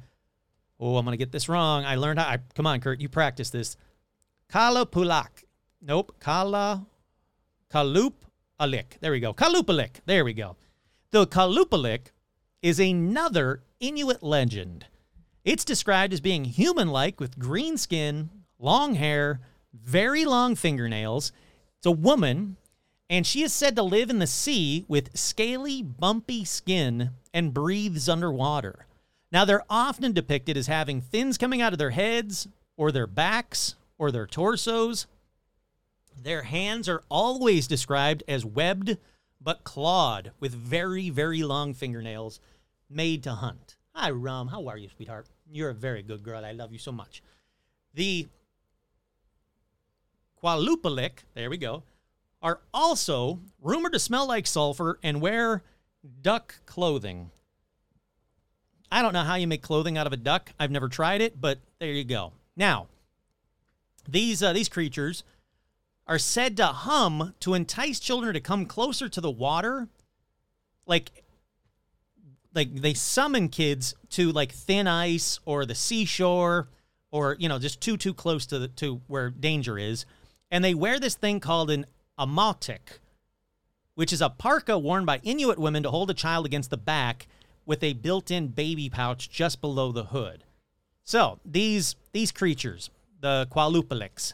Oh, 0.81 0.97
I'm 0.97 1.05
going 1.05 1.13
to 1.13 1.19
get 1.19 1.33
this 1.33 1.49
wrong. 1.49 1.85
I 1.85 1.97
learned 1.97 2.19
how. 2.19 2.27
I, 2.29 2.39
come 2.55 2.67
on, 2.67 2.81
Kurt, 2.81 3.01
you 3.01 3.09
practice 3.09 3.51
this. 3.51 3.77
Kalapulak. 4.53 5.45
Nope. 5.83 6.15
Kala. 6.21 6.87
Kalupalik. 7.71 8.99
There 9.01 9.13
we 9.13 9.21
go. 9.21 9.35
Kalupalik. 9.35 10.01
There 10.07 10.25
we 10.25 10.33
go. 10.33 10.57
The 11.11 11.27
Kalupalik 11.27 12.13
is 12.63 12.79
another 12.79 13.63
Inuit 13.81 14.23
legend. 14.23 14.87
It's 15.45 15.65
described 15.65 16.13
as 16.13 16.21
being 16.21 16.45
human 16.45 16.89
like 16.89 17.21
with 17.21 17.39
green 17.39 17.77
skin, 17.79 18.31
long 18.59 18.95
hair, 18.95 19.41
very 19.73 20.25
long 20.25 20.55
fingernails. 20.55 21.33
It's 21.79 21.87
a 21.87 21.93
woman, 21.93 22.57
and 23.09 23.27
she 23.27 23.43
is 23.43 23.53
said 23.53 23.77
to 23.77 23.83
live 23.83 24.11
in 24.11 24.19
the 24.19 24.27
sea 24.27 24.85
with 24.89 25.17
scaly, 25.17 25.83
bumpy 25.83 26.45
skin 26.45 27.11
and 27.33 27.55
breathes 27.55 28.09
underwater. 28.09 28.88
Now, 29.31 29.45
they're 29.45 29.65
often 29.69 30.13
depicted 30.13 30.57
as 30.57 30.67
having 30.67 31.01
fins 31.01 31.37
coming 31.37 31.61
out 31.61 31.73
of 31.73 31.79
their 31.79 31.91
heads 31.91 32.49
or 32.77 32.91
their 32.91 33.07
backs 33.07 33.75
or 33.99 34.11
their 34.11 34.27
torsos. 34.27 35.07
Their 36.21 36.43
hands 36.43 36.89
are 36.89 37.05
always 37.09 37.67
described 37.67 38.23
as 38.27 38.45
webbed 38.45 38.97
but 39.41 39.65
clawed 39.65 40.33
with 40.41 40.53
very, 40.53 41.11
very 41.11 41.43
long 41.43 41.75
fingernails 41.75 42.41
made 42.91 43.23
to 43.25 43.33
hunt. 43.33 43.77
Hi, 43.95 44.11
Rum. 44.11 44.49
How 44.49 44.67
are 44.69 44.79
you, 44.79 44.89
sweetheart? 44.89 45.27
You're 45.51 45.71
a 45.71 45.75
very 45.75 46.03
good 46.03 46.23
girl. 46.23 46.45
I 46.45 46.53
love 46.53 46.73
you 46.73 46.79
so 46.79 46.93
much. 46.93 47.23
The 47.95 48.29
Qalupalik, 50.43 51.25
there 51.35 51.51
we 51.51 51.57
go, 51.57 51.83
are 52.43 52.61
also 52.73 53.41
rumored 53.61 53.93
to 53.93 53.99
smell 53.99 54.27
like 54.27 54.47
sulfur 54.47 54.99
and 55.03 55.21
wear 55.21 55.63
duck 56.23 56.61
clothing. 56.67 57.31
I 58.91 59.03
don't 59.03 59.13
know 59.13 59.23
how 59.23 59.35
you 59.35 59.47
make 59.47 59.63
clothing 59.63 59.99
out 59.99 60.07
of 60.07 60.13
a 60.13 60.17
duck. 60.17 60.53
I've 60.59 60.71
never 60.71 60.89
tried 60.89 61.21
it, 61.21 61.41
but 61.41 61.59
there 61.79 61.93
you 61.93 62.05
go. 62.05 62.33
Now, 62.57 62.87
these 64.09 64.43
uh, 64.43 64.53
these 64.53 64.69
creatures 64.69 65.25
are 66.07 66.19
said 66.19 66.57
to 66.57 66.67
hum 66.67 67.35
to 67.41 67.55
entice 67.55 68.01
children 68.01 68.35
to 68.35 68.41
come 68.41 68.65
closer 68.65 69.09
to 69.09 69.21
the 69.21 69.31
water. 69.31 69.89
Like 70.87 71.23
like 72.55 72.75
they 72.75 72.95
summon 72.95 73.49
kids 73.49 73.95
to 74.11 74.33
like 74.33 74.53
thin 74.53 74.87
ice 74.87 75.39
or 75.45 75.65
the 75.65 75.75
seashore 75.75 76.69
or 77.11 77.37
you 77.39 77.49
know 77.49 77.59
just 77.59 77.81
too 77.81 77.97
too 77.97 78.15
close 78.15 78.47
to 78.47 78.59
the 78.59 78.69
to 78.69 79.01
where 79.07 79.31
danger 79.31 79.79
is 79.79 80.07
and 80.51 80.65
they 80.65 80.75
wear 80.75 80.99
this 80.99 81.15
thing 81.15 81.41
called 81.41 81.71
an 81.71 81.87
amautik 82.19 82.99
which 83.95 84.13
is 84.13 84.21
a 84.21 84.31
parka 84.31 84.79
worn 84.79 85.05
by 85.05 85.21
inuit 85.23 85.59
women 85.59 85.83
to 85.83 85.91
hold 85.91 86.11
a 86.11 86.15
child 86.15 86.47
against 86.47 86.71
the 86.71 86.77
back 86.77 87.27
with 87.69 87.85
a 87.85 87.93
built-in 87.93 88.49
baby 88.49 88.89
pouch 88.89 89.31
just 89.31 89.61
below 89.61 89.93
the 89.93 90.07
hood 90.07 90.43
so 91.05 91.39
these 91.45 91.95
these 92.13 92.33
creatures 92.33 92.91
the 93.21 93.47
qalupaliks 93.53 94.33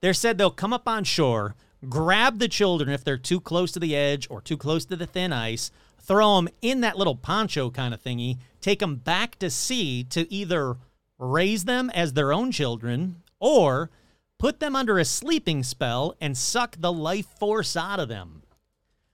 they're 0.00 0.14
said 0.14 0.38
they'll 0.38 0.50
come 0.50 0.72
up 0.72 0.88
on 0.88 1.04
shore 1.04 1.54
grab 1.90 2.38
the 2.38 2.48
children 2.48 2.88
if 2.88 3.04
they're 3.04 3.18
too 3.18 3.40
close 3.40 3.70
to 3.72 3.80
the 3.80 3.94
edge 3.94 4.26
or 4.30 4.40
too 4.40 4.56
close 4.56 4.86
to 4.86 4.96
the 4.96 5.06
thin 5.06 5.32
ice 5.32 5.70
throw 6.02 6.36
them 6.36 6.48
in 6.60 6.80
that 6.80 6.98
little 6.98 7.14
poncho 7.14 7.70
kind 7.70 7.94
of 7.94 8.02
thingy, 8.02 8.38
take 8.60 8.80
them 8.80 8.96
back 8.96 9.38
to 9.38 9.48
sea 9.48 10.04
to 10.04 10.30
either 10.32 10.76
raise 11.18 11.64
them 11.64 11.90
as 11.90 12.12
their 12.12 12.32
own 12.32 12.50
children 12.50 13.22
or 13.38 13.90
put 14.38 14.60
them 14.60 14.74
under 14.74 14.98
a 14.98 15.04
sleeping 15.04 15.62
spell 15.62 16.14
and 16.20 16.36
suck 16.36 16.76
the 16.78 16.92
life 16.92 17.26
force 17.38 17.76
out 17.76 18.00
of 18.00 18.08
them. 18.08 18.42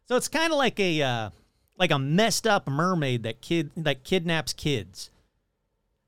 So 0.06 0.16
it's 0.16 0.28
kind 0.28 0.52
of 0.52 0.58
like 0.58 0.80
a 0.80 1.02
uh, 1.02 1.30
like 1.78 1.90
a 1.90 1.98
messed 1.98 2.46
up 2.46 2.68
mermaid 2.68 3.22
that 3.22 3.40
kid 3.40 3.70
that 3.76 4.04
kidnaps 4.04 4.52
kids. 4.52 5.10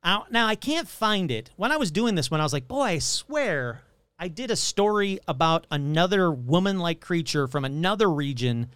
Now, 0.04 0.26
now 0.30 0.46
I 0.46 0.54
can't 0.54 0.88
find 0.88 1.30
it. 1.30 1.50
When 1.56 1.72
I 1.72 1.76
was 1.76 1.90
doing 1.90 2.14
this, 2.14 2.30
when 2.30 2.40
I 2.40 2.44
was 2.44 2.52
like, 2.52 2.66
boy, 2.66 2.82
I 2.82 2.98
swear 2.98 3.82
I 4.18 4.28
did 4.28 4.50
a 4.50 4.56
story 4.56 5.18
about 5.28 5.66
another 5.70 6.30
woman-like 6.30 7.00
creature 7.00 7.46
from 7.46 7.64
another 7.64 8.10
region 8.10 8.68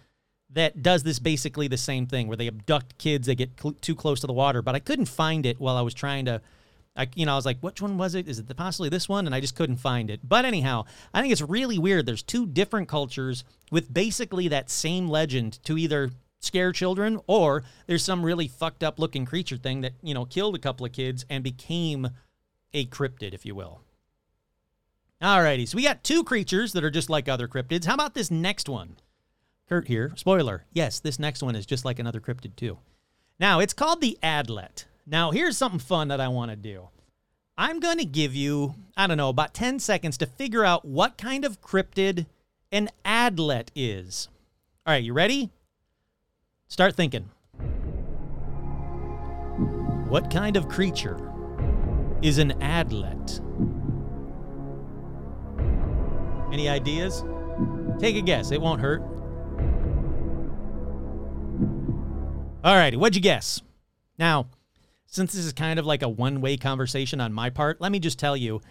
that 0.49 0.81
does 0.81 1.03
this 1.03 1.19
basically 1.19 1.67
the 1.67 1.77
same 1.77 2.07
thing 2.07 2.27
where 2.27 2.37
they 2.37 2.47
abduct 2.47 2.97
kids 2.97 3.27
they 3.27 3.35
get 3.35 3.51
cl- 3.59 3.75
too 3.81 3.95
close 3.95 4.21
to 4.21 4.27
the 4.27 4.33
water. 4.33 4.61
But 4.61 4.75
i 4.75 4.79
couldn't 4.79 5.05
find 5.05 5.45
it 5.45 5.59
while 5.59 5.75
i 5.75 5.81
was 5.81 5.93
trying 5.93 6.25
to 6.25 6.41
I, 6.95 7.07
you 7.13 7.25
know 7.25 7.33
i 7.33 7.35
was 7.35 7.45
like 7.45 7.59
which 7.59 7.81
one 7.81 7.97
was 7.97 8.15
it? 8.15 8.27
Is 8.27 8.39
it 8.39 8.55
possibly 8.55 8.89
this 8.89 9.09
one? 9.09 9.25
And 9.25 9.35
i 9.35 9.41
just 9.41 9.55
couldn't 9.55 9.77
find 9.77 10.09
it. 10.09 10.21
But 10.23 10.45
anyhow 10.45 10.85
i 11.13 11.21
think 11.21 11.31
it's 11.31 11.41
really 11.41 11.77
weird. 11.77 12.05
There's 12.05 12.23
two 12.23 12.45
different 12.45 12.87
cultures 12.87 13.43
with 13.69 13.93
basically 13.93 14.47
that 14.47 14.69
same 14.69 15.07
legend 15.07 15.63
to 15.65 15.77
either 15.77 16.11
scare 16.45 16.71
children 16.71 17.19
or 17.27 17.63
there's 17.87 18.03
some 18.03 18.23
really 18.23 18.47
fucked 18.47 18.83
up 18.83 18.99
looking 18.99 19.25
creature 19.25 19.57
thing 19.57 19.81
that 19.81 19.93
you 20.01 20.13
know 20.13 20.25
killed 20.25 20.55
a 20.55 20.59
couple 20.59 20.85
of 20.85 20.91
kids 20.91 21.25
and 21.29 21.43
became 21.43 22.09
a 22.73 22.85
cryptid 22.87 23.33
if 23.33 23.45
you 23.45 23.55
will 23.55 23.81
Alrighty, 25.21 25.67
so 25.67 25.77
we 25.77 25.83
got 25.83 26.03
two 26.03 26.23
creatures 26.23 26.73
that 26.73 26.83
are 26.83 26.91
just 26.91 27.09
like 27.09 27.29
other 27.29 27.47
cryptids. 27.47 27.85
How 27.85 27.93
about 27.93 28.13
this 28.13 28.29
next 28.29 28.67
one? 28.67 28.97
Kurt 29.67 29.87
here. 29.87 30.11
Spoiler. 30.15 30.65
Yes, 30.73 30.99
this 30.99 31.17
next 31.17 31.41
one 31.41 31.55
is 31.55 31.65
just 31.65 31.85
like 31.85 31.99
another 31.99 32.19
cryptid, 32.19 32.55
too. 32.55 32.79
Now, 33.39 33.59
it's 33.59 33.73
called 33.73 34.01
the 34.01 34.19
Adlet. 34.21 34.85
Now, 35.07 35.31
here's 35.31 35.57
something 35.57 35.79
fun 35.79 36.09
that 36.09 36.19
I 36.19 36.27
want 36.27 36.51
to 36.51 36.57
do. 36.57 36.89
I'm 37.57 37.79
going 37.79 37.97
to 37.97 38.05
give 38.05 38.35
you, 38.35 38.75
I 38.97 39.07
don't 39.07 39.17
know, 39.17 39.29
about 39.29 39.53
10 39.53 39.79
seconds 39.79 40.17
to 40.17 40.25
figure 40.25 40.65
out 40.65 40.85
what 40.85 41.17
kind 41.17 41.45
of 41.45 41.61
cryptid 41.61 42.25
an 42.71 42.89
Adlet 43.05 43.69
is. 43.73 44.27
All 44.85 44.93
right, 44.93 45.03
you 45.03 45.13
ready? 45.13 45.49
Start 46.67 46.95
thinking. 46.95 47.29
What 50.09 50.31
kind 50.31 50.57
of 50.57 50.67
creature 50.67 51.19
is 52.21 52.37
an 52.37 52.51
Adlet? 52.61 53.41
Any 56.51 56.69
ideas? 56.69 57.23
Take 57.99 58.15
a 58.15 58.21
guess. 58.21 58.51
It 58.51 58.61
won't 58.61 58.81
hurt. 58.81 59.01
All 62.63 62.75
righty, 62.75 62.97
what'd 62.97 63.15
you 63.15 63.21
guess? 63.21 63.61
Now, 64.17 64.47
since 65.05 65.33
this 65.33 65.45
is 65.45 65.53
kind 65.53 65.79
of 65.79 65.85
like 65.85 66.01
a 66.01 66.09
one 66.09 66.41
way 66.41 66.57
conversation 66.57 67.21
on 67.21 67.31
my 67.31 67.49
part, 67.49 67.79
let 67.79 67.91
me 67.91 67.99
just 67.99 68.17
tell 68.17 68.35
you 68.35 68.61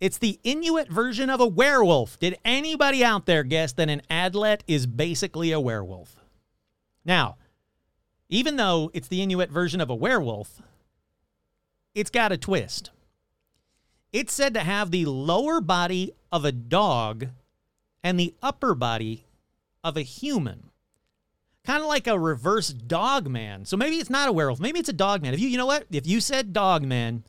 it's 0.00 0.18
the 0.18 0.40
Inuit 0.44 0.88
version 0.90 1.30
of 1.30 1.40
a 1.40 1.46
werewolf. 1.46 2.18
Did 2.18 2.36
anybody 2.44 3.04
out 3.04 3.26
there 3.26 3.44
guess 3.44 3.72
that 3.74 3.88
an 3.88 4.02
adlet 4.10 4.64
is 4.66 4.86
basically 4.86 5.52
a 5.52 5.60
werewolf? 5.60 6.17
Now, 7.08 7.38
even 8.28 8.56
though 8.56 8.90
it's 8.92 9.08
the 9.08 9.22
Inuit 9.22 9.50
version 9.50 9.80
of 9.80 9.88
a 9.88 9.94
werewolf, 9.94 10.60
it's 11.94 12.10
got 12.10 12.32
a 12.32 12.36
twist. 12.36 12.90
It's 14.12 14.32
said 14.32 14.52
to 14.54 14.60
have 14.60 14.90
the 14.90 15.06
lower 15.06 15.62
body 15.62 16.12
of 16.30 16.44
a 16.44 16.52
dog 16.52 17.28
and 18.04 18.20
the 18.20 18.34
upper 18.42 18.74
body 18.74 19.24
of 19.82 19.96
a 19.96 20.02
human. 20.02 20.64
Kind 21.64 21.82
of 21.82 21.88
like 21.88 22.06
a 22.06 22.18
reverse 22.18 22.68
dog 22.68 23.26
man. 23.26 23.64
So 23.64 23.78
maybe 23.78 23.96
it's 23.96 24.10
not 24.10 24.28
a 24.28 24.32
werewolf. 24.32 24.60
Maybe 24.60 24.78
it's 24.78 24.88
a 24.90 24.94
dog 24.94 25.22
man. 25.22 25.32
If 25.32 25.40
you 25.40 25.48
you 25.48 25.56
know 25.56 25.66
what? 25.66 25.86
If 25.90 26.06
you 26.06 26.20
said 26.20 26.52
dog 26.52 26.84
man, 26.84 27.24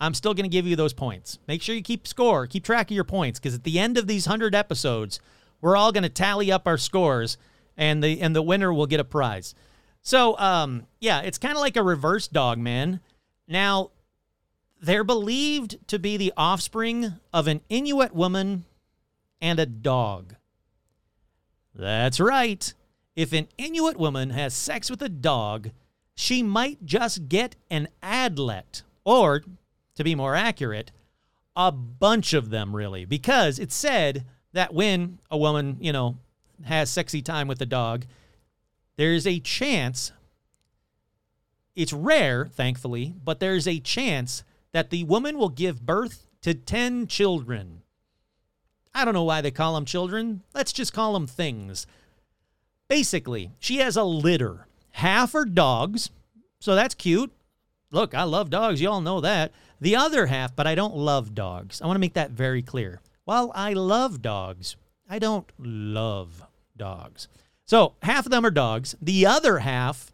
I'm 0.00 0.14
still 0.14 0.34
going 0.34 0.44
to 0.44 0.56
give 0.56 0.66
you 0.66 0.74
those 0.74 0.92
points. 0.92 1.38
Make 1.46 1.62
sure 1.62 1.74
you 1.74 1.82
keep 1.82 2.06
score, 2.06 2.48
keep 2.48 2.64
track 2.64 2.90
of 2.90 2.94
your 2.94 3.04
points 3.04 3.38
because 3.38 3.54
at 3.54 3.62
the 3.62 3.78
end 3.78 3.96
of 3.96 4.08
these 4.08 4.26
100 4.26 4.56
episodes, 4.56 5.20
we're 5.60 5.76
all 5.76 5.92
going 5.92 6.02
to 6.02 6.08
tally 6.08 6.50
up 6.50 6.66
our 6.66 6.78
scores 6.78 7.36
and 7.80 8.04
the 8.04 8.20
and 8.20 8.36
the 8.36 8.42
winner 8.42 8.72
will 8.72 8.86
get 8.86 9.00
a 9.00 9.04
prize. 9.04 9.56
So, 10.02 10.38
um 10.38 10.86
yeah, 11.00 11.22
it's 11.22 11.38
kind 11.38 11.56
of 11.56 11.60
like 11.60 11.76
a 11.76 11.82
reverse 11.82 12.28
dog 12.28 12.58
man. 12.58 13.00
Now, 13.48 13.90
they're 14.80 15.04
believed 15.04 15.76
to 15.88 15.98
be 15.98 16.16
the 16.16 16.32
offspring 16.36 17.14
of 17.32 17.48
an 17.48 17.62
Inuit 17.68 18.14
woman 18.14 18.64
and 19.40 19.58
a 19.58 19.66
dog. 19.66 20.36
That's 21.74 22.20
right. 22.20 22.72
If 23.16 23.32
an 23.32 23.48
Inuit 23.58 23.96
woman 23.96 24.30
has 24.30 24.54
sex 24.54 24.90
with 24.90 25.02
a 25.02 25.08
dog, 25.08 25.70
she 26.14 26.42
might 26.42 26.84
just 26.84 27.28
get 27.28 27.56
an 27.70 27.88
adlet, 28.02 28.82
or, 29.04 29.42
to 29.94 30.04
be 30.04 30.14
more 30.14 30.34
accurate, 30.34 30.92
a 31.56 31.72
bunch 31.72 32.32
of 32.32 32.50
them, 32.50 32.74
really, 32.74 33.04
because 33.04 33.58
it's 33.58 33.74
said 33.74 34.24
that 34.52 34.72
when 34.72 35.18
a 35.30 35.36
woman, 35.36 35.76
you 35.80 35.92
know, 35.92 36.16
has 36.64 36.90
sexy 36.90 37.22
time 37.22 37.48
with 37.48 37.58
the 37.58 37.66
dog, 37.66 38.06
there's 38.96 39.26
a 39.26 39.40
chance, 39.40 40.12
it's 41.74 41.92
rare, 41.92 42.46
thankfully, 42.46 43.14
but 43.24 43.40
there's 43.40 43.66
a 43.66 43.80
chance 43.80 44.44
that 44.72 44.90
the 44.90 45.04
woman 45.04 45.38
will 45.38 45.48
give 45.48 45.86
birth 45.86 46.26
to 46.42 46.54
10 46.54 47.06
children. 47.06 47.82
I 48.94 49.04
don't 49.04 49.14
know 49.14 49.24
why 49.24 49.40
they 49.40 49.50
call 49.50 49.74
them 49.74 49.84
children. 49.84 50.42
Let's 50.54 50.72
just 50.72 50.92
call 50.92 51.12
them 51.12 51.26
things. 51.26 51.86
Basically, 52.88 53.52
she 53.60 53.78
has 53.78 53.96
a 53.96 54.02
litter. 54.02 54.66
Half 54.92 55.34
are 55.34 55.44
dogs, 55.44 56.10
so 56.58 56.74
that's 56.74 56.94
cute. 56.94 57.32
Look, 57.92 58.14
I 58.14 58.24
love 58.24 58.50
dogs. 58.50 58.80
You 58.80 58.90
all 58.90 59.00
know 59.00 59.20
that. 59.20 59.52
The 59.80 59.96
other 59.96 60.26
half, 60.26 60.54
but 60.54 60.66
I 60.66 60.74
don't 60.74 60.96
love 60.96 61.34
dogs. 61.34 61.80
I 61.80 61.86
want 61.86 61.96
to 61.96 62.00
make 62.00 62.14
that 62.14 62.32
very 62.32 62.62
clear. 62.62 63.00
While 63.24 63.52
I 63.54 63.72
love 63.72 64.22
dogs, 64.22 64.76
I 65.08 65.18
don't 65.18 65.48
love 65.58 66.44
dogs. 66.80 67.28
So 67.66 67.94
half 68.02 68.26
of 68.26 68.32
them 68.32 68.44
are 68.44 68.50
dogs. 68.50 68.96
The 69.00 69.26
other 69.26 69.60
half 69.60 70.10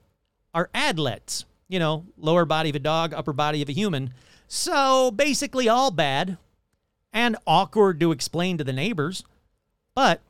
are 0.53 0.69
adlets. 0.75 1.45
You 1.69 1.79
know, 1.79 2.05
lower 2.19 2.45
body 2.45 2.69
of 2.71 2.77
a 2.77 2.81
dog, 2.81 3.15
upper 3.15 3.33
body 3.33 3.63
of 3.63 3.71
a 3.71 3.73
human. 3.73 4.13
So 4.47 5.11
basically, 5.11 5.69
all 5.69 5.91
bad 5.91 6.37
and 7.13 7.37
awkward 7.47 7.99
to 8.01 8.13
explain 8.13 8.59
to 8.59 8.65
the 8.65 8.73
neighbors. 8.73 9.25
But 9.95 10.21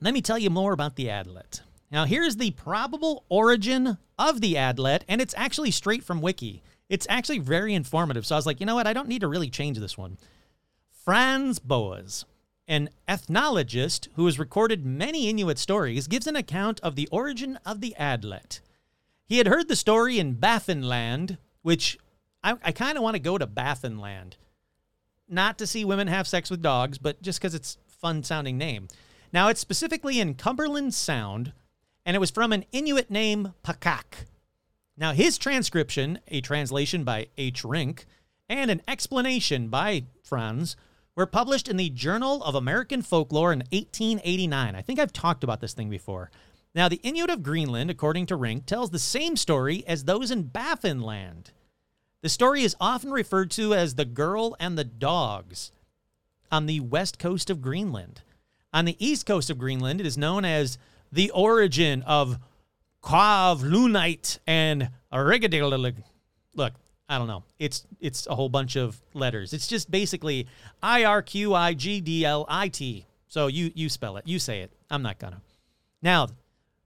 let 0.00 0.14
me 0.14 0.22
tell 0.22 0.38
you 0.38 0.50
more 0.50 0.72
about 0.72 0.94
the 0.94 1.10
adlet. 1.10 1.62
Now, 1.90 2.04
here's 2.04 2.36
the 2.36 2.52
probable 2.52 3.24
origin 3.28 3.98
of 4.18 4.40
the 4.40 4.56
adlet, 4.56 5.04
and 5.08 5.20
it's 5.20 5.34
actually 5.36 5.70
straight 5.70 6.04
from 6.04 6.20
Wiki. 6.20 6.62
It's 6.88 7.06
actually 7.10 7.38
very 7.38 7.74
informative. 7.74 8.24
So 8.24 8.34
I 8.34 8.38
was 8.38 8.46
like, 8.46 8.60
you 8.60 8.66
know 8.66 8.74
what? 8.74 8.86
I 8.86 8.92
don't 8.92 9.08
need 9.08 9.22
to 9.22 9.28
really 9.28 9.50
change 9.50 9.78
this 9.78 9.98
one. 9.98 10.16
Franz 11.04 11.58
Boas, 11.58 12.24
an 12.68 12.90
ethnologist 13.08 14.08
who 14.14 14.26
has 14.26 14.38
recorded 14.38 14.84
many 14.84 15.28
Inuit 15.28 15.58
stories, 15.58 16.06
gives 16.06 16.26
an 16.26 16.36
account 16.36 16.78
of 16.80 16.94
the 16.94 17.08
origin 17.10 17.58
of 17.64 17.80
the 17.80 17.96
adlet. 17.96 18.60
He 19.26 19.38
had 19.38 19.48
heard 19.48 19.68
the 19.68 19.76
story 19.76 20.18
in 20.18 20.36
Baffinland, 20.36 21.38
which 21.62 21.98
I, 22.44 22.56
I 22.62 22.72
kind 22.72 22.96
of 22.96 23.02
want 23.02 23.14
to 23.14 23.20
go 23.20 23.38
to 23.38 23.46
Baffinland. 23.46 24.34
Not 25.28 25.58
to 25.58 25.66
see 25.66 25.84
women 25.84 26.08
have 26.08 26.28
sex 26.28 26.50
with 26.50 26.62
dogs, 26.62 26.98
but 26.98 27.20
just 27.22 27.40
because 27.40 27.54
it's 27.54 27.78
fun 27.86 28.22
sounding 28.22 28.58
name. 28.58 28.88
Now, 29.32 29.48
it's 29.48 29.60
specifically 29.60 30.20
in 30.20 30.34
Cumberland 30.34 30.94
Sound, 30.94 31.52
and 32.06 32.14
it 32.14 32.20
was 32.20 32.30
from 32.30 32.52
an 32.52 32.64
Inuit 32.72 33.10
named 33.10 33.52
Pakak. 33.62 34.26
Now, 34.96 35.12
his 35.12 35.36
transcription, 35.36 36.18
a 36.28 36.40
translation 36.40 37.04
by 37.04 37.28
H. 37.36 37.64
Rink, 37.64 38.06
and 38.48 38.70
an 38.70 38.82
explanation 38.88 39.68
by 39.68 40.04
Franz 40.22 40.76
were 41.18 41.26
published 41.26 41.66
in 41.66 41.76
the 41.76 41.90
Journal 41.90 42.44
of 42.44 42.54
American 42.54 43.02
Folklore 43.02 43.52
in 43.52 43.58
1889. 43.72 44.76
I 44.76 44.82
think 44.82 45.00
I've 45.00 45.12
talked 45.12 45.42
about 45.42 45.60
this 45.60 45.72
thing 45.72 45.90
before. 45.90 46.30
Now, 46.76 46.88
the 46.88 47.00
Inuit 47.02 47.28
of 47.28 47.42
Greenland, 47.42 47.90
according 47.90 48.26
to 48.26 48.36
Rink, 48.36 48.66
tells 48.66 48.90
the 48.90 49.00
same 49.00 49.36
story 49.36 49.82
as 49.88 50.04
those 50.04 50.30
in 50.30 50.44
Baffinland. 50.44 51.46
The 52.22 52.28
story 52.28 52.62
is 52.62 52.76
often 52.80 53.10
referred 53.10 53.50
to 53.52 53.74
as 53.74 53.96
the 53.96 54.04
girl 54.04 54.54
and 54.60 54.78
the 54.78 54.84
dogs 54.84 55.72
on 56.52 56.66
the 56.66 56.78
west 56.78 57.18
coast 57.18 57.50
of 57.50 57.60
Greenland. 57.60 58.22
On 58.72 58.84
the 58.84 58.96
east 59.04 59.26
coast 59.26 59.50
of 59.50 59.58
Greenland, 59.58 60.00
it 60.00 60.06
is 60.06 60.16
known 60.16 60.44
as 60.44 60.78
the 61.10 61.32
origin 61.32 62.02
of 62.02 62.38
Quavlunite 63.02 64.38
and 64.46 64.90
Rigadillig. 65.12 65.96
Look, 66.54 66.74
I 67.08 67.18
don't 67.18 67.26
know. 67.26 67.44
It's 67.58 67.86
it's 68.00 68.26
a 68.26 68.34
whole 68.34 68.48
bunch 68.48 68.76
of 68.76 69.00
letters. 69.14 69.52
It's 69.52 69.66
just 69.66 69.90
basically 69.90 70.46
I 70.82 71.04
R 71.04 71.22
Q 71.22 71.54
I 71.54 71.74
G 71.74 72.00
D 72.00 72.24
L 72.24 72.44
I 72.48 72.68
T. 72.68 73.06
So 73.28 73.46
you 73.46 73.72
you 73.74 73.88
spell 73.88 74.16
it. 74.16 74.26
You 74.26 74.38
say 74.38 74.60
it. 74.60 74.72
I'm 74.90 75.02
not 75.02 75.18
gonna. 75.18 75.40
Now, 76.02 76.28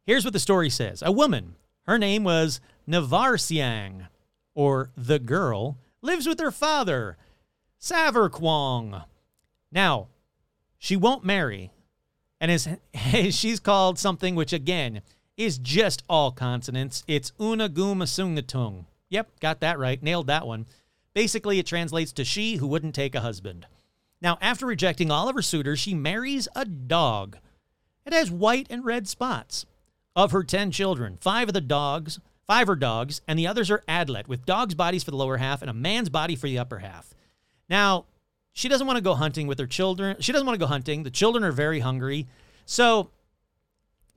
here's 0.07 0.25
what 0.25 0.33
the 0.33 0.39
story 0.39 0.70
says. 0.70 1.03
A 1.05 1.12
woman, 1.12 1.57
her 1.87 1.99
name 1.99 2.25
was 2.25 2.61
Navarsiang, 2.89 4.07
or 4.55 4.91
the 4.97 5.18
girl, 5.18 5.77
lives 6.01 6.27
with 6.27 6.41
her 6.41 6.51
father, 6.51 7.16
Saverquong. 7.81 9.05
Now, 9.70 10.09
she 10.79 10.97
won't 10.97 11.25
marry, 11.25 11.73
and 12.41 12.51
is 12.51 12.68
she's 13.31 13.61
called 13.61 13.99
something 13.99 14.35
which 14.35 14.53
again 14.53 15.03
is 15.37 15.59
just 15.59 16.05
all 16.09 16.31
consonants. 16.31 17.03
It's 17.09 17.33
Unaguma 17.41 18.07
Yep, 19.12 19.40
got 19.40 19.60
that 19.60 19.78
right. 19.78 20.02
Nailed 20.02 20.26
that 20.28 20.46
one. 20.46 20.66
Basically, 21.12 21.58
it 21.58 21.66
translates 21.66 22.12
to 22.12 22.24
she 22.24 22.56
who 22.56 22.66
wouldn't 22.66 22.94
take 22.94 23.14
a 23.14 23.20
husband. 23.20 23.66
Now, 24.22 24.38
after 24.40 24.64
rejecting 24.64 25.10
all 25.10 25.28
of 25.28 25.34
her 25.34 25.42
suitors, 25.42 25.78
she 25.78 25.92
marries 25.92 26.48
a 26.56 26.64
dog. 26.64 27.36
It 28.06 28.14
has 28.14 28.30
white 28.30 28.66
and 28.70 28.84
red 28.84 29.06
spots. 29.06 29.66
Of 30.14 30.32
her 30.32 30.42
10 30.42 30.72
children, 30.72 31.16
five 31.20 31.48
of 31.48 31.54
the 31.54 31.60
dogs, 31.62 32.20
five 32.46 32.68
are 32.68 32.76
dogs, 32.76 33.22
and 33.26 33.38
the 33.38 33.46
others 33.46 33.70
are 33.70 33.82
adlet, 33.88 34.28
with 34.28 34.44
dogs' 34.44 34.74
bodies 34.74 35.02
for 35.02 35.10
the 35.10 35.16
lower 35.16 35.38
half 35.38 35.62
and 35.62 35.70
a 35.70 35.74
man's 35.74 36.10
body 36.10 36.36
for 36.36 36.46
the 36.46 36.58
upper 36.58 36.80
half. 36.80 37.14
Now, 37.68 38.04
she 38.52 38.68
doesn't 38.68 38.86
want 38.86 38.98
to 38.98 39.02
go 39.02 39.14
hunting 39.14 39.46
with 39.46 39.58
her 39.58 39.66
children. 39.66 40.16
She 40.20 40.32
doesn't 40.32 40.46
want 40.46 40.58
to 40.58 40.64
go 40.64 40.68
hunting. 40.68 41.02
The 41.02 41.10
children 41.10 41.44
are 41.44 41.52
very 41.52 41.80
hungry. 41.80 42.26
So 42.66 43.10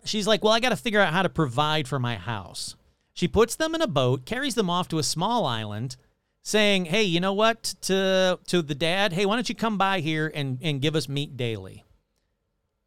she's 0.03 0.27
like, 0.27 0.43
Well, 0.43 0.51
I 0.51 0.59
got 0.59 0.69
to 0.69 0.75
figure 0.75 0.99
out 0.99 1.13
how 1.13 1.23
to 1.23 1.29
provide 1.29 1.87
for 1.87 1.99
my 1.99 2.15
house. 2.15 2.75
She 3.15 3.29
puts 3.29 3.55
them 3.55 3.73
in 3.73 3.81
a 3.81 3.87
boat, 3.87 4.25
carries 4.25 4.55
them 4.55 4.69
off 4.69 4.89
to 4.89 4.99
a 4.99 5.03
small 5.03 5.45
island, 5.45 5.95
saying, 6.43 6.85
Hey, 6.85 7.03
you 7.03 7.21
know 7.21 7.33
what? 7.33 7.63
To, 7.83 8.37
to 8.47 8.61
the 8.61 8.75
dad, 8.75 9.13
hey, 9.13 9.25
why 9.25 9.35
don't 9.35 9.49
you 9.49 9.55
come 9.55 9.77
by 9.77 10.01
here 10.01 10.31
and, 10.35 10.59
and 10.61 10.81
give 10.81 10.95
us 10.95 11.09
meat 11.09 11.37
daily? 11.37 11.85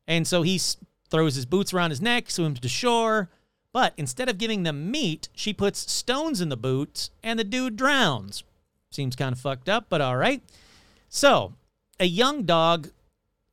And 0.07 0.27
so 0.27 0.43
he 0.43 0.61
throws 1.11 1.35
his 1.35 1.47
boots 1.47 1.73
around 1.73 1.91
his 1.91 2.03
neck, 2.03 2.31
swims 2.31 2.61
to 2.61 2.69
shore. 2.69 3.31
But 3.73 3.95
instead 3.97 4.29
of 4.29 4.37
giving 4.37 4.65
them 4.65 4.91
meat, 4.91 5.31
she 5.35 5.55
puts 5.55 5.91
stones 5.91 6.43
in 6.43 6.51
the 6.51 6.57
boots, 6.57 7.11
and 7.23 7.39
the 7.39 7.45
dude 7.45 7.77
drowns. 7.77 8.45
Seems 8.91 9.17
kind 9.17 9.33
of 9.33 9.41
fucked 9.41 9.69
up, 9.69 9.87
but 9.89 10.03
all 10.03 10.17
right. 10.17 10.43
So, 11.09 11.55
a 11.99 12.07
young 12.07 12.45
dog, 12.45 12.91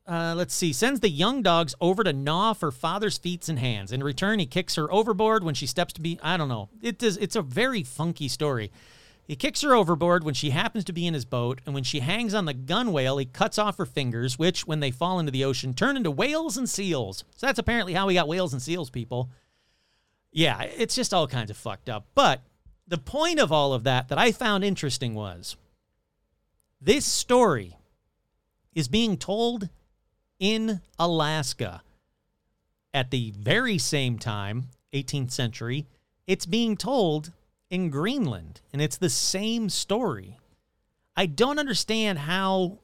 uh, 0.07 0.33
let's 0.37 0.53
see, 0.53 0.71
sends 0.71 0.99
the 0.99 1.09
young 1.09 1.41
dogs 1.41 1.73
over 1.81 2.03
to 2.03 2.13
gnaw 2.13 2.53
for 2.53 2.71
father's 2.71 3.17
feet 3.17 3.49
and 3.49 3.57
hands. 3.57 3.91
In 3.91 4.03
return, 4.03 4.39
he 4.39 4.45
kicks 4.45 4.75
her 4.75 4.91
overboard 4.91 5.43
when 5.43 5.55
she 5.55 5.65
steps 5.65 5.93
to 5.93 6.01
be, 6.01 6.19
I 6.21 6.37
don't 6.37 6.49
know. 6.49 6.69
It 6.81 6.99
does, 6.99 7.17
it's 7.17 7.35
a 7.35 7.41
very 7.41 7.83
funky 7.83 8.27
story. 8.27 8.71
He 9.27 9.35
kicks 9.35 9.61
her 9.61 9.73
overboard 9.73 10.23
when 10.23 10.35
she 10.35 10.51
happens 10.51 10.83
to 10.85 10.93
be 10.93 11.07
in 11.07 11.15
his 11.15 11.25
boat, 11.25 11.59
and 11.65 11.73
when 11.73 11.83
she 11.83 12.01
hangs 12.01 12.35
on 12.35 12.45
the 12.45 12.53
gunwale, 12.53 13.19
he 13.19 13.25
cuts 13.25 13.57
off 13.57 13.77
her 13.77 13.85
fingers, 13.87 14.37
which, 14.37 14.67
when 14.67 14.79
they 14.79 14.91
fall 14.91 15.19
into 15.19 15.31
the 15.31 15.43
ocean, 15.43 15.73
turn 15.73 15.97
into 15.97 16.11
whales 16.11 16.57
and 16.57 16.69
seals. 16.69 17.23
So 17.35 17.47
that's 17.47 17.57
apparently 17.57 17.93
how 17.93 18.05
we 18.05 18.13
got 18.13 18.27
whales 18.27 18.53
and 18.53 18.61
seals, 18.61 18.91
people. 18.91 19.31
Yeah, 20.31 20.61
it's 20.61 20.93
just 20.93 21.13
all 21.13 21.27
kinds 21.27 21.49
of 21.49 21.57
fucked 21.57 21.89
up. 21.89 22.05
But 22.13 22.41
the 22.87 22.99
point 22.99 23.39
of 23.39 23.51
all 23.51 23.73
of 23.73 23.83
that 23.85 24.09
that 24.09 24.19
I 24.19 24.31
found 24.31 24.63
interesting 24.63 25.15
was 25.15 25.55
this 26.79 27.05
story 27.05 27.77
is 28.75 28.87
being 28.87 29.17
told 29.17 29.69
in 30.39 30.81
Alaska 30.99 31.81
at 32.93 33.11
the 33.11 33.31
very 33.31 33.77
same 33.77 34.17
time, 34.17 34.69
18th 34.93 35.31
century, 35.31 35.85
it's 36.27 36.45
being 36.45 36.77
told 36.77 37.31
in 37.69 37.89
Greenland, 37.89 38.61
and 38.71 38.81
it's 38.81 38.97
the 38.97 39.09
same 39.09 39.69
story. 39.69 40.37
I 41.15 41.25
don't 41.25 41.59
understand 41.59 42.19
how 42.19 42.79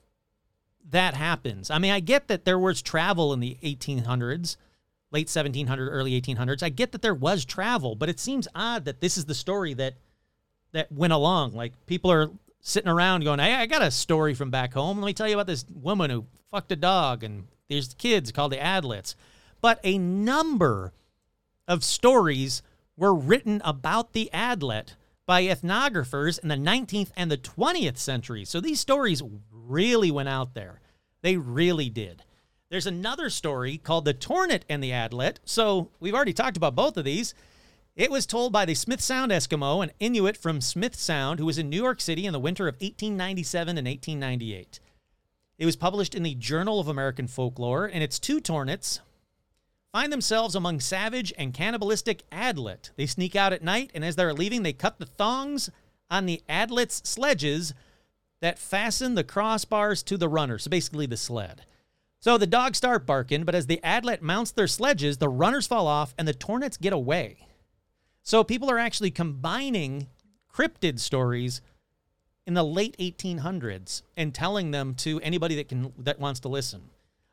that 0.90 1.14
happens. 1.14 1.70
I 1.70 1.80
mean, 1.80 1.92
I 1.92 2.00
get 2.00 2.28
that 2.28 2.46
there 2.46 2.60
was 2.60 2.82
travel 2.82 3.34
in 3.34 3.40
the 3.40 3.58
1800s, 3.64 4.58
late 5.12 5.28
1700s, 5.28 5.78
early 5.80 6.20
1800s. 6.20 6.64
I 6.64 6.70
get 6.70 6.92
that 6.92 7.02
there 7.02 7.14
was 7.14 7.46
travel, 7.46 7.96
but 7.96 8.10
it 8.10 8.20
seems 8.20 8.48
odd 8.56 8.86
that 8.86 9.02
this 9.02 9.18
is 9.18 9.26
the 9.26 9.34
story 9.34 9.74
that 9.76 9.96
that 10.74 10.92
went 10.92 11.14
along. 11.14 11.54
Like 11.54 11.74
people 11.86 12.12
are 12.12 12.30
sitting 12.62 12.90
around 12.90 13.24
going, 13.24 13.40
"Hey, 13.40 13.56
I 13.56 13.66
got 13.66 13.82
a 13.82 13.92
story 13.92 14.34
from 14.34 14.50
back 14.50 14.74
home. 14.74 15.00
Let 15.00 15.06
me 15.06 15.14
tell 15.14 15.28
you 15.28 15.36
about 15.36 15.48
this 15.48 15.66
woman 15.74 16.10
who 16.10 16.28
fucked 16.50 16.72
a 16.72 16.76
dog, 16.76 17.24
and 17.24 17.48
there's 17.68 17.94
kids 17.96 18.32
called 18.32 18.54
the 18.54 18.58
Adlets." 18.58 19.16
But 19.60 19.80
a 19.84 19.98
number 19.98 20.94
of 21.68 21.84
stories 21.84 22.62
were 22.96 23.14
written 23.14 23.62
about 23.64 24.14
the 24.14 24.30
Adlet 24.34 24.96
by 25.26 25.44
ethnographers 25.44 26.40
in 26.40 26.50
the 26.50 26.56
19th 26.56 27.12
and 27.16 27.32
the 27.32 27.38
20th 27.38 27.98
century. 27.98 28.44
So 28.46 28.60
these 28.60 28.80
stories 28.80 29.24
really 29.52 30.12
went 30.12 30.30
out 30.30 30.54
there. 30.54 30.82
They 31.22 31.38
really 31.38 31.90
did. 31.90 32.24
There's 32.70 32.88
another 32.88 33.30
story 33.30 33.78
called 33.78 34.06
The 34.06 34.14
Tornet 34.14 34.64
and 34.70 34.84
the 34.84 34.92
Adlet. 34.92 35.40
So 35.46 35.90
we've 36.00 36.16
already 36.16 36.34
talked 36.34 36.58
about 36.58 36.76
both 36.76 36.98
of 36.98 37.06
these. 37.06 37.34
It 37.96 38.10
was 38.10 38.26
told 38.26 38.54
by 38.54 38.64
the 38.64 38.74
Smith 38.74 39.02
Sound 39.02 39.34
Eskimo, 39.34 39.84
an 39.84 39.92
Inuit 40.00 40.38
from 40.38 40.62
Smith 40.62 40.96
Sound, 40.96 41.40
who 41.40 41.46
was 41.46 41.58
in 41.58 41.70
New 41.70 41.82
York 41.82 42.00
City 42.00 42.26
in 42.26 42.32
the 42.32 42.40
winter 42.40 42.70
of 42.70 42.76
1897 42.76 43.78
and 43.78 43.86
1898. 43.86 44.80
It 45.58 45.66
was 45.66 45.76
published 45.76 46.16
in 46.16 46.24
the 46.24 46.36
Journal 46.36 46.80
of 46.80 46.88
American 46.88 47.28
Folklore, 47.28 47.86
and 47.86 48.02
its 48.02 48.18
two 48.18 48.40
Tornets 48.40 49.02
find 49.92 50.12
themselves 50.12 50.56
among 50.56 50.80
savage 50.80 51.34
and 51.38 51.54
cannibalistic 51.54 52.24
Adlet. 52.32 52.92
They 52.96 53.08
sneak 53.08 53.36
out 53.36 53.52
at 53.52 53.62
night, 53.62 53.92
and 53.94 54.06
as 54.06 54.16
they're 54.16 54.34
leaving, 54.34 54.64
they 54.64 54.72
cut 54.72 54.98
the 54.98 55.06
thongs 55.06 55.70
on 56.10 56.26
the 56.26 56.42
Adlet's 56.48 57.02
sledges 57.04 57.74
that 58.40 58.58
fasten 58.58 59.16
the 59.16 59.24
crossbars 59.26 60.02
to 60.06 60.18
the 60.18 60.30
runner, 60.30 60.58
so 60.58 60.70
basically 60.70 61.08
the 61.08 61.18
sled. 61.18 61.64
So 62.22 62.38
the 62.38 62.48
dogs 62.48 62.78
start 62.78 63.06
barking, 63.06 63.44
but 63.44 63.54
as 63.54 63.68
the 63.68 63.82
Adlet 63.84 64.22
mounts 64.22 64.52
their 64.52 64.68
sledges, 64.68 65.18
the 65.18 65.28
runners 65.28 65.68
fall 65.68 65.88
off 65.88 66.16
and 66.18 66.26
the 66.26 66.34
Tornets 66.34 66.80
get 66.80 66.94
away. 66.94 67.48
So 68.24 68.44
people 68.44 68.70
are 68.70 68.80
actually 68.80 69.12
combining 69.12 70.08
cryptid 70.54 71.00
stories 71.00 71.62
in 72.46 72.54
the 72.54 72.64
late 72.64 72.96
1800s 72.98 74.02
and 74.18 74.34
telling 74.34 74.72
them 74.72 74.94
to 74.96 75.20
anybody 75.22 75.56
that 75.56 75.70
can 75.70 75.94
that 75.98 76.20
wants 76.20 76.40
to 76.42 76.50
listen. 76.50 76.82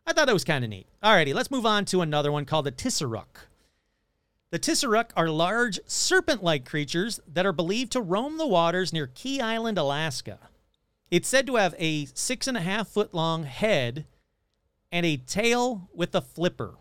I 0.07 0.13
thought 0.13 0.27
that 0.27 0.33
was 0.33 0.45
kind 0.45 0.65
of 0.65 0.71
neat. 0.71 0.87
Alrighty, 1.03 1.35
let's 1.35 1.51
move 1.51 1.67
on 1.67 1.85
to 1.87 2.01
another 2.01 2.33
one 2.33 2.45
called 2.45 2.67
the 2.67 2.73
Tizheruk. 2.73 3.47
The 4.51 4.59
Tizheruk 4.59 5.11
are 5.15 5.29
large 5.29 5.79
serpent-like 5.87 6.65
creatures 6.65 7.21
that 7.31 7.45
are 7.45 7.53
believed 7.53 7.93
to 7.93 8.01
roam 8.01 8.39
the 8.39 8.47
waters 8.47 8.93
near 8.93 9.07
King 9.07 9.43
Island, 9.43 9.77
Alaska. 9.77 10.39
It's 11.11 11.29
said 11.29 11.47
to 11.47 11.57
have 11.57 11.75
a 11.79 12.07
six 12.15 12.47
and 12.47 12.57
a 12.57 12.61
half 12.61 12.89
foot 12.89 13.13
long 13.13 13.45
head 13.45 14.07
and 14.91 15.05
a 15.05 15.19
tail 15.19 15.91
with 15.93 16.15
a 16.15 16.23
flipper. 16.23 16.77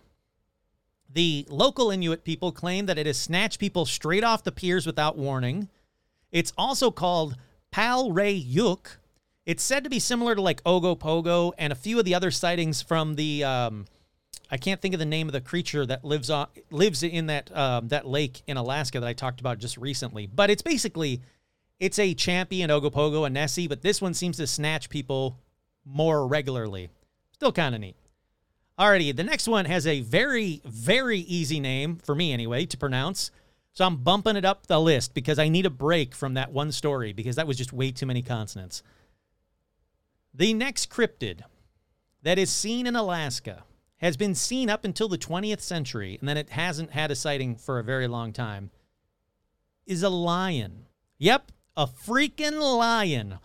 The 1.10 1.46
local 1.50 1.90
Inuit 1.90 2.24
people 2.24 2.52
claim 2.52 2.86
that 2.86 2.98
it 2.98 3.06
has 3.06 3.18
snatched 3.18 3.60
people 3.60 3.86
straight 3.86 4.24
off 4.24 4.44
the 4.44 4.52
piers 4.52 4.86
without 4.86 5.18
warning. 5.18 5.70
It's 6.32 6.54
also 6.58 6.92
called 6.92 7.38
Pal 7.72 8.12
Ray 8.12 8.34
Yuk. 8.34 9.00
It's 9.46 9.64
said 9.64 9.84
to 9.86 9.90
be 9.90 10.00
similar 10.00 10.36
to 10.36 10.42
like 10.42 10.64
Ogopogo 10.64 11.54
and 11.58 11.72
a 11.72 11.76
few 11.76 11.98
of 11.98 12.06
the 12.06 12.14
other 12.14 12.32
sightings 12.32 12.82
from 12.82 13.16
the 13.16 13.46
um, 13.46 13.86
I 14.50 14.58
can't 14.58 14.82
think 14.82 14.94
of 14.94 15.00
the 15.00 15.06
name 15.06 15.28
of 15.28 15.34
the 15.34 15.42
creature 15.42 15.86
that 15.86 16.04
lives 16.04 16.30
on 16.30 16.48
lives 16.72 17.04
in 17.04 17.28
that 17.28 17.56
um, 17.56 17.88
that 17.90 18.06
lake 18.06 18.44
in 18.48 18.58
Alaska 18.58 19.00
that 19.00 19.08
I 19.08 19.14
talked 19.14 19.40
about 19.40 19.60
just 19.60 19.78
recently. 19.78 20.28
But 20.28 20.50
it's 20.50 20.62
basically 20.62 21.22
it's 21.80 22.00
a 22.00 22.14
champion 22.14 22.70
Ogopogo 22.70 23.26
and 23.26 23.34
Nessie, 23.34 23.68
but 23.68 23.82
this 23.82 24.02
one 24.02 24.14
seems 24.14 24.38
to 24.38 24.48
snatch 24.48 24.90
people 24.90 25.38
more 25.86 26.28
regularly. 26.28 26.90
Still 27.34 27.52
kind 27.52 27.76
of 27.76 27.82
neat. 27.82 27.96
Alrighty, 28.80 29.16
the 29.16 29.24
next 29.24 29.48
one 29.48 29.66
has 29.66 29.88
a 29.88 30.02
very, 30.02 30.62
very 30.64 31.20
easy 31.20 31.60
name, 31.60 31.98
for 31.98 32.14
me 32.14 32.32
anyway, 32.32 32.66
to 32.68 32.78
pronounce. 32.78 33.32
So 33.74 33.86
I'm 33.86 33.98
bumping 33.98 34.36
it 34.36 34.46
up 34.46 34.68
the 34.68 34.80
list 34.80 35.14
because 35.16 35.40
I 35.40 35.50
need 35.50 35.66
a 35.66 35.72
break 35.72 36.14
from 36.14 36.36
that 36.36 36.52
one 36.52 36.72
story 36.72 37.12
because 37.12 37.36
that 37.38 37.48
was 37.48 37.58
just 37.58 37.74
way 37.74 37.92
too 37.92 38.06
many 38.06 38.22
consonants. 38.22 38.84
The 40.34 40.54
next 40.54 40.92
cryptid 40.92 41.42
that 42.22 42.38
is 42.38 42.52
seen 42.52 42.86
in 42.86 42.96
Alaska 42.96 43.64
has 43.98 44.16
been 44.16 44.36
seen 44.36 44.70
up 44.70 44.86
until 44.86 45.08
the 45.08 45.18
20th 45.18 45.62
century, 45.62 46.18
and 46.20 46.30
then 46.30 46.38
it 46.38 46.52
hasn't 46.52 46.92
had 46.92 47.10
a 47.10 47.16
sighting 47.16 47.56
for 47.56 47.80
a 47.80 47.84
very 47.84 48.08
long 48.08 48.32
time, 48.32 48.70
is 49.88 50.04
a 50.04 50.10
lion. 50.10 50.86
Yep, 51.18 51.52
a 51.76 51.88
freaking 51.88 52.60
lion. 52.60 53.40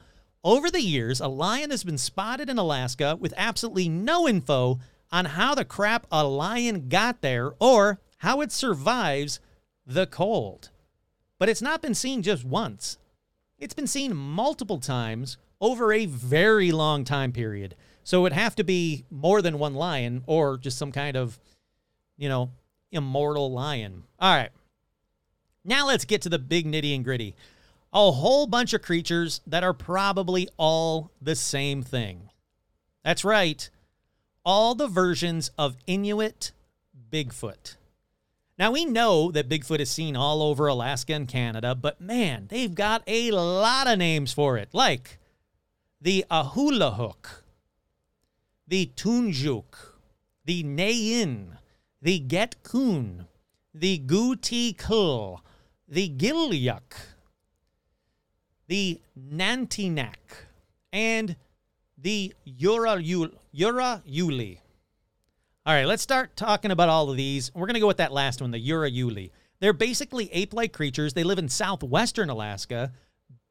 Over 0.45 0.71
the 0.71 0.83
years, 0.83 1.21
a 1.21 1.29
lion 1.29 1.71
has 1.71 1.85
been 1.85 1.97
spotted 1.97 2.51
in 2.51 2.59
Alaska 2.59 3.17
with 3.19 3.33
absolutely 3.37 3.89
no 3.89 4.29
info 4.29 4.81
on 5.13 5.27
how 5.27 5.55
the 5.55 5.65
crap 5.65 6.07
a 6.11 6.25
lion 6.25 6.89
got 6.89 7.21
there 7.21 7.53
or 7.61 8.01
how 8.19 8.41
it 8.41 8.51
survives 8.51 9.39
the 9.87 10.07
cold. 10.07 10.71
But 11.39 11.49
it's 11.49 11.63
not 11.63 11.83
been 11.83 11.95
seen 11.95 12.23
just 12.23 12.45
once, 12.45 12.99
it's 13.59 13.75
been 13.75 13.87
seen 13.87 14.17
multiple 14.17 14.79
times 14.79 15.37
over 15.61 15.93
a 15.93 16.07
very 16.07 16.73
long 16.73 17.05
time 17.05 17.31
period. 17.31 17.77
So 18.03 18.19
it 18.19 18.23
would 18.23 18.33
have 18.33 18.57
to 18.57 18.65
be 18.65 19.05
more 19.11 19.41
than 19.41 19.61
one 19.61 19.75
lion 19.75 20.25
or 20.27 20.59
just 20.59 20.77
some 20.77 20.91
kind 20.91 21.17
of, 21.17 21.39
you 22.17 22.29
know, 22.29 22.51
immortal 22.91 23.53
lion. 23.53 24.03
All 24.19 24.35
right. 24.35 24.51
Now 25.65 25.87
let's 25.87 26.05
get 26.05 26.23
to 26.23 26.29
the 26.29 26.41
big 26.41 26.67
nitty 26.67 26.95
and 26.95 27.05
gritty. 27.05 27.37
A 27.93 28.11
whole 28.11 28.49
bunch 28.49 28.73
of 28.73 28.83
creatures 28.83 29.41
that 29.47 29.63
are 29.63 29.75
probably 29.75 30.49
all 30.57 31.13
the 31.21 31.37
same 31.37 31.83
thing. 31.83 32.31
That's 33.05 33.25
right. 33.25 33.71
All 34.45 34.75
the 34.75 34.89
versions 34.89 35.51
of 35.57 35.77
Inuit 35.87 36.53
Bigfoot. 37.11 37.77
Now 38.59 38.73
we 38.73 38.85
know 38.85 39.31
that 39.31 39.49
Bigfoot 39.49 39.81
is 39.81 39.91
seen 39.91 40.17
all 40.17 40.43
over 40.43 40.67
Alaska 40.67 41.15
and 41.15 41.29
Canada, 41.29 41.75
but 41.75 42.01
man, 42.01 42.47
they've 42.49 42.75
got 42.75 43.03
a 43.07 43.31
lot 43.31 43.87
of 43.87 43.99
names 43.99 44.33
for 44.33 44.57
it, 44.57 44.69
like 44.73 45.19
the 46.01 46.25
Ahulahook, 46.31 47.43
the 48.67 48.91
Tunjuk, 48.97 49.93
the 50.45 50.65
Nayin, 50.65 51.59
the 52.01 52.21
Getkoon, 52.21 53.27
the 53.73 53.99
Gutikul, 54.01 55.41
the 55.89 56.09
Gilyuk, 56.09 56.95
the 58.67 59.01
Nantinak, 59.17 60.47
and 60.93 61.37
the 62.03 62.35
Urayuli. 62.47 63.31
All 65.65 65.75
right, 65.75 65.87
let's 65.87 66.03
start 66.03 66.37
talking 66.37 66.73
about 66.73 66.89
all 66.89 67.09
of 67.09 67.17
these. 67.17 67.55
We're 67.55 67.67
going 67.67 67.75
to 67.75 67.81
go 67.81 67.87
with 67.87 67.99
that 67.99 68.13
last 68.13 68.41
one, 68.41 68.51
the 68.51 68.69
Urayuli. 68.69 69.31
They're 69.61 69.73
basically 69.73 70.29
ape 70.33 70.53
like 70.53 70.73
creatures. 70.73 71.15
They 71.15 71.23
live 71.23 71.39
in 71.39 71.49
southwestern 71.49 72.29
Alaska. 72.31 72.93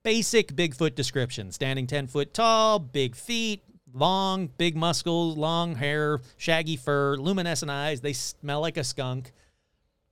Basic 0.03 0.53
Bigfoot 0.53 0.95
description 0.95 1.51
standing 1.51 1.87
10 1.87 2.07
foot 2.07 2.33
tall, 2.33 2.79
big 2.79 3.15
feet, 3.15 3.63
long, 3.93 4.47
big 4.57 4.75
muscles, 4.75 5.37
long 5.37 5.75
hair, 5.75 6.19
shaggy 6.37 6.75
fur, 6.75 7.15
luminescent 7.15 7.71
eyes. 7.71 8.01
They 8.01 8.13
smell 8.13 8.59
like 8.59 8.77
a 8.77 8.83
skunk. 8.83 9.31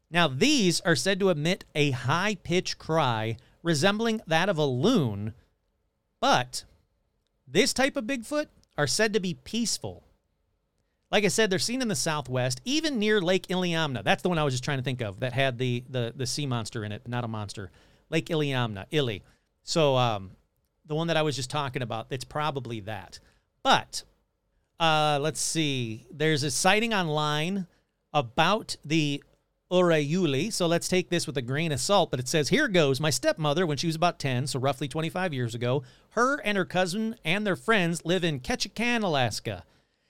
Now, 0.09 0.27
these 0.27 0.79
are 0.81 0.95
said 0.95 1.19
to 1.19 1.29
emit 1.29 1.65
a 1.75 1.91
high 1.91 2.35
pitched 2.35 2.77
cry 2.77 3.35
resembling 3.61 4.21
that 4.25 4.47
of 4.47 4.57
a 4.57 4.63
loon, 4.63 5.33
but 6.21 6.63
this 7.51 7.73
type 7.73 7.95
of 7.97 8.05
Bigfoot 8.05 8.47
are 8.77 8.87
said 8.87 9.13
to 9.13 9.19
be 9.19 9.33
peaceful. 9.33 10.03
Like 11.11 11.25
I 11.25 11.29
said, 11.29 11.49
they're 11.49 11.59
seen 11.59 11.81
in 11.81 11.87
the 11.87 11.95
southwest, 11.95 12.61
even 12.65 12.99
near 12.99 13.19
Lake 13.19 13.47
Iliamna. 13.47 14.03
That's 14.03 14.21
the 14.21 14.29
one 14.29 14.37
I 14.37 14.43
was 14.43 14.53
just 14.53 14.63
trying 14.63 14.77
to 14.77 14.83
think 14.83 15.01
of 15.01 15.21
that 15.21 15.33
had 15.33 15.57
the 15.57 15.83
the, 15.89 16.13
the 16.15 16.27
sea 16.27 16.45
monster 16.45 16.83
in 16.83 16.91
it, 16.91 17.07
not 17.07 17.23
a 17.23 17.27
monster. 17.27 17.71
Lake 18.09 18.27
Iliamna, 18.27 18.85
Ili. 18.91 19.23
So 19.63 19.95
um, 19.97 20.31
the 20.85 20.95
one 20.95 21.07
that 21.07 21.17
I 21.17 21.21
was 21.21 21.35
just 21.35 21.49
talking 21.49 21.81
about, 21.81 22.07
it's 22.09 22.23
probably 22.23 22.79
that. 22.81 23.19
But 23.63 24.03
uh, 24.79 25.19
let's 25.21 25.41
see. 25.41 26.05
There's 26.11 26.43
a 26.43 26.51
sighting 26.51 26.93
online 26.93 27.67
about 28.13 28.77
the 28.85 29.23
Urayuli. 29.71 30.51
So 30.51 30.65
let's 30.67 30.87
take 30.87 31.09
this 31.09 31.27
with 31.27 31.37
a 31.37 31.41
grain 31.41 31.71
of 31.71 31.79
salt. 31.79 32.11
But 32.11 32.19
it 32.19 32.27
says, 32.27 32.49
Here 32.49 32.67
goes. 32.67 32.99
My 32.99 33.09
stepmother, 33.09 33.65
when 33.65 33.77
she 33.77 33.87
was 33.87 33.95
about 33.95 34.19
10, 34.19 34.47
so 34.47 34.59
roughly 34.59 34.87
25 34.87 35.33
years 35.33 35.53
ago, 35.53 35.83
her 36.19 36.41
and 36.41 36.57
her 36.57 36.65
cousin 36.65 37.15
and 37.23 37.47
their 37.47 37.55
friends 37.55 38.03
live 38.03 38.25
in 38.25 38.41
Ketchikan, 38.41 39.03
Alaska. 39.03 39.63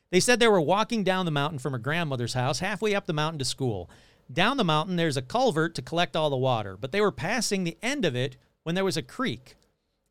They 0.10 0.20
said 0.20 0.40
they 0.40 0.48
were 0.48 0.60
walking 0.60 1.04
down 1.04 1.26
the 1.26 1.32
mountain 1.32 1.60
from 1.60 1.74
her 1.74 1.78
grandmother's 1.78 2.34
house, 2.34 2.60
halfway 2.60 2.96
up 2.96 3.06
the 3.06 3.14
mountain 3.14 3.38
to 3.38 3.46
school. 3.46 3.92
Down 4.32 4.58
the 4.58 4.64
mountain, 4.64 4.96
there's 4.96 5.18
a 5.18 5.22
culvert 5.22 5.76
to 5.76 5.84
collect 5.84 6.16
all 6.16 6.32
the 6.32 6.36
water, 6.36 6.76
but 6.76 6.92
they 6.92 7.00
were 7.00 7.12
passing 7.12 7.64
the 7.64 7.78
end 7.84 8.06
of 8.06 8.16
it 8.16 8.38
when 8.64 8.74
there 8.74 8.86
was 8.86 8.98
a 8.98 9.04
creek. 9.04 9.56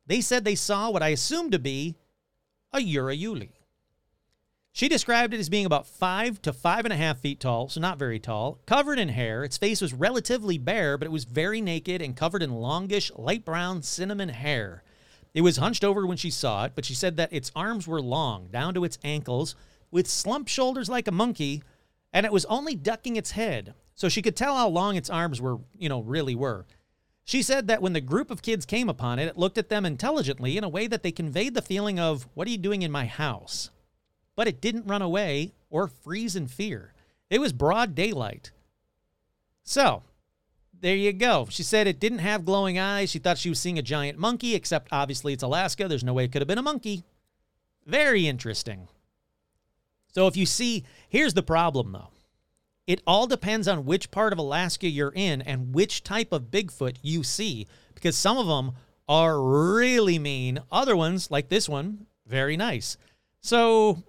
They 0.05 0.21
said 0.21 0.45
they 0.45 0.55
saw 0.55 0.89
what 0.89 1.03
I 1.03 1.09
assumed 1.09 1.51
to 1.51 1.59
be 1.59 1.97
a 2.71 2.79
Urayuli. 2.79 3.49
She 4.71 4.87
described 4.87 5.33
it 5.33 5.39
as 5.41 5.49
being 5.49 5.65
about 5.65 5.85
five 5.85 6.41
to 6.43 6.53
five 6.53 6.85
and 6.85 6.93
a 6.93 6.97
half 6.97 7.19
feet 7.19 7.41
tall, 7.41 7.67
so 7.67 7.81
not 7.81 7.99
very 7.99 8.19
tall, 8.19 8.59
covered 8.65 8.99
in 8.99 9.09
hair. 9.09 9.43
Its 9.43 9.57
face 9.57 9.81
was 9.81 9.93
relatively 9.93 10.57
bare, 10.57 10.97
but 10.97 11.07
it 11.07 11.11
was 11.11 11.25
very 11.25 11.59
naked 11.59 12.01
and 12.01 12.15
covered 12.15 12.41
in 12.41 12.51
longish, 12.51 13.11
light 13.17 13.43
brown 13.43 13.81
cinnamon 13.81 14.29
hair. 14.29 14.81
It 15.33 15.41
was 15.41 15.57
hunched 15.57 15.83
over 15.83 16.05
when 16.05 16.17
she 16.17 16.31
saw 16.31 16.65
it, 16.65 16.71
but 16.75 16.85
she 16.85 16.93
said 16.93 17.17
that 17.17 17.33
its 17.33 17.51
arms 17.55 17.87
were 17.87 18.01
long, 18.01 18.47
down 18.47 18.73
to 18.73 18.83
its 18.83 18.97
ankles, 19.03 19.55
with 19.91 20.09
slumped 20.09 20.49
shoulders 20.49 20.89
like 20.89 21.07
a 21.07 21.11
monkey, 21.11 21.63
and 22.11 22.25
it 22.25 22.31
was 22.31 22.45
only 22.45 22.75
ducking 22.75 23.15
its 23.15 23.31
head, 23.31 23.73
so 23.95 24.09
she 24.09 24.21
could 24.21 24.35
tell 24.35 24.55
how 24.55 24.67
long 24.67 24.95
its 24.95 25.09
arms 25.09 25.39
were, 25.39 25.59
you 25.77 25.89
know, 25.89 26.01
really 26.01 26.35
were. 26.35 26.65
She 27.23 27.43
said 27.43 27.67
that 27.67 27.81
when 27.81 27.93
the 27.93 28.01
group 28.01 28.31
of 28.31 28.41
kids 28.41 28.65
came 28.65 28.89
upon 28.89 29.19
it, 29.19 29.27
it 29.27 29.37
looked 29.37 29.59
at 29.59 29.69
them 29.69 29.85
intelligently 29.85 30.57
in 30.57 30.63
a 30.63 30.69
way 30.69 30.87
that 30.87 31.03
they 31.03 31.11
conveyed 31.11 31.53
the 31.53 31.61
feeling 31.61 31.99
of, 31.99 32.27
What 32.33 32.47
are 32.47 32.51
you 32.51 32.57
doing 32.57 32.81
in 32.81 32.91
my 32.91 33.05
house? 33.05 33.69
But 34.35 34.47
it 34.47 34.61
didn't 34.61 34.87
run 34.87 35.03
away 35.03 35.53
or 35.69 35.87
freeze 35.87 36.35
in 36.35 36.47
fear. 36.47 36.93
It 37.29 37.39
was 37.39 37.53
broad 37.53 37.93
daylight. 37.93 38.51
So, 39.61 40.01
there 40.81 40.95
you 40.95 41.13
go. 41.13 41.47
She 41.49 41.63
said 41.63 41.87
it 41.87 41.99
didn't 41.99 42.19
have 42.19 42.45
glowing 42.45 42.79
eyes. 42.79 43.09
She 43.09 43.19
thought 43.19 43.37
she 43.37 43.49
was 43.49 43.59
seeing 43.59 43.79
a 43.79 43.83
giant 43.83 44.17
monkey, 44.17 44.55
except 44.55 44.89
obviously 44.91 45.33
it's 45.33 45.43
Alaska. 45.43 45.87
There's 45.87 46.03
no 46.03 46.13
way 46.13 46.25
it 46.25 46.31
could 46.31 46.41
have 46.41 46.47
been 46.47 46.57
a 46.57 46.63
monkey. 46.63 47.03
Very 47.85 48.27
interesting. 48.27 48.87
So, 50.13 50.27
if 50.27 50.35
you 50.35 50.45
see, 50.45 50.83
here's 51.07 51.33
the 51.33 51.43
problem 51.43 51.91
though 51.91 52.09
it 52.89 53.03
all 53.05 53.27
depends 53.27 53.67
on 53.67 53.85
which 53.85 54.09
part 54.09 54.33
of 54.33 54.39
Alaska 54.39 54.87
you're 54.87 55.13
in 55.15 55.43
and 55.43 55.75
which 55.75 56.03
type 56.03 56.31
of 56.31 56.49
Bigfoot 56.49 56.95
you 57.03 57.21
see, 57.21 57.67
because 57.93 58.17
some 58.17 58.35
of 58.35 58.47
them 58.47 58.71
are 59.07 59.39
really 59.39 60.17
mean. 60.17 60.57
Other 60.71 60.95
ones, 60.95 61.29
like 61.29 61.49
this 61.49 61.69
one, 61.69 62.07
very 62.25 62.57
nice. 62.57 62.97
So, 63.41 64.01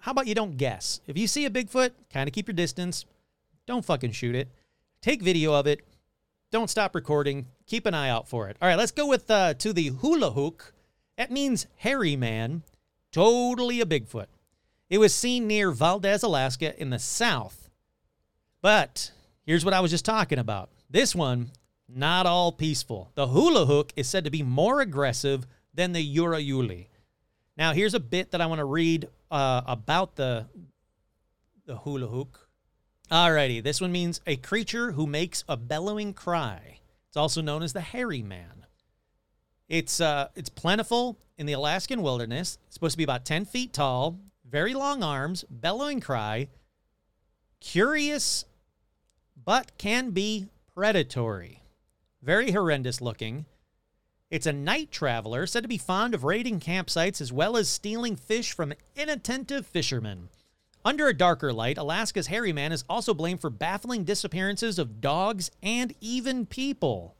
how 0.00 0.12
about 0.12 0.26
you 0.26 0.34
don't 0.34 0.58
guess? 0.58 1.00
If 1.06 1.16
you 1.16 1.26
see 1.26 1.46
a 1.46 1.50
Bigfoot, 1.50 1.92
kind 2.12 2.28
of 2.28 2.34
keep 2.34 2.48
your 2.48 2.54
distance. 2.54 3.06
Don't 3.66 3.84
fucking 3.84 4.12
shoot 4.12 4.34
it. 4.34 4.50
Take 5.06 5.22
video 5.22 5.54
of 5.54 5.68
it. 5.68 5.86
Don't 6.50 6.68
stop 6.68 6.92
recording. 6.92 7.46
Keep 7.68 7.86
an 7.86 7.94
eye 7.94 8.08
out 8.08 8.26
for 8.26 8.48
it. 8.48 8.56
All 8.60 8.66
right, 8.66 8.76
let's 8.76 8.90
go 8.90 9.06
with 9.06 9.30
uh, 9.30 9.54
to 9.54 9.72
the 9.72 9.90
hula 9.90 10.32
hook. 10.32 10.74
That 11.16 11.30
means 11.30 11.68
hairy 11.76 12.16
man. 12.16 12.64
Totally 13.12 13.80
a 13.80 13.86
Bigfoot. 13.86 14.26
It 14.90 14.98
was 14.98 15.14
seen 15.14 15.46
near 15.46 15.70
Valdez, 15.70 16.24
Alaska, 16.24 16.76
in 16.82 16.90
the 16.90 16.98
south. 16.98 17.70
But 18.62 19.12
here's 19.44 19.64
what 19.64 19.74
I 19.74 19.78
was 19.78 19.92
just 19.92 20.04
talking 20.04 20.40
about. 20.40 20.70
This 20.90 21.14
one, 21.14 21.52
not 21.88 22.26
all 22.26 22.50
peaceful. 22.50 23.12
The 23.14 23.28
hula 23.28 23.64
hook 23.66 23.92
is 23.94 24.08
said 24.08 24.24
to 24.24 24.30
be 24.30 24.42
more 24.42 24.80
aggressive 24.80 25.46
than 25.72 25.92
the 25.92 26.16
Urayuli. 26.16 26.88
Now, 27.56 27.72
here's 27.74 27.94
a 27.94 28.00
bit 28.00 28.32
that 28.32 28.40
I 28.40 28.46
want 28.46 28.58
to 28.58 28.64
read 28.64 29.06
uh, 29.30 29.62
about 29.68 30.16
the 30.16 30.46
the 31.64 31.76
hula 31.76 32.08
hook. 32.08 32.45
Alrighty, 33.10 33.62
this 33.62 33.80
one 33.80 33.92
means 33.92 34.20
a 34.26 34.36
creature 34.36 34.92
who 34.92 35.06
makes 35.06 35.44
a 35.48 35.56
bellowing 35.56 36.12
cry. 36.12 36.80
It's 37.08 37.16
also 37.16 37.40
known 37.40 37.62
as 37.62 37.72
the 37.72 37.80
hairy 37.80 38.22
man. 38.22 38.66
It's 39.68 40.00
uh, 40.00 40.28
it's 40.34 40.48
plentiful 40.48 41.16
in 41.38 41.46
the 41.46 41.52
Alaskan 41.52 42.02
wilderness. 42.02 42.58
It's 42.66 42.74
supposed 42.74 42.94
to 42.94 42.98
be 42.98 43.04
about 43.04 43.24
10 43.24 43.44
feet 43.44 43.72
tall, 43.72 44.18
very 44.44 44.74
long 44.74 45.04
arms, 45.04 45.44
bellowing 45.48 46.00
cry, 46.00 46.48
curious, 47.60 48.44
but 49.44 49.78
can 49.78 50.10
be 50.10 50.48
predatory. 50.74 51.62
Very 52.22 52.50
horrendous 52.50 53.00
looking. 53.00 53.46
It's 54.30 54.46
a 54.46 54.52
night 54.52 54.90
traveler 54.90 55.46
said 55.46 55.62
to 55.62 55.68
be 55.68 55.78
fond 55.78 56.12
of 56.12 56.24
raiding 56.24 56.58
campsites 56.58 57.20
as 57.20 57.32
well 57.32 57.56
as 57.56 57.68
stealing 57.68 58.16
fish 58.16 58.52
from 58.52 58.72
inattentive 58.96 59.64
fishermen. 59.64 60.28
Under 60.86 61.08
a 61.08 61.12
darker 61.12 61.52
light, 61.52 61.78
Alaska's 61.78 62.28
hairy 62.28 62.52
man 62.52 62.70
is 62.70 62.84
also 62.88 63.12
blamed 63.12 63.40
for 63.40 63.50
baffling 63.50 64.04
disappearances 64.04 64.78
of 64.78 65.00
dogs 65.00 65.50
and 65.60 65.92
even 66.00 66.46
people. 66.46 67.16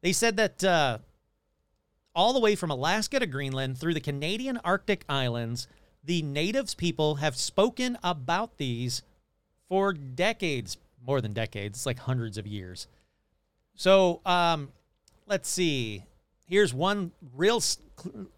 They 0.00 0.12
said 0.12 0.36
that 0.36 0.64
uh, 0.64 0.98
all 2.12 2.32
the 2.32 2.40
way 2.40 2.56
from 2.56 2.72
Alaska 2.72 3.20
to 3.20 3.26
Greenland 3.28 3.78
through 3.78 3.94
the 3.94 4.00
Canadian 4.00 4.58
Arctic 4.64 5.04
islands, 5.08 5.68
the 6.02 6.22
natives 6.22 6.74
people 6.74 7.14
have 7.14 7.36
spoken 7.36 7.96
about 8.02 8.58
these 8.58 9.04
for 9.68 9.92
decades, 9.92 10.78
more 11.06 11.20
than 11.20 11.32
decades. 11.32 11.78
It's 11.78 11.86
like 11.86 12.00
hundreds 12.00 12.36
of 12.36 12.48
years. 12.48 12.88
So 13.76 14.22
um, 14.26 14.70
let's 15.28 15.48
see. 15.48 16.02
Here's 16.48 16.74
one 16.74 17.12
real 17.32 17.58
s- 17.58 17.78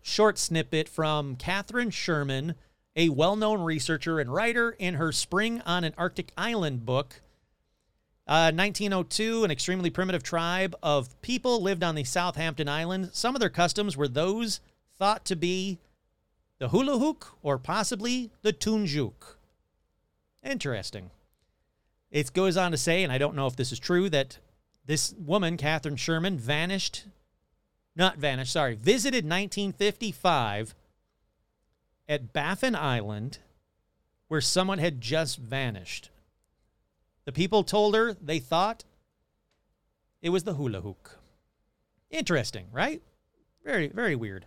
short 0.03 0.37
snippet 0.37 0.87
from 0.87 1.37
Katharine 1.37 1.89
Scherman, 1.89 2.57
a 2.97 3.09
well 3.09 3.37
known 3.37 3.63
researcher 3.63 4.21
and 4.21 4.33
writer, 4.33 4.71
in 4.79 4.95
her 4.95 5.13
Spring 5.13 5.61
on 5.63 5.85
an 5.85 5.95
Arctic 5.97 6.33
Island 6.37 6.87
book. 6.87 7.21
Uh, 8.27 8.51
1902, 8.55 9.45
an 9.45 9.51
extremely 9.51 9.91
primitive 9.91 10.23
tribe 10.23 10.75
of 10.83 11.21
people 11.21 11.61
lived 11.63 11.85
on 11.85 11.95
the 11.95 12.05
Southampton 12.05 12.69
Island. 12.69 13.11
Some 13.13 13.35
of 13.37 13.41
their 13.41 13.51
customs 13.51 13.97
were 13.97 14.09
those 14.09 14.61
thought 14.97 15.25
to 15.27 15.37
be 15.37 15.79
the 16.59 16.69
hula 16.69 16.99
hook 16.99 17.37
or 17.43 17.59
possibly 17.59 18.31
the 18.43 18.53
tunjuk. 18.53 19.37
Interesting. 20.43 21.11
It 22.11 22.33
goes 22.33 22.57
on 22.57 22.71
to 22.71 22.79
say, 22.79 23.03
and 23.03 23.13
I 23.13 23.19
don't 23.19 23.35
know 23.35 23.47
if 23.47 23.57
this 23.57 23.73
is 23.73 23.79
true, 23.79 24.09
that 24.11 24.39
this 24.87 25.15
woman, 25.19 25.57
Katharine 25.57 25.97
Scherman, 25.97 26.37
vanished, 26.37 27.05
not 27.97 28.19
vanished, 28.19 28.53
sorry, 28.53 28.77
visited 28.77 29.25
1955 29.25 30.75
at 32.09 32.33
Baffin 32.33 32.75
Island 32.75 33.39
where 34.29 34.41
someone 34.41 34.79
had 34.79 35.01
just 35.01 35.39
vanished. 35.39 36.11
The 37.25 37.33
people 37.33 37.65
told 37.65 37.95
her 37.95 38.15
they 38.15 38.39
thought 38.39 38.85
it 40.23 40.31
was 40.31 40.45
the 40.45 40.55
hula 40.55 40.81
hook. 40.81 41.19
Interesting, 42.11 42.67
right? 42.73 43.03
Very, 43.65 43.89
very 43.89 44.15
weird. 44.17 44.47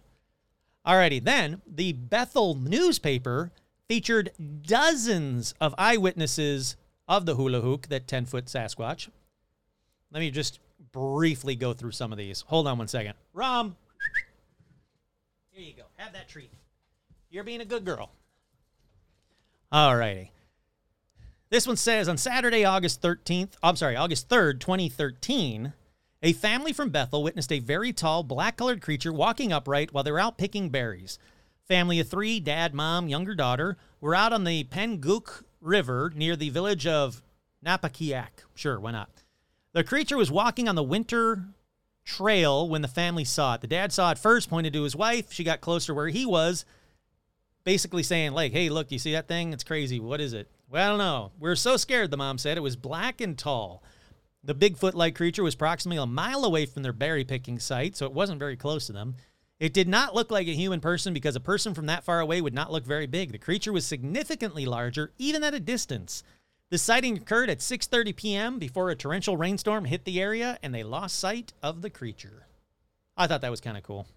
Alrighty, 0.86 1.24
then 1.24 1.62
the 1.68 1.94
Bethel 1.94 2.56
newspaper 2.56 3.52
featured 3.88 4.32
dozens 4.62 5.54
of 5.60 5.76
eyewitnesses 5.78 6.76
of 7.08 7.26
the 7.26 7.36
hula 7.36 7.62
hook, 7.62 7.88
that 7.88 8.08
10 8.08 8.26
foot 8.26 8.46
Sasquatch. 8.46 9.10
Let 10.12 10.20
me 10.20 10.32
just 10.32 10.60
briefly 10.92 11.56
go 11.56 11.74
through 11.74 11.92
some 11.92 12.12
of 12.12 12.18
these. 12.18 12.42
Hold 12.48 12.68
on 12.68 12.78
one 12.78 12.88
second. 12.88 13.14
Rom, 13.34 13.76
here 15.52 15.66
you 15.66 15.74
go. 15.74 15.84
Have 15.96 16.14
that 16.14 16.28
treat. 16.28 16.52
You're 17.38 17.44
being 17.44 17.62
a 17.62 17.66
good 17.66 17.86
girl. 17.86 18.10
Alrighty. 19.72 20.30
This 21.52 21.68
one 21.68 21.78
says 21.78 22.10
on 22.10 22.18
Saturday, 22.18 22.66
August 22.66 23.00
13th, 23.04 23.52
I'm 23.62 23.76
sorry, 23.76 23.96
August 23.96 24.28
3rd, 24.28 24.60
2013, 24.60 25.74
a 26.24 26.34
family 26.34 26.74
from 26.74 26.90
Bethel 26.90 27.22
witnessed 27.22 27.52
a 27.52 27.60
very 27.60 27.94
tall, 27.94 28.24
black 28.24 28.58
colored 28.58 28.82
creature 28.82 29.14
walking 29.14 29.54
upright 29.54 29.94
while 29.94 30.04
they 30.04 30.12
were 30.12 30.20
out 30.20 30.40
picking 30.40 30.70
berries. 30.70 31.20
Family 31.68 32.00
of 32.00 32.10
three, 32.10 32.40
dad, 32.40 32.74
mom, 32.74 33.08
younger 33.08 33.36
daughter, 33.36 33.78
were 34.02 34.16
out 34.16 34.34
on 34.34 34.44
the 34.44 34.64
Pengook 34.64 35.44
River 35.62 36.12
near 36.16 36.36
the 36.36 36.50
village 36.50 36.88
of 36.88 37.22
Napakiak. 37.64 38.46
Sure, 38.56 38.80
why 38.80 38.94
not? 38.94 39.22
The 39.74 39.84
creature 39.84 40.18
was 40.18 40.32
walking 40.32 40.68
on 40.68 40.74
the 40.74 40.82
winter 40.82 41.44
trail 42.04 42.68
when 42.68 42.82
the 42.82 42.88
family 42.88 43.26
saw 43.26 43.54
it. 43.54 43.62
The 43.62 43.68
dad 43.68 43.94
saw 43.94 44.10
it 44.10 44.18
first, 44.18 44.50
pointed 44.50 44.74
to 44.74 44.82
his 44.82 44.96
wife. 44.96 45.32
She 45.32 45.44
got 45.44 45.62
closer 45.62 45.94
where 45.94 46.08
he 46.08 46.26
was, 46.26 46.66
basically 47.68 48.02
saying, 48.02 48.32
like, 48.32 48.54
hey, 48.54 48.70
look, 48.70 48.94
you 48.94 48.98
see 48.98 49.12
that 49.12 49.28
thing? 49.28 49.52
It's 49.52 49.66
crazy. 49.66 50.00
What 50.00 50.22
is 50.22 50.32
it? 50.32 50.50
Well, 50.70 50.86
I 50.86 50.88
don't 50.88 51.00
know. 51.00 51.32
We're 51.38 51.58
so 51.58 51.76
scared, 51.76 52.12
the 52.12 52.16
mom 52.16 52.38
said. 52.38 52.56
It 52.56 52.62
was 52.62 52.78
black 52.78 53.20
and 53.20 53.38
tall. 53.38 53.84
The 54.42 54.56
Bigfoot 54.56 54.94
like 54.94 55.16
creature 55.16 55.44
was 55.44 55.56
approximately 55.56 56.02
a 56.02 56.06
mile 56.06 56.46
away 56.46 56.66
from 56.66 56.84
their 56.84 56.94
berry 56.94 57.26
picking 57.26 57.60
site, 57.60 57.98
so 57.98 58.06
it 58.06 58.14
wasn't 58.14 58.40
very 58.40 58.56
close 58.56 58.88
to 58.88 58.94
them. 58.94 59.16
It 59.60 59.74
did 59.74 59.90
not 59.90 60.16
look 60.16 60.32
like 60.32 60.48
a 60.48 60.56
human 60.56 60.80
person 60.80 61.14
because 61.14 61.36
a 61.36 61.42
person 61.42 61.74
from 61.74 61.88
that 61.88 62.06
far 62.06 62.22
away 62.22 62.40
would 62.40 62.54
not 62.54 62.72
look 62.72 62.86
very 62.86 63.06
big. 63.06 63.34
The 63.34 63.38
creature 63.38 63.74
was 63.74 63.86
significantly 63.86 64.66
larger, 64.66 65.12
even 65.18 65.44
at 65.44 65.54
a 65.54 65.60
distance. 65.60 66.24
The 66.70 66.78
sighting 66.78 67.18
occurred 67.18 67.50
at 67.50 67.60
6:30 67.60 68.16
p.m. 68.16 68.60
before 68.60 68.90
a 68.92 68.96
torrential 68.96 69.36
rainstorm 69.36 69.84
hit 69.84 70.06
the 70.06 70.22
area 70.22 70.58
and 70.64 70.74
they 70.74 70.84
lost 70.84 71.20
sight 71.20 71.52
of 71.62 71.82
the 71.82 71.90
creature. 71.90 72.48
I 73.18 73.28
thought 73.28 73.42
that 73.42 73.52
was 73.52 73.60
kind 73.60 73.76
of 73.76 73.84
cool. 73.84 74.08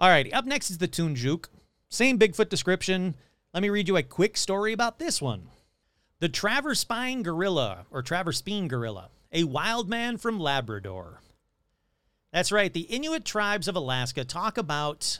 All 0.00 0.08
right, 0.08 0.32
up 0.34 0.44
next 0.44 0.72
is 0.72 0.78
the 0.78 0.88
Tunjuk. 0.88 1.46
Same 1.90 2.20
Bigfoot 2.20 2.48
description. 2.48 3.16
Let 3.52 3.64
me 3.64 3.68
read 3.68 3.88
you 3.88 3.96
a 3.96 4.04
quick 4.04 4.36
story 4.36 4.72
about 4.72 5.00
this 5.00 5.20
one. 5.20 5.48
The 6.20 6.28
Traverspine 6.28 7.24
gorilla, 7.24 7.86
or 7.90 8.02
Traverspine 8.02 8.68
gorilla, 8.68 9.08
a 9.32 9.42
wild 9.44 9.88
man 9.88 10.16
from 10.16 10.38
Labrador. 10.38 11.20
That's 12.32 12.52
right, 12.52 12.72
the 12.72 12.82
Inuit 12.82 13.24
tribes 13.24 13.66
of 13.66 13.74
Alaska 13.74 14.24
talk 14.24 14.56
about, 14.56 15.18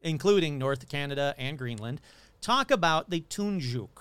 including 0.00 0.58
North 0.58 0.88
Canada 0.88 1.32
and 1.38 1.56
Greenland, 1.56 2.00
talk 2.40 2.72
about 2.72 3.10
the 3.10 3.20
Tunjuk. 3.20 4.00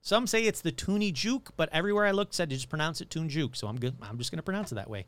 Some 0.00 0.28
say 0.28 0.44
it's 0.44 0.60
the 0.60 0.70
Tunijuk, 0.70 1.48
but 1.56 1.68
everywhere 1.72 2.06
I 2.06 2.12
looked 2.12 2.34
said 2.34 2.50
to 2.50 2.56
just 2.56 2.68
pronounce 2.68 3.00
it 3.00 3.10
Tunjuk, 3.10 3.56
so 3.56 3.66
I'm 3.66 3.80
good. 3.80 3.96
I'm 4.00 4.18
just 4.18 4.30
going 4.30 4.38
to 4.38 4.44
pronounce 4.44 4.70
it 4.70 4.76
that 4.76 4.90
way. 4.90 5.06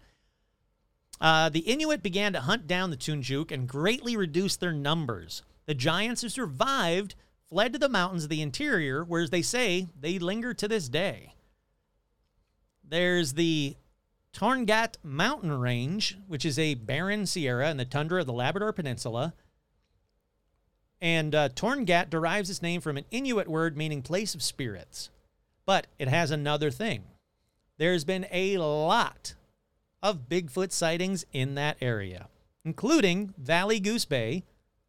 Uh, 1.20 1.48
the 1.48 1.60
Inuit 1.60 2.02
began 2.02 2.32
to 2.32 2.40
hunt 2.40 2.66
down 2.66 2.90
the 2.90 2.96
Tunjuk 2.96 3.52
and 3.52 3.68
greatly 3.68 4.16
reduced 4.16 4.58
their 4.58 4.72
numbers. 4.72 5.42
The 5.70 5.74
giants 5.74 6.22
who 6.22 6.28
survived 6.28 7.14
fled 7.48 7.74
to 7.74 7.78
the 7.78 7.88
mountains 7.88 8.24
of 8.24 8.28
the 8.28 8.42
interior, 8.42 9.04
where 9.04 9.22
as 9.22 9.30
they 9.30 9.40
say 9.40 9.86
they 9.96 10.18
linger 10.18 10.52
to 10.52 10.66
this 10.66 10.88
day. 10.88 11.34
There's 12.82 13.34
the 13.34 13.76
Torngat 14.32 14.96
Mountain 15.04 15.56
Range, 15.60 16.18
which 16.26 16.44
is 16.44 16.58
a 16.58 16.74
barren 16.74 17.24
sierra 17.24 17.70
in 17.70 17.76
the 17.76 17.84
tundra 17.84 18.22
of 18.22 18.26
the 18.26 18.32
Labrador 18.32 18.72
Peninsula. 18.72 19.32
And 21.00 21.36
uh, 21.36 21.50
Torngat 21.50 22.10
derives 22.10 22.50
its 22.50 22.62
name 22.62 22.80
from 22.80 22.96
an 22.96 23.04
Inuit 23.12 23.46
word 23.46 23.76
meaning 23.76 24.02
place 24.02 24.34
of 24.34 24.42
spirits. 24.42 25.08
But 25.66 25.86
it 26.00 26.08
has 26.08 26.32
another 26.32 26.72
thing. 26.72 27.04
There's 27.78 28.02
been 28.02 28.26
a 28.32 28.58
lot 28.58 29.34
of 30.02 30.28
Bigfoot 30.28 30.72
sightings 30.72 31.24
in 31.32 31.54
that 31.54 31.76
area, 31.80 32.26
including 32.64 33.34
Valley 33.38 33.78
Goose 33.78 34.04
Bay, 34.04 34.42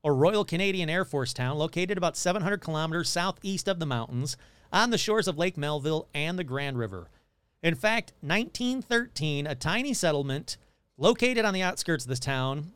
a 0.04 0.12
Royal 0.12 0.44
Canadian 0.44 0.90
Air 0.90 1.06
Force 1.06 1.34
town 1.34 1.58
located 1.58 1.98
about 1.98 2.18
700 2.18 2.62
kilometers 2.62 3.10
southeast 3.10 3.68
of 3.68 3.80
the 3.80 3.86
mountains 3.86 4.36
on 4.74 4.90
the 4.90 4.98
shores 4.98 5.28
of 5.28 5.38
Lake 5.38 5.58
Melville 5.58 6.08
and 6.14 6.40
the 6.40 6.44
Grand 6.44 6.78
River. 6.78 7.10
In 7.62 7.76
fact, 7.76 8.14
1913, 8.22 9.46
a 9.46 9.54
tiny 9.54 9.94
settlement 9.94 10.58
located 10.98 11.46
on 11.46 11.54
the 11.54 11.62
outskirts 11.62 12.06
of 12.06 12.10
this 12.10 12.20
town 12.20 12.72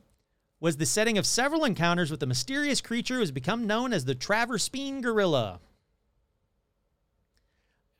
was 0.59 0.77
the 0.77 0.85
setting 0.85 1.17
of 1.17 1.25
several 1.25 1.65
encounters 1.65 2.11
with 2.11 2.21
a 2.23 2.27
mysterious 2.27 2.81
creature 2.81 3.15
who 3.15 3.19
has 3.21 3.31
become 3.31 3.67
known 3.67 3.91
as 3.91 4.05
the 4.05 4.15
Traverspine 4.15 5.01
Gorilla. 5.01 5.59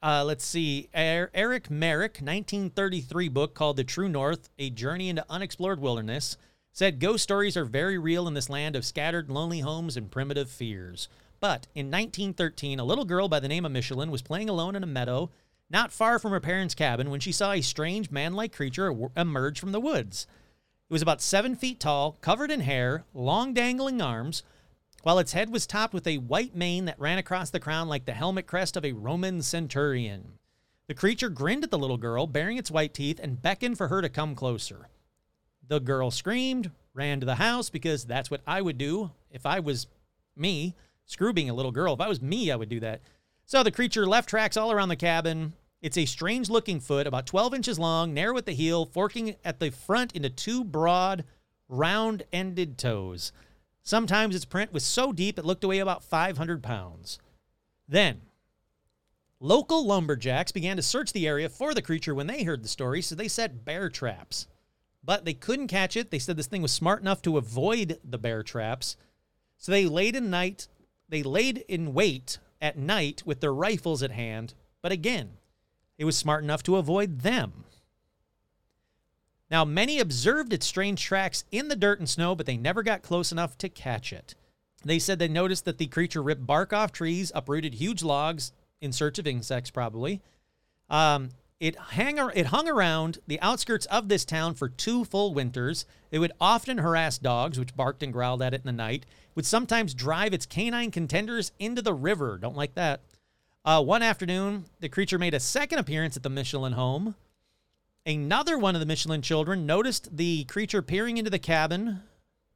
Uh, 0.02 0.24
let's 0.24 0.46
see. 0.46 0.88
Er- 0.96 1.32
Eric 1.34 1.72
Merrick, 1.72 2.20
1933 2.22 3.28
book 3.30 3.56
called 3.56 3.78
The 3.78 3.84
True 3.84 4.08
North 4.08 4.50
A 4.60 4.70
Journey 4.70 5.10
into 5.10 5.26
Unexplored 5.30 5.80
Wilderness, 5.80 6.38
said 6.76 7.00
ghost 7.00 7.24
stories 7.24 7.56
are 7.56 7.64
very 7.64 7.98
real 7.98 8.28
in 8.28 8.34
this 8.34 8.50
land 8.50 8.76
of 8.76 8.84
scattered, 8.84 9.30
lonely 9.30 9.62
homes 9.62 9.96
and 9.96 10.12
primitive 10.12 10.50
fears. 10.52 11.08
But 11.40 11.68
in 11.74 11.86
1913, 11.86 12.82
a 12.82 12.84
little 12.84 13.06
girl 13.06 13.30
by 13.30 13.40
the 13.40 13.48
name 13.48 13.64
of 13.64 13.72
Michelin 13.72 14.12
was 14.12 14.22
playing 14.22 14.50
alone 14.50 14.76
in 14.76 14.84
a 14.84 14.88
meadow 14.88 15.32
not 15.70 15.94
far 15.94 16.20
from 16.20 16.32
her 16.32 16.42
parents' 16.42 16.76
cabin 16.76 17.10
when 17.10 17.22
she 17.22 17.32
saw 17.32 17.54
a 17.54 17.62
strange 17.62 18.12
man 18.12 18.34
like 18.34 18.54
creature 18.54 18.94
emerge 19.16 19.58
from 19.58 19.72
the 19.72 19.80
woods. 19.80 20.28
It 20.90 20.94
was 20.94 21.02
about 21.02 21.22
seven 21.22 21.56
feet 21.56 21.80
tall, 21.80 22.18
covered 22.20 22.52
in 22.52 22.60
hair, 22.60 23.06
long 23.14 23.54
dangling 23.54 24.02
arms, 24.02 24.44
while 25.02 25.18
its 25.18 25.32
head 25.32 25.54
was 25.54 25.66
topped 25.66 25.94
with 25.94 26.06
a 26.06 26.18
white 26.18 26.58
mane 26.58 26.84
that 26.86 27.00
ran 27.00 27.18
across 27.18 27.52
the 27.52 27.60
crown 27.62 27.88
like 27.88 28.04
the 28.04 28.12
helmet 28.12 28.48
crest 28.48 28.76
of 28.76 28.84
a 28.84 28.92
Roman 28.92 29.42
centurion. 29.42 30.40
The 30.88 30.94
creature 30.94 31.30
grinned 31.30 31.64
at 31.64 31.72
the 31.72 31.80
little 31.80 31.96
girl, 31.96 32.28
baring 32.28 32.58
its 32.58 32.70
white 32.70 32.94
teeth, 32.94 33.22
and 33.24 33.42
beckoned 33.42 33.78
for 33.78 33.88
her 33.88 34.02
to 34.02 34.10
come 34.10 34.36
closer. 34.36 34.90
The 35.68 35.80
girl 35.80 36.12
screamed, 36.12 36.72
ran 36.94 37.20
to 37.20 37.26
the 37.26 37.36
house 37.36 37.70
because 37.70 38.06
that's 38.06 38.30
what 38.30 38.42
I 38.46 38.62
would 38.62 38.78
do 38.78 39.12
if 39.32 39.46
I 39.46 39.60
was 39.60 39.88
me. 40.36 40.76
Screw 41.06 41.34
being 41.34 41.50
a 41.50 41.54
little 41.54 41.72
girl. 41.72 41.94
If 41.94 42.02
I 42.02 42.08
was 42.08 42.22
me, 42.22 42.52
I 42.52 42.56
would 42.56 42.70
do 42.70 42.80
that. 42.80 43.02
So 43.46 43.64
the 43.64 43.72
creature 43.72 44.08
left 44.08 44.30
tracks 44.30 44.58
all 44.58 44.72
around 44.72 44.90
the 44.90 44.96
cabin. 44.96 45.54
It's 45.82 45.98
a 45.98 46.06
strange 46.06 46.50
looking 46.50 46.80
foot, 46.80 47.06
about 47.06 47.28
12 47.28 47.54
inches 47.54 47.78
long, 47.78 48.14
narrow 48.14 48.38
at 48.38 48.46
the 48.46 48.54
heel, 48.54 48.86
forking 48.86 49.36
at 49.44 49.60
the 49.60 49.70
front 49.70 50.14
into 50.14 50.30
two 50.30 50.64
broad, 50.64 51.24
round 51.70 52.24
ended 52.34 52.78
toes. 52.78 53.32
Sometimes 53.84 54.36
its 54.36 54.46
print 54.46 54.74
was 54.74 54.84
so 54.84 55.12
deep 55.12 55.38
it 55.38 55.46
looked 55.46 55.62
to 55.62 55.68
weigh 55.68 55.80
about 55.80 56.04
500 56.04 56.64
pounds. 56.64 57.20
Then, 57.88 58.22
local 59.40 59.86
lumberjacks 59.86 60.52
began 60.52 60.78
to 60.78 60.82
search 60.82 61.14
the 61.14 61.28
area 61.28 61.50
for 61.50 61.76
the 61.76 61.84
creature 61.84 62.16
when 62.16 62.26
they 62.26 62.44
heard 62.44 62.64
the 62.64 62.68
story, 62.68 63.04
so 63.04 63.14
they 63.14 63.28
set 63.28 63.64
bear 63.64 63.90
traps. 63.90 64.48
But 65.06 65.24
they 65.24 65.34
couldn't 65.34 65.68
catch 65.68 65.96
it. 65.96 66.10
They 66.10 66.20
said 66.20 66.36
this 66.36 66.48
thing 66.48 66.62
was 66.64 66.72
smart 66.72 67.02
enough 67.02 67.22
to 67.24 67.38
avoid 67.38 68.00
the 68.04 68.18
bear 68.18 68.42
traps. 68.42 68.98
So 69.58 69.72
they 69.72 69.86
laid 69.86 70.16
in 70.16 70.30
night, 70.30 70.68
they 71.08 71.24
laid 71.24 71.60
in 71.68 71.94
wait 71.94 72.40
at 72.62 72.78
night 72.78 73.24
with 73.26 73.40
their 73.40 73.54
rifles 73.54 74.02
at 74.02 74.12
hand, 74.12 74.54
but 74.82 74.92
again, 74.92 75.38
it 75.98 76.06
was 76.06 76.18
smart 76.18 76.44
enough 76.44 76.64
to 76.64 76.78
avoid 76.78 77.20
them. 77.22 77.66
Now, 79.50 79.64
many 79.64 80.00
observed 80.00 80.52
its 80.52 80.66
strange 80.66 81.04
tracks 81.04 81.44
in 81.52 81.68
the 81.68 81.76
dirt 81.76 82.00
and 82.00 82.10
snow, 82.10 82.36
but 82.36 82.46
they 82.46 82.58
never 82.58 82.82
got 82.82 83.04
close 83.04 83.32
enough 83.32 83.58
to 83.60 83.70
catch 83.70 84.12
it. 84.12 84.36
They 84.84 85.00
said 85.00 85.20
they 85.20 85.28
noticed 85.28 85.66
that 85.66 85.78
the 85.78 85.88
creature 85.88 86.24
ripped 86.24 86.46
bark 86.46 86.74
off 86.74 86.92
trees, 86.92 87.32
uprooted 87.34 87.76
huge 87.76 88.04
logs 88.04 88.52
in 88.82 88.92
search 88.92 89.20
of 89.20 89.28
insects, 89.28 89.70
probably. 89.70 90.22
Um, 90.90 91.30
it 91.60 91.76
hang 91.76 92.18
it 92.18 92.48
hung 92.48 92.68
around 92.68 93.20
the 93.28 93.40
outskirts 93.42 93.86
of 93.88 94.10
this 94.10 94.26
town 94.26 94.56
for 94.56 94.68
two 94.68 95.06
full 95.06 95.34
winters. 95.34 95.86
It 96.12 96.20
would 96.20 96.34
often 96.40 96.80
harass 96.80 97.18
dogs, 97.18 97.58
which 97.58 97.76
barked 97.76 98.04
and 98.04 98.12
growled 98.12 98.42
at 98.42 98.54
it 98.54 98.62
in 98.62 98.66
the 98.66 98.72
night. 98.72 99.06
Would 99.36 99.46
sometimes 99.46 99.94
drive 99.94 100.34
its 100.34 100.46
canine 100.46 100.92
contenders 100.92 101.52
into 101.60 101.82
the 101.82 101.94
river. 101.94 102.38
Don't 102.38 102.58
like 102.58 102.76
that. 102.76 103.02
Uh, 103.64 103.82
one 103.82 104.04
afternoon, 104.04 104.66
the 104.80 104.90
creature 104.90 105.18
made 105.18 105.34
a 105.34 105.40
second 105.40 105.80
appearance 105.80 106.16
at 106.16 106.24
the 106.24 106.30
Michelin 106.30 106.74
home. 106.74 107.16
Another 108.06 108.58
one 108.58 108.76
of 108.76 108.80
the 108.80 108.86
Michelin 108.86 109.24
children 109.24 109.66
noticed 109.66 110.16
the 110.16 110.44
creature 110.44 110.84
peering 110.84 111.18
into 111.18 111.32
the 111.32 111.40
cabin. 111.40 112.02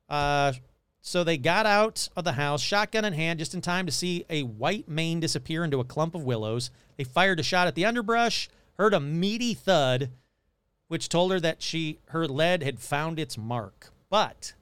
Uh, 0.08 0.54
so 1.02 1.24
they 1.24 1.38
got 1.38 1.66
out 1.66 2.08
of 2.16 2.26
the 2.26 2.34
house, 2.34 2.62
shotgun 2.62 3.06
in 3.06 3.14
hand, 3.14 3.40
just 3.40 3.56
in 3.56 3.62
time 3.62 3.86
to 3.86 3.92
see 3.92 4.26
a 4.30 4.44
white 4.44 4.88
mane 4.88 5.20
disappear 5.20 5.64
into 5.64 5.80
a 5.80 5.86
clump 5.86 6.14
of 6.14 6.24
willows. 6.24 6.70
They 6.98 7.04
fired 7.04 7.40
a 7.40 7.44
shot 7.44 7.68
at 7.68 7.74
the 7.74 7.86
underbrush, 7.86 8.50
heard 8.80 8.94
a 8.94 9.00
meaty 9.00 9.54
thud, 9.54 10.10
which 10.88 11.10
told 11.10 11.32
her 11.32 11.40
that 11.40 11.62
she 11.62 12.00
her 12.08 12.28
lead 12.28 12.64
had 12.64 12.80
found 12.80 13.20
its 13.20 13.38
mark. 13.38 13.92
But 14.10 14.54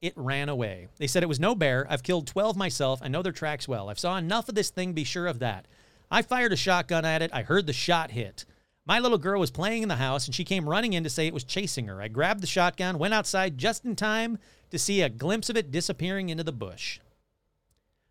it 0.00 0.12
ran 0.14 0.48
away. 0.48 0.88
They 0.98 1.08
said 1.08 1.22
it 1.22 1.28
was 1.28 1.40
no 1.40 1.54
bear. 1.54 1.86
I've 1.90 2.04
killed 2.04 2.26
12 2.28 2.56
myself. 2.56 3.00
I 3.02 3.08
know 3.08 3.22
their 3.22 3.32
tracks 3.32 3.66
well. 3.66 3.88
I've 3.88 3.98
saw 3.98 4.16
enough 4.16 4.48
of 4.48 4.54
this 4.54 4.70
thing, 4.70 4.92
be 4.92 5.02
sure 5.02 5.26
of 5.26 5.40
that. 5.40 5.66
I 6.10 6.22
fired 6.22 6.52
a 6.52 6.56
shotgun 6.56 7.04
at 7.04 7.22
it. 7.22 7.30
I 7.34 7.42
heard 7.42 7.66
the 7.66 7.72
shot 7.72 8.12
hit. 8.12 8.44
My 8.86 9.00
little 9.00 9.18
girl 9.18 9.40
was 9.40 9.50
playing 9.50 9.82
in 9.82 9.88
the 9.88 9.96
house 9.96 10.26
and 10.26 10.34
she 10.34 10.44
came 10.44 10.68
running 10.68 10.92
in 10.92 11.02
to 11.04 11.10
say 11.10 11.26
it 11.26 11.34
was 11.34 11.44
chasing 11.44 11.86
her. 11.88 12.00
I 12.00 12.08
grabbed 12.08 12.42
the 12.42 12.46
shotgun, 12.46 12.98
went 12.98 13.12
outside 13.12 13.58
just 13.58 13.84
in 13.84 13.96
time 13.96 14.38
to 14.70 14.78
see 14.78 15.02
a 15.02 15.08
glimpse 15.08 15.50
of 15.50 15.56
it 15.56 15.70
disappearing 15.70 16.28
into 16.28 16.44
the 16.44 16.52
bush. 16.52 17.00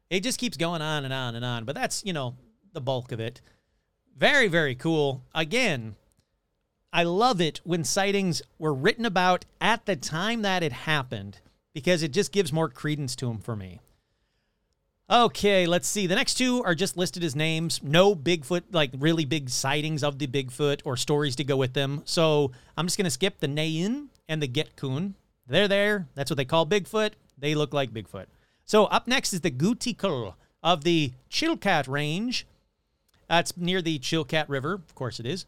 It 0.09 0.21
just 0.21 0.39
keeps 0.39 0.57
going 0.57 0.81
on 0.81 1.05
and 1.05 1.13
on 1.13 1.35
and 1.35 1.45
on, 1.45 1.65
but 1.65 1.75
that's, 1.75 2.03
you 2.05 2.13
know, 2.13 2.35
the 2.73 2.81
bulk 2.81 3.11
of 3.11 3.19
it. 3.19 3.41
Very, 4.18 4.47
very 4.47 4.74
cool. 4.74 5.22
Again, 5.36 5.95
I 6.91 7.03
love 7.03 7.39
it 7.39 7.61
when 7.63 7.84
sightings 7.84 8.41
were 8.57 8.74
written 8.74 9.05
about 9.05 9.45
at 9.61 9.86
the 9.86 9.95
time 9.95 10.41
that 10.41 10.63
it 10.63 10.72
happened 10.72 11.39
because 11.74 12.01
it 12.01 12.13
just 12.13 12.32
gives 12.32 12.51
more 12.51 12.70
credence 12.70 13.15
to 13.18 13.28
them 13.28 13.38
for 13.38 13.55
me. 13.55 13.80
Okay, 15.09 15.68
let's 15.68 15.88
see. 15.88 16.07
The 16.07 16.15
next 16.15 16.34
two 16.34 16.63
are 16.63 16.74
just 16.74 16.97
listed 16.97 17.24
as 17.24 17.36
names. 17.36 17.82
No 17.84 18.15
Bigfoot, 18.15 18.63
like 18.72 18.91
really 18.97 19.24
big 19.24 19.49
sightings 19.49 20.03
of 20.03 20.18
the 20.18 20.28
Bigfoot 20.28 20.82
or 20.84 20.97
stories 20.97 21.36
to 21.36 21.43
go 21.43 21.55
with 21.55 21.74
them. 21.74 22.01
So 22.05 22.51
I'm 22.76 22.88
just 22.88 22.97
going 22.97 23.05
to 23.05 23.11
skip 23.11 23.39
the 23.39 23.47
Nayin 23.47 24.07
and 24.28 24.41
the 24.41 24.47
Getkun. 24.47 25.13
They're 25.47 25.68
there. 25.68 26.07
That's 26.15 26.32
what 26.32 26.38
they 26.38 26.45
call 26.45 26.65
Bigfoot. 26.65 27.11
They 27.38 27.53
look 27.53 27.74
like 27.74 27.91
Bigfoot. 27.91 28.26
So 28.65 28.86
up 28.86 29.07
next 29.07 29.32
is 29.32 29.41
the 29.41 29.51
Gutikul 29.51 30.34
of 30.63 30.84
the 30.84 31.13
Chilkat 31.30 31.88
Range. 31.88 32.45
That's 33.30 33.55
near 33.57 33.82
the 33.82 33.99
Chilkat 33.99 34.45
River. 34.47 34.73
Of 34.73 34.95
course 34.95 35.19
it 35.19 35.25
is. 35.25 35.45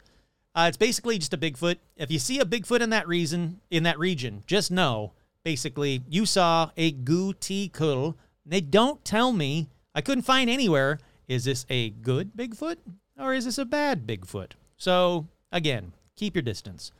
Uh, 0.54 0.66
it's 0.68 0.76
basically 0.76 1.18
just 1.18 1.34
a 1.34 1.38
Bigfoot. 1.38 1.76
If 1.96 2.10
you 2.10 2.18
see 2.18 2.40
a 2.40 2.44
Bigfoot 2.44 2.80
in 2.80 2.90
that 2.90 3.06
reason 3.06 3.60
in 3.70 3.84
that 3.84 3.98
region, 3.98 4.42
just 4.46 4.70
know 4.70 5.12
basically 5.44 6.02
you 6.08 6.26
saw 6.26 6.70
a 6.76 6.92
Gutikul. 6.92 8.14
They 8.44 8.60
don't 8.60 9.04
tell 9.04 9.32
me. 9.32 9.68
I 9.94 10.00
couldn't 10.00 10.22
find 10.22 10.50
anywhere. 10.50 10.98
Is 11.28 11.44
this 11.44 11.64
a 11.70 11.90
good 11.90 12.32
Bigfoot 12.36 12.76
or 13.18 13.32
is 13.32 13.44
this 13.44 13.58
a 13.58 13.64
bad 13.64 14.06
Bigfoot? 14.06 14.52
So 14.76 15.28
again, 15.52 15.92
keep 16.16 16.34
your 16.34 16.42
distance. 16.42 16.90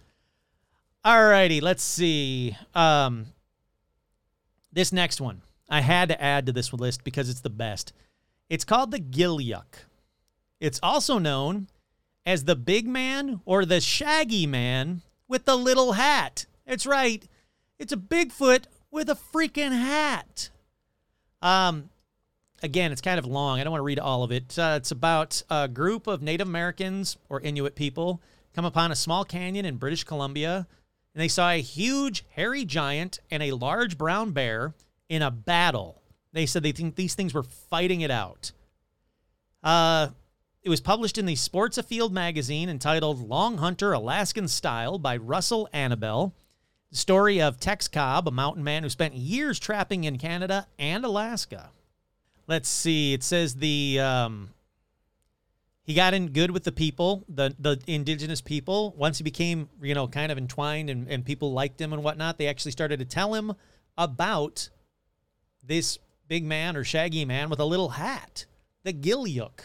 Alrighty, 1.04 1.60
let's 1.60 1.82
see. 1.82 2.56
Um, 2.74 3.26
this 4.72 4.92
next 4.92 5.20
one 5.20 5.42
I 5.68 5.80
had 5.80 6.08
to 6.10 6.22
add 6.22 6.46
to 6.46 6.52
this 6.52 6.72
list 6.72 7.04
because 7.04 7.28
it's 7.28 7.40
the 7.40 7.50
best. 7.50 7.92
It's 8.48 8.64
called 8.64 8.90
the 8.90 9.00
Gilyuk. 9.00 9.64
It's 10.60 10.78
also 10.82 11.18
known 11.18 11.68
as 12.26 12.44
the 12.44 12.56
big 12.56 12.86
man 12.86 13.40
or 13.44 13.64
the 13.64 13.80
shaggy 13.80 14.46
man 14.46 15.02
with 15.26 15.46
the 15.46 15.56
little 15.56 15.92
hat. 15.92 16.46
It's 16.66 16.86
right. 16.86 17.26
It's 17.78 17.92
a 17.92 17.96
Bigfoot 17.96 18.64
with 18.90 19.08
a 19.08 19.14
freaking 19.14 19.72
hat. 19.72 20.50
Um, 21.40 21.88
again, 22.62 22.92
it's 22.92 23.00
kind 23.00 23.18
of 23.18 23.24
long. 23.24 23.58
I 23.58 23.64
don't 23.64 23.70
want 23.70 23.80
to 23.80 23.84
read 23.84 23.98
all 23.98 24.22
of 24.22 24.32
it. 24.32 24.58
Uh, 24.58 24.74
it's 24.76 24.90
about 24.90 25.42
a 25.48 25.66
group 25.66 26.06
of 26.06 26.22
Native 26.22 26.46
Americans 26.46 27.16
or 27.28 27.40
Inuit 27.40 27.74
people 27.74 28.20
come 28.54 28.64
upon 28.64 28.92
a 28.92 28.96
small 28.96 29.24
canyon 29.24 29.64
in 29.64 29.76
British 29.76 30.04
Columbia, 30.04 30.66
and 31.14 31.22
they 31.22 31.28
saw 31.28 31.50
a 31.50 31.60
huge 31.60 32.24
hairy 32.30 32.64
giant 32.64 33.20
and 33.30 33.42
a 33.42 33.52
large 33.52 33.96
brown 33.96 34.32
bear 34.32 34.74
in 35.08 35.22
a 35.22 35.30
battle. 35.30 36.02
They 36.32 36.46
said 36.46 36.62
they 36.62 36.72
think 36.72 36.96
these 36.96 37.14
things 37.14 37.32
were 37.32 37.42
fighting 37.42 38.02
it 38.02 38.10
out. 38.10 38.52
Uh, 39.62 40.08
it 40.62 40.68
was 40.68 40.80
published 40.80 41.16
in 41.16 41.26
the 41.26 41.36
Sports 41.36 41.78
Afield 41.78 42.12
magazine 42.12 42.68
entitled 42.68 43.26
Long 43.26 43.58
Hunter 43.58 43.92
Alaskan 43.92 44.46
Style 44.46 44.98
by 44.98 45.16
Russell 45.16 45.68
Annabel. 45.72 46.34
The 46.90 46.98
story 46.98 47.40
of 47.40 47.58
Tex 47.58 47.88
Cobb, 47.88 48.28
a 48.28 48.32
mountain 48.32 48.64
man 48.64 48.82
who 48.82 48.90
spent 48.90 49.14
years 49.14 49.58
trapping 49.58 50.04
in 50.04 50.18
Canada 50.18 50.66
and 50.78 51.04
Alaska. 51.04 51.70
Let's 52.46 52.68
see. 52.68 53.14
It 53.14 53.22
says 53.22 53.54
the 53.54 54.00
um, 54.00 54.50
he 55.84 55.94
got 55.94 56.14
in 56.14 56.28
good 56.28 56.50
with 56.50 56.64
the 56.64 56.72
people, 56.72 57.24
the 57.28 57.54
the 57.58 57.80
indigenous 57.86 58.40
people. 58.40 58.92
Once 58.98 59.18
he 59.18 59.24
became, 59.24 59.68
you 59.80 59.94
know, 59.94 60.08
kind 60.08 60.30
of 60.30 60.36
entwined 60.36 60.90
and, 60.90 61.08
and 61.08 61.24
people 61.24 61.52
liked 61.52 61.80
him 61.80 61.92
and 61.92 62.02
whatnot, 62.02 62.38
they 62.38 62.48
actually 62.48 62.72
started 62.72 62.98
to 62.98 63.04
tell 63.04 63.34
him 63.34 63.54
about 63.96 64.68
this 65.62 65.98
big 66.28 66.44
man 66.44 66.76
or 66.76 66.84
shaggy 66.84 67.24
man 67.24 67.48
with 67.48 67.60
a 67.60 67.64
little 67.64 67.90
hat, 67.90 68.46
the 68.82 68.92
Gilyuk. 68.92 69.60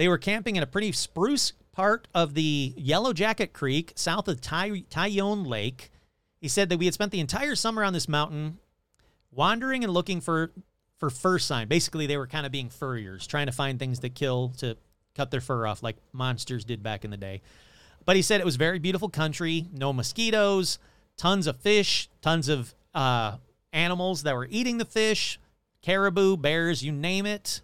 They 0.00 0.08
were 0.08 0.16
camping 0.16 0.56
in 0.56 0.62
a 0.62 0.66
pretty 0.66 0.92
spruce 0.92 1.52
part 1.72 2.08
of 2.14 2.32
the 2.32 2.72
Yellow 2.74 3.12
Jacket 3.12 3.52
Creek 3.52 3.92
south 3.96 4.28
of 4.28 4.40
Ty- 4.40 4.84
Tyone 4.88 5.46
Lake. 5.46 5.92
He 6.40 6.48
said 6.48 6.70
that 6.70 6.78
we 6.78 6.86
had 6.86 6.94
spent 6.94 7.12
the 7.12 7.20
entire 7.20 7.54
summer 7.54 7.84
on 7.84 7.92
this 7.92 8.08
mountain 8.08 8.60
wandering 9.30 9.84
and 9.84 9.92
looking 9.92 10.22
for 10.22 10.52
for 10.96 11.10
fur 11.10 11.38
sign. 11.38 11.68
Basically, 11.68 12.06
they 12.06 12.16
were 12.16 12.26
kind 12.26 12.46
of 12.46 12.50
being 12.50 12.70
furriers, 12.70 13.26
trying 13.26 13.44
to 13.44 13.52
find 13.52 13.78
things 13.78 13.98
to 13.98 14.08
kill 14.08 14.54
to 14.56 14.78
cut 15.14 15.30
their 15.30 15.42
fur 15.42 15.66
off 15.66 15.82
like 15.82 15.98
monsters 16.14 16.64
did 16.64 16.82
back 16.82 17.04
in 17.04 17.10
the 17.10 17.18
day. 17.18 17.42
But 18.06 18.16
he 18.16 18.22
said 18.22 18.40
it 18.40 18.46
was 18.46 18.56
very 18.56 18.78
beautiful 18.78 19.10
country, 19.10 19.68
no 19.70 19.92
mosquitoes, 19.92 20.78
tons 21.18 21.46
of 21.46 21.60
fish, 21.60 22.08
tons 22.22 22.48
of 22.48 22.74
uh, 22.94 23.36
animals 23.74 24.22
that 24.22 24.34
were 24.34 24.48
eating 24.50 24.78
the 24.78 24.86
fish, 24.86 25.38
caribou, 25.82 26.38
bears, 26.38 26.82
you 26.82 26.90
name 26.90 27.26
it. 27.26 27.60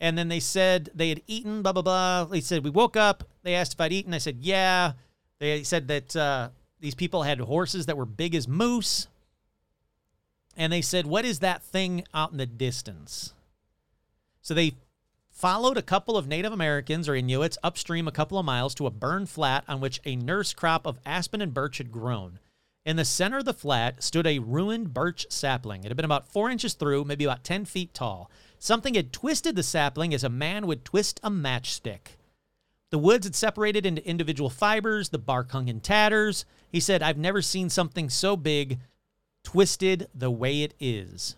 And 0.00 0.16
then 0.16 0.28
they 0.28 0.40
said 0.40 0.90
they 0.94 1.08
had 1.08 1.22
eaten, 1.26 1.62
blah, 1.62 1.72
blah, 1.72 1.82
blah. 1.82 2.24
They 2.24 2.40
said, 2.40 2.64
We 2.64 2.70
woke 2.70 2.96
up. 2.96 3.24
They 3.42 3.54
asked 3.54 3.74
if 3.74 3.80
I'd 3.80 3.92
eaten. 3.92 4.14
I 4.14 4.18
said, 4.18 4.38
Yeah. 4.40 4.92
They 5.38 5.62
said 5.62 5.88
that 5.88 6.16
uh, 6.16 6.48
these 6.80 6.94
people 6.94 7.22
had 7.22 7.40
horses 7.40 7.86
that 7.86 7.96
were 7.96 8.06
big 8.06 8.34
as 8.34 8.48
moose. 8.48 9.08
And 10.56 10.72
they 10.72 10.82
said, 10.82 11.06
What 11.06 11.24
is 11.24 11.38
that 11.40 11.62
thing 11.62 12.04
out 12.14 12.32
in 12.32 12.38
the 12.38 12.46
distance? 12.46 13.32
So 14.42 14.54
they 14.54 14.74
followed 15.30 15.76
a 15.76 15.82
couple 15.82 16.16
of 16.16 16.28
Native 16.28 16.52
Americans 16.52 17.08
or 17.08 17.14
Inuits 17.14 17.58
upstream 17.62 18.08
a 18.08 18.12
couple 18.12 18.38
of 18.38 18.46
miles 18.46 18.74
to 18.76 18.86
a 18.86 18.90
burned 18.90 19.28
flat 19.28 19.64
on 19.68 19.80
which 19.80 20.00
a 20.04 20.16
nurse 20.16 20.54
crop 20.54 20.86
of 20.86 20.98
aspen 21.04 21.42
and 21.42 21.52
birch 21.52 21.78
had 21.78 21.92
grown. 21.92 22.38
In 22.84 22.96
the 22.96 23.04
center 23.04 23.38
of 23.38 23.44
the 23.44 23.52
flat 23.52 24.02
stood 24.02 24.26
a 24.26 24.38
ruined 24.38 24.94
birch 24.94 25.26
sapling. 25.28 25.82
It 25.82 25.88
had 25.88 25.96
been 25.96 26.04
about 26.04 26.28
four 26.28 26.48
inches 26.48 26.74
through, 26.74 27.04
maybe 27.04 27.24
about 27.24 27.42
10 27.42 27.64
feet 27.64 27.92
tall. 27.92 28.30
Something 28.58 28.94
had 28.94 29.12
twisted 29.12 29.56
the 29.56 29.62
sapling 29.62 30.14
as 30.14 30.24
a 30.24 30.28
man 30.28 30.66
would 30.66 30.84
twist 30.84 31.20
a 31.22 31.30
matchstick. 31.30 32.16
The 32.90 32.98
woods 32.98 33.26
had 33.26 33.34
separated 33.34 33.84
into 33.84 34.06
individual 34.08 34.50
fibers, 34.50 35.08
the 35.08 35.18
bark 35.18 35.50
hung 35.50 35.68
in 35.68 35.80
tatters. 35.80 36.44
He 36.70 36.80
said, 36.80 37.02
I've 37.02 37.18
never 37.18 37.42
seen 37.42 37.68
something 37.68 38.08
so 38.08 38.36
big 38.36 38.78
twisted 39.42 40.08
the 40.14 40.30
way 40.30 40.62
it 40.62 40.74
is. 40.80 41.36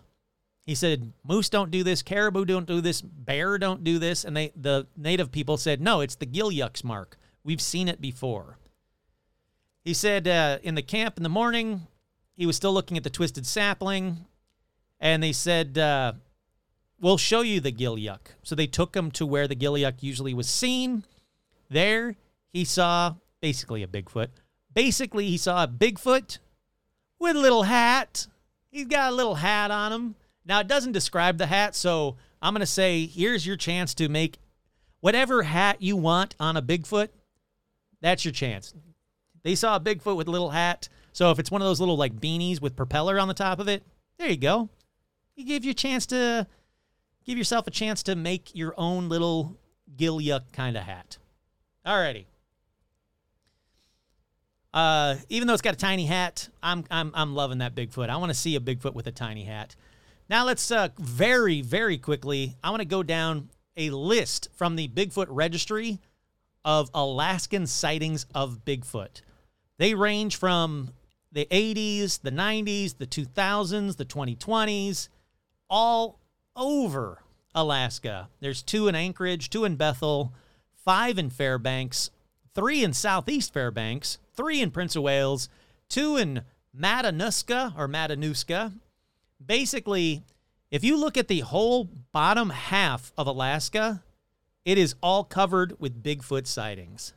He 0.65 0.75
said, 0.75 1.13
Moose 1.23 1.49
don't 1.49 1.71
do 1.71 1.83
this, 1.83 2.03
caribou 2.03 2.45
don't 2.45 2.67
do 2.67 2.79
this, 2.79 3.01
bear 3.01 3.57
don't 3.57 3.83
do 3.83 3.97
this. 3.97 4.23
And 4.23 4.37
they 4.37 4.51
the 4.55 4.87
native 4.95 5.31
people 5.31 5.57
said, 5.57 5.81
No, 5.81 6.01
it's 6.01 6.15
the 6.15 6.27
Gilyuk's 6.27 6.83
mark. 6.83 7.17
We've 7.43 7.61
seen 7.61 7.87
it 7.87 7.99
before. 7.99 8.57
He 9.83 9.93
said 9.93 10.27
uh, 10.27 10.59
in 10.61 10.75
the 10.75 10.83
camp 10.83 11.17
in 11.17 11.23
the 11.23 11.29
morning, 11.29 11.87
he 12.35 12.45
was 12.45 12.55
still 12.55 12.73
looking 12.73 12.97
at 12.97 13.03
the 13.03 13.09
twisted 13.09 13.47
sapling, 13.47 14.25
and 14.99 15.23
they 15.23 15.31
said, 15.31 15.77
uh, 15.77 16.13
We'll 17.01 17.17
show 17.17 17.41
you 17.41 17.59
the 17.59 17.71
Gilyuk. 17.71 18.19
So 18.43 18.55
they 18.55 18.67
took 18.67 18.95
him 18.95 19.11
to 19.11 19.25
where 19.25 19.47
the 19.47 19.55
Gilyuk 19.55 20.03
usually 20.03 20.33
was 20.33 20.49
seen. 20.49 21.03
There, 21.69 22.15
he 22.51 22.65
saw 22.65 23.15
basically 23.41 23.83
a 23.83 23.87
Bigfoot. 23.87 24.27
Basically, 24.73 25.27
he 25.27 25.37
saw 25.37 25.63
a 25.63 25.67
Bigfoot 25.67 26.39
with 27.19 27.35
a 27.35 27.39
little 27.39 27.63
hat. 27.63 28.27
He's 28.69 28.87
got 28.87 29.11
a 29.11 29.15
little 29.15 29.35
hat 29.35 29.71
on 29.71 29.91
him. 29.93 30.15
Now, 30.45 30.59
it 30.59 30.67
doesn't 30.67 30.91
describe 30.91 31.37
the 31.37 31.47
hat, 31.47 31.75
so 31.75 32.17
I'm 32.41 32.53
going 32.53 32.61
to 32.61 32.65
say 32.65 33.05
here's 33.05 33.45
your 33.45 33.57
chance 33.57 33.93
to 33.95 34.09
make 34.09 34.39
whatever 34.99 35.43
hat 35.43 35.81
you 35.81 35.95
want 35.95 36.35
on 36.39 36.57
a 36.57 36.61
Bigfoot. 36.61 37.09
That's 38.01 38.25
your 38.25 38.31
chance. 38.31 38.73
They 39.43 39.55
saw 39.55 39.75
a 39.75 39.79
Bigfoot 39.79 40.15
with 40.15 40.27
a 40.27 40.31
little 40.31 40.49
hat. 40.49 40.89
So 41.13 41.31
if 41.31 41.39
it's 41.39 41.51
one 41.51 41.61
of 41.61 41.67
those 41.67 41.79
little 41.79 41.97
like 41.97 42.19
beanies 42.19 42.61
with 42.61 42.75
propeller 42.75 43.19
on 43.19 43.27
the 43.27 43.33
top 43.33 43.59
of 43.59 43.67
it, 43.67 43.83
there 44.17 44.29
you 44.29 44.37
go. 44.37 44.69
He 45.35 45.43
gave 45.43 45.63
you 45.63 45.71
a 45.71 45.75
chance 45.75 46.05
to 46.07 46.47
give 47.29 47.37
yourself 47.37 47.67
a 47.67 47.71
chance 47.71 48.01
to 48.01 48.15
make 48.15 48.55
your 48.55 48.73
own 48.75 49.07
little 49.07 49.55
Gilyuk 49.95 50.51
kind 50.51 50.75
of 50.75 50.81
hat. 50.81 51.19
Alrighty. 51.85 52.25
Uh, 54.73 55.15
even 55.29 55.47
though 55.47 55.53
it's 55.53 55.61
got 55.61 55.75
a 55.75 55.77
tiny 55.77 56.07
hat, 56.07 56.49
I'm 56.63 56.85
I'm 56.89 57.11
I'm 57.13 57.35
loving 57.35 57.59
that 57.59 57.75
Bigfoot. 57.75 58.09
I 58.09 58.17
want 58.17 58.31
to 58.31 58.37
see 58.37 58.55
a 58.55 58.59
Bigfoot 58.59 58.95
with 58.95 59.05
a 59.05 59.11
tiny 59.11 59.43
hat. 59.43 59.75
Now 60.27 60.43
let's 60.43 60.71
uh, 60.71 60.89
very 60.97 61.61
very 61.61 61.99
quickly. 61.99 62.55
I 62.63 62.71
want 62.71 62.81
to 62.81 62.87
go 62.87 63.03
down 63.03 63.49
a 63.77 63.91
list 63.91 64.49
from 64.55 64.75
the 64.75 64.87
Bigfoot 64.87 65.27
Registry 65.29 65.99
of 66.65 66.89
Alaskan 66.95 67.67
sightings 67.67 68.25
of 68.33 68.65
Bigfoot. 68.65 69.21
They 69.77 69.93
range 69.93 70.35
from 70.35 70.93
the 71.31 71.47
80s, 71.51 72.21
the 72.21 72.31
90s, 72.31 72.97
the 72.97 73.05
2000s, 73.05 73.97
the 73.97 74.05
2020s, 74.05 75.09
all 75.69 76.19
over 76.55 77.23
Alaska. 77.55 78.29
There's 78.39 78.61
two 78.61 78.87
in 78.87 78.95
Anchorage, 78.95 79.49
two 79.49 79.65
in 79.65 79.75
Bethel, 79.75 80.33
five 80.73 81.17
in 81.17 81.29
Fairbanks, 81.29 82.09
three 82.53 82.83
in 82.83 82.93
Southeast 82.93 83.53
Fairbanks, 83.53 84.17
three 84.33 84.61
in 84.61 84.71
Prince 84.71 84.95
of 84.95 85.03
Wales, 85.03 85.49
two 85.87 86.17
in 86.17 86.43
Matanuska 86.77 87.77
or 87.77 87.87
Matanuska. 87.87 88.73
Basically, 89.43 90.23
if 90.71 90.83
you 90.83 90.97
look 90.97 91.17
at 91.17 91.27
the 91.27 91.39
whole 91.39 91.85
bottom 92.11 92.49
half 92.51 93.11
of 93.17 93.27
Alaska, 93.27 94.03
it 94.65 94.77
is 94.77 94.95
all 95.01 95.23
covered 95.23 95.79
with 95.79 96.03
Bigfoot 96.03 96.45
sightings. 96.45 97.13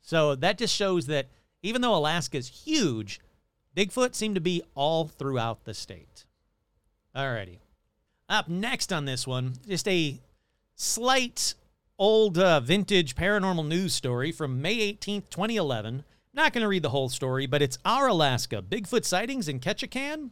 So 0.00 0.34
that 0.36 0.58
just 0.58 0.74
shows 0.74 1.06
that 1.06 1.28
even 1.62 1.80
though 1.80 1.94
Alaska 1.94 2.36
is 2.36 2.48
huge, 2.48 3.20
Bigfoot 3.74 4.14
seem 4.14 4.34
to 4.34 4.40
be 4.40 4.62
all 4.74 5.08
throughout 5.08 5.64
the 5.64 5.74
state. 5.74 6.26
Alrighty. 7.16 7.58
Up 8.28 8.48
next 8.48 8.92
on 8.92 9.04
this 9.04 9.26
one, 9.26 9.54
just 9.68 9.86
a 9.86 10.20
slight 10.74 11.54
old 11.98 12.38
uh, 12.38 12.60
vintage 12.60 13.14
paranormal 13.14 13.66
news 13.66 13.94
story 13.94 14.32
from 14.32 14.62
May 14.62 14.92
18th, 14.92 15.30
2011. 15.30 16.04
Not 16.32 16.52
going 16.52 16.62
to 16.62 16.68
read 16.68 16.82
the 16.82 16.90
whole 16.90 17.08
story, 17.08 17.46
but 17.46 17.62
it's 17.62 17.78
our 17.84 18.08
Alaska. 18.08 18.62
Bigfoot 18.62 19.04
sightings 19.04 19.46
in 19.46 19.60
Ketchikan? 19.60 20.30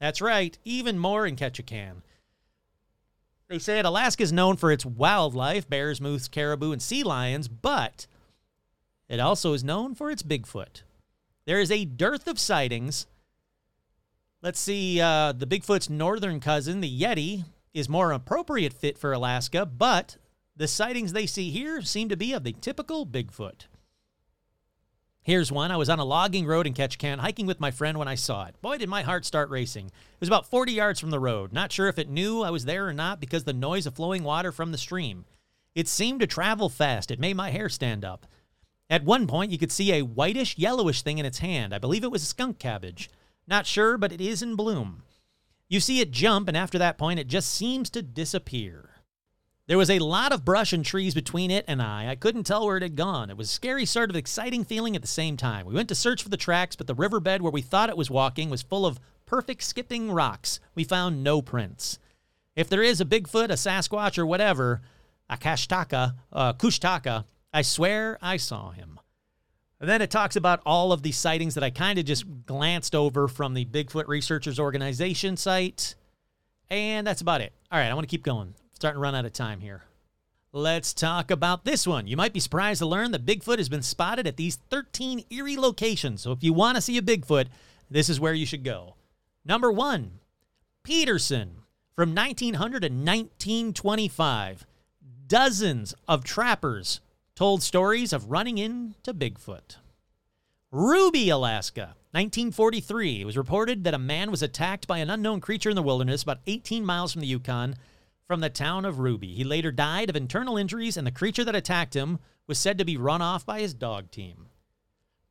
That's 0.00 0.20
right, 0.20 0.58
even 0.64 0.98
more 0.98 1.26
in 1.26 1.36
Ketchikan. 1.36 2.02
They 3.48 3.58
said 3.58 3.84
Alaska 3.84 4.22
is 4.22 4.32
known 4.32 4.56
for 4.56 4.72
its 4.72 4.86
wildlife 4.86 5.68
bears, 5.68 6.00
moose, 6.00 6.26
caribou, 6.26 6.72
and 6.72 6.80
sea 6.80 7.02
lions, 7.02 7.46
but 7.46 8.06
it 9.08 9.20
also 9.20 9.52
is 9.52 9.62
known 9.62 9.94
for 9.94 10.10
its 10.10 10.22
Bigfoot. 10.22 10.82
There 11.44 11.60
is 11.60 11.70
a 11.70 11.84
dearth 11.84 12.26
of 12.26 12.38
sightings. 12.38 13.06
Let's 14.42 14.58
see, 14.58 15.00
uh, 15.00 15.30
the 15.30 15.46
Bigfoot's 15.46 15.88
northern 15.88 16.40
cousin, 16.40 16.80
the 16.80 17.00
Yeti, 17.00 17.44
is 17.72 17.88
more 17.88 18.10
appropriate 18.10 18.72
fit 18.72 18.98
for 18.98 19.12
Alaska, 19.12 19.64
but 19.64 20.16
the 20.56 20.66
sightings 20.66 21.12
they 21.12 21.26
see 21.26 21.50
here 21.50 21.80
seem 21.80 22.08
to 22.08 22.16
be 22.16 22.32
of 22.32 22.42
the 22.42 22.52
typical 22.52 23.06
Bigfoot. 23.06 23.66
Here's 25.22 25.52
one. 25.52 25.70
I 25.70 25.76
was 25.76 25.88
on 25.88 26.00
a 26.00 26.04
logging 26.04 26.44
road 26.44 26.66
in 26.66 26.74
Ketchikan 26.74 27.18
hiking 27.18 27.46
with 27.46 27.60
my 27.60 27.70
friend 27.70 27.96
when 27.96 28.08
I 28.08 28.16
saw 28.16 28.46
it. 28.46 28.60
Boy, 28.60 28.78
did 28.78 28.88
my 28.88 29.02
heart 29.02 29.24
start 29.24 29.48
racing. 29.48 29.86
It 29.86 30.20
was 30.20 30.28
about 30.28 30.50
40 30.50 30.72
yards 30.72 30.98
from 30.98 31.10
the 31.10 31.20
road. 31.20 31.52
Not 31.52 31.70
sure 31.70 31.86
if 31.86 31.96
it 31.96 32.10
knew 32.10 32.42
I 32.42 32.50
was 32.50 32.64
there 32.64 32.88
or 32.88 32.92
not 32.92 33.20
because 33.20 33.44
the 33.44 33.52
noise 33.52 33.86
of 33.86 33.94
flowing 33.94 34.24
water 34.24 34.50
from 34.50 34.72
the 34.72 34.78
stream. 34.78 35.24
It 35.76 35.86
seemed 35.86 36.18
to 36.18 36.26
travel 36.26 36.68
fast. 36.68 37.12
It 37.12 37.20
made 37.20 37.36
my 37.36 37.50
hair 37.50 37.68
stand 37.68 38.04
up. 38.04 38.26
At 38.90 39.04
one 39.04 39.28
point, 39.28 39.52
you 39.52 39.58
could 39.58 39.70
see 39.70 39.92
a 39.92 40.02
whitish, 40.02 40.58
yellowish 40.58 41.02
thing 41.02 41.18
in 41.18 41.26
its 41.26 41.38
hand. 41.38 41.72
I 41.72 41.78
believe 41.78 42.02
it 42.02 42.10
was 42.10 42.24
a 42.24 42.26
skunk 42.26 42.58
cabbage. 42.58 43.08
Not 43.46 43.66
sure, 43.66 43.96
but 43.98 44.12
it 44.12 44.20
is 44.20 44.42
in 44.42 44.56
bloom. 44.56 45.02
You 45.68 45.80
see 45.80 46.00
it 46.00 46.10
jump, 46.10 46.48
and 46.48 46.56
after 46.56 46.78
that 46.78 46.98
point, 46.98 47.18
it 47.18 47.28
just 47.28 47.50
seems 47.50 47.90
to 47.90 48.02
disappear. 48.02 48.90
There 49.68 49.78
was 49.78 49.90
a 49.90 50.00
lot 50.00 50.32
of 50.32 50.44
brush 50.44 50.72
and 50.72 50.84
trees 50.84 51.14
between 51.14 51.50
it 51.50 51.64
and 51.68 51.80
I. 51.80 52.08
I 52.08 52.16
couldn't 52.16 52.44
tell 52.44 52.66
where 52.66 52.76
it 52.76 52.82
had 52.82 52.96
gone. 52.96 53.30
It 53.30 53.36
was 53.36 53.48
a 53.48 53.52
scary, 53.52 53.86
sort 53.86 54.10
of 54.10 54.16
exciting 54.16 54.64
feeling 54.64 54.96
at 54.96 55.02
the 55.02 55.08
same 55.08 55.36
time. 55.36 55.66
We 55.66 55.74
went 55.74 55.88
to 55.88 55.94
search 55.94 56.22
for 56.22 56.28
the 56.28 56.36
tracks, 56.36 56.76
but 56.76 56.86
the 56.86 56.94
riverbed 56.94 57.40
where 57.40 57.52
we 57.52 57.62
thought 57.62 57.88
it 57.88 57.96
was 57.96 58.10
walking 58.10 58.50
was 58.50 58.60
full 58.60 58.84
of 58.84 59.00
perfect 59.24 59.62
skipping 59.62 60.10
rocks. 60.10 60.60
We 60.74 60.84
found 60.84 61.24
no 61.24 61.40
prints. 61.40 61.98
If 62.54 62.68
there 62.68 62.82
is 62.82 63.00
a 63.00 63.06
Bigfoot, 63.06 63.46
a 63.46 63.54
Sasquatch, 63.54 64.18
or 64.18 64.26
whatever, 64.26 64.82
a 65.30 65.36
Kashtaka, 65.36 66.16
a 66.32 66.54
Kushtaka, 66.54 67.24
I 67.54 67.62
swear 67.62 68.18
I 68.20 68.36
saw 68.36 68.72
him. 68.72 69.00
And 69.82 69.90
then 69.90 70.00
it 70.00 70.12
talks 70.12 70.36
about 70.36 70.62
all 70.64 70.92
of 70.92 71.02
the 71.02 71.10
sightings 71.10 71.56
that 71.56 71.64
I 71.64 71.70
kind 71.70 71.98
of 71.98 72.04
just 72.04 72.24
glanced 72.46 72.94
over 72.94 73.26
from 73.26 73.52
the 73.52 73.64
Bigfoot 73.64 74.06
Researchers 74.06 74.60
Organization 74.60 75.36
site. 75.36 75.96
And 76.70 77.04
that's 77.04 77.20
about 77.20 77.40
it. 77.40 77.52
All 77.72 77.80
right, 77.80 77.88
I 77.88 77.94
want 77.94 78.08
to 78.08 78.10
keep 78.10 78.22
going. 78.22 78.46
I'm 78.46 78.74
Starting 78.74 78.98
to 78.98 79.00
run 79.00 79.16
out 79.16 79.24
of 79.24 79.32
time 79.32 79.58
here. 79.58 79.82
Let's 80.52 80.94
talk 80.94 81.32
about 81.32 81.64
this 81.64 81.84
one. 81.84 82.06
You 82.06 82.16
might 82.16 82.32
be 82.32 82.38
surprised 82.38 82.78
to 82.78 82.86
learn 82.86 83.10
that 83.10 83.26
Bigfoot 83.26 83.58
has 83.58 83.68
been 83.68 83.82
spotted 83.82 84.24
at 84.28 84.36
these 84.36 84.54
13 84.70 85.24
eerie 85.30 85.56
locations. 85.56 86.22
So 86.22 86.30
if 86.30 86.44
you 86.44 86.52
want 86.52 86.76
to 86.76 86.80
see 86.80 86.96
a 86.96 87.02
Bigfoot, 87.02 87.48
this 87.90 88.08
is 88.08 88.20
where 88.20 88.34
you 88.34 88.46
should 88.46 88.62
go. 88.62 88.94
Number 89.44 89.72
one, 89.72 90.20
Peterson 90.84 91.56
from 91.96 92.14
1900 92.14 92.82
to 92.82 92.86
1925. 92.86 94.64
Dozens 95.26 95.92
of 96.06 96.22
trappers 96.22 97.00
told 97.42 97.60
stories 97.60 98.12
of 98.12 98.30
running 98.30 98.56
into 98.56 99.12
Bigfoot. 99.12 99.78
Ruby, 100.70 101.28
Alaska, 101.28 101.96
1943. 102.12 103.22
It 103.22 103.24
was 103.24 103.36
reported 103.36 103.82
that 103.82 103.94
a 103.94 103.98
man 103.98 104.30
was 104.30 104.44
attacked 104.44 104.86
by 104.86 104.98
an 104.98 105.10
unknown 105.10 105.40
creature 105.40 105.68
in 105.68 105.74
the 105.74 105.82
wilderness 105.82 106.22
about 106.22 106.38
18 106.46 106.84
miles 106.84 107.10
from 107.10 107.20
the 107.20 107.26
Yukon 107.26 107.74
from 108.28 108.38
the 108.38 108.48
town 108.48 108.84
of 108.84 109.00
Ruby. 109.00 109.34
He 109.34 109.42
later 109.42 109.72
died 109.72 110.08
of 110.08 110.14
internal 110.14 110.56
injuries, 110.56 110.96
and 110.96 111.04
the 111.04 111.10
creature 111.10 111.42
that 111.42 111.56
attacked 111.56 111.96
him 111.96 112.20
was 112.46 112.60
said 112.60 112.78
to 112.78 112.84
be 112.84 112.96
run 112.96 113.20
off 113.20 113.44
by 113.44 113.58
his 113.58 113.74
dog 113.74 114.12
team. 114.12 114.46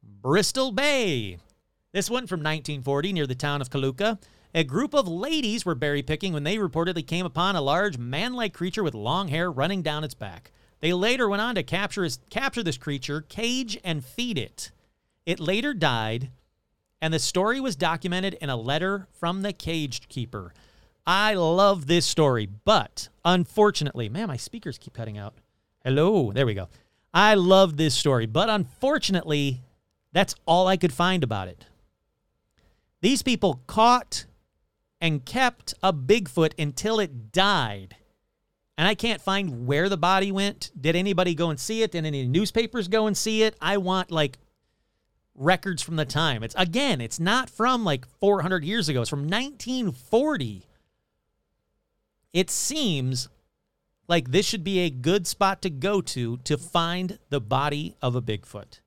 Bristol 0.04 0.74
Bay. 0.74 1.38
This 1.94 2.10
one 2.10 2.28
from 2.28 2.42
1940 2.42 3.14
near 3.14 3.26
the 3.26 3.36
town 3.36 3.62
of 3.62 3.70
Kaluka. 3.70 4.20
A 4.54 4.66
group 4.66 4.94
of 4.94 5.08
ladies 5.08 5.66
were 5.66 5.76
berry 5.76 6.04
picking 6.04 6.34
when 6.34 6.44
they 6.44 6.58
reportedly 6.58 7.08
came 7.08 7.26
upon 7.26 7.56
a 7.56 7.62
large 7.62 7.98
man 7.98 8.34
like 8.34 8.54
creature 8.54 8.84
with 8.84 8.96
long 8.96 9.30
hair 9.30 9.50
running 9.50 9.82
down 9.82 10.04
its 10.04 10.14
back. 10.14 10.52
They 10.82 10.94
later 10.94 11.30
went 11.30 11.42
on 11.42 11.56
to 11.56 11.64
capture, 11.64 12.04
his, 12.04 12.20
capture 12.30 12.64
this 12.64 12.78
creature, 12.78 13.22
cage, 13.22 13.78
and 13.84 14.04
feed 14.04 14.38
it. 14.38 14.72
It 15.26 15.40
later 15.40 15.74
died, 15.74 16.32
and 17.02 17.14
the 17.14 17.20
story 17.20 17.60
was 17.60 17.76
documented 17.76 18.34
in 18.36 18.50
a 18.50 18.56
letter 18.56 19.08
from 19.14 19.44
the 19.44 19.54
cage 19.54 20.08
keeper. 20.10 20.54
I 21.06 21.36
love 21.36 21.88
this 21.88 22.06
story, 22.06 22.48
but 22.48 23.10
unfortunately, 23.24 24.10
man, 24.10 24.28
my 24.28 24.38
speakers 24.38 24.78
keep 24.78 24.94
cutting 24.94 25.18
out. 25.18 25.36
Hello, 25.84 26.32
there 26.32 26.46
we 26.46 26.56
go. 26.56 26.68
I 27.14 27.36
love 27.36 27.78
this 27.78 27.94
story, 27.94 28.26
but 28.26 28.50
unfortunately, 28.50 29.62
that's 30.14 30.36
all 30.46 30.68
I 30.68 30.78
could 30.78 30.94
find 30.94 31.24
about 31.24 31.48
it. 31.48 31.66
These 33.02 33.24
people 33.24 33.62
caught 33.68 34.26
and 35.00 35.26
kept 35.26 35.74
a 35.82 35.92
Bigfoot 35.92 36.54
until 36.60 37.00
it 37.00 37.32
died. 37.32 37.96
And 38.82 38.88
I 38.88 38.96
can't 38.96 39.22
find 39.22 39.68
where 39.68 39.90
the 39.90 39.96
body 39.96 40.32
went. 40.32 40.72
Did 40.82 40.96
anybody 40.96 41.36
go 41.36 41.52
and 41.52 41.60
see 41.60 41.84
it? 41.84 41.92
Did 41.92 42.04
any 42.04 42.28
newspapers 42.28 42.88
go 42.88 43.06
and 43.06 43.16
see 43.16 43.44
it? 43.44 43.56
I 43.62 43.78
want 43.78 44.10
like 44.10 44.40
records 45.36 45.84
from 45.84 45.98
the 45.98 46.06
time. 46.06 46.42
It's 46.42 46.56
again, 46.58 47.00
it's 47.00 47.20
not 47.20 47.48
from 47.48 47.86
like 47.86 48.08
400 48.20 48.66
years 48.66 48.90
ago. 48.90 49.02
It's 49.02 49.10
from 49.12 49.30
1940. 49.30 50.66
It 52.34 52.50
seems 52.50 53.30
like 54.08 54.32
this 54.32 54.48
should 54.48 54.64
be 54.64 54.80
a 54.80 54.90
good 54.90 55.28
spot 55.28 55.62
to 55.62 55.70
go 55.70 56.02
to 56.02 56.38
to 56.38 56.58
find 56.58 57.20
the 57.30 57.40
body 57.40 57.96
of 58.02 58.16
a 58.16 58.22
Bigfoot. 58.22 58.80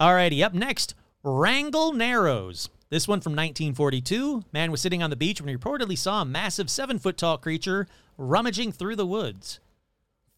Alrighty, 0.00 0.42
up 0.42 0.54
next, 0.54 0.94
Wrangell 1.22 1.92
Narrows. 1.92 2.70
This 2.88 3.06
one 3.06 3.20
from 3.20 3.32
1942. 3.32 4.44
Man 4.54 4.70
was 4.70 4.80
sitting 4.80 5.02
on 5.02 5.10
the 5.10 5.16
beach 5.16 5.38
when 5.38 5.48
he 5.48 5.56
reportedly 5.56 5.98
saw 5.98 6.22
a 6.22 6.24
massive 6.24 6.70
seven 6.70 6.98
foot 6.98 7.18
tall 7.18 7.36
creature 7.36 7.86
rummaging 8.16 8.72
through 8.72 8.96
the 8.96 9.06
woods. 9.06 9.60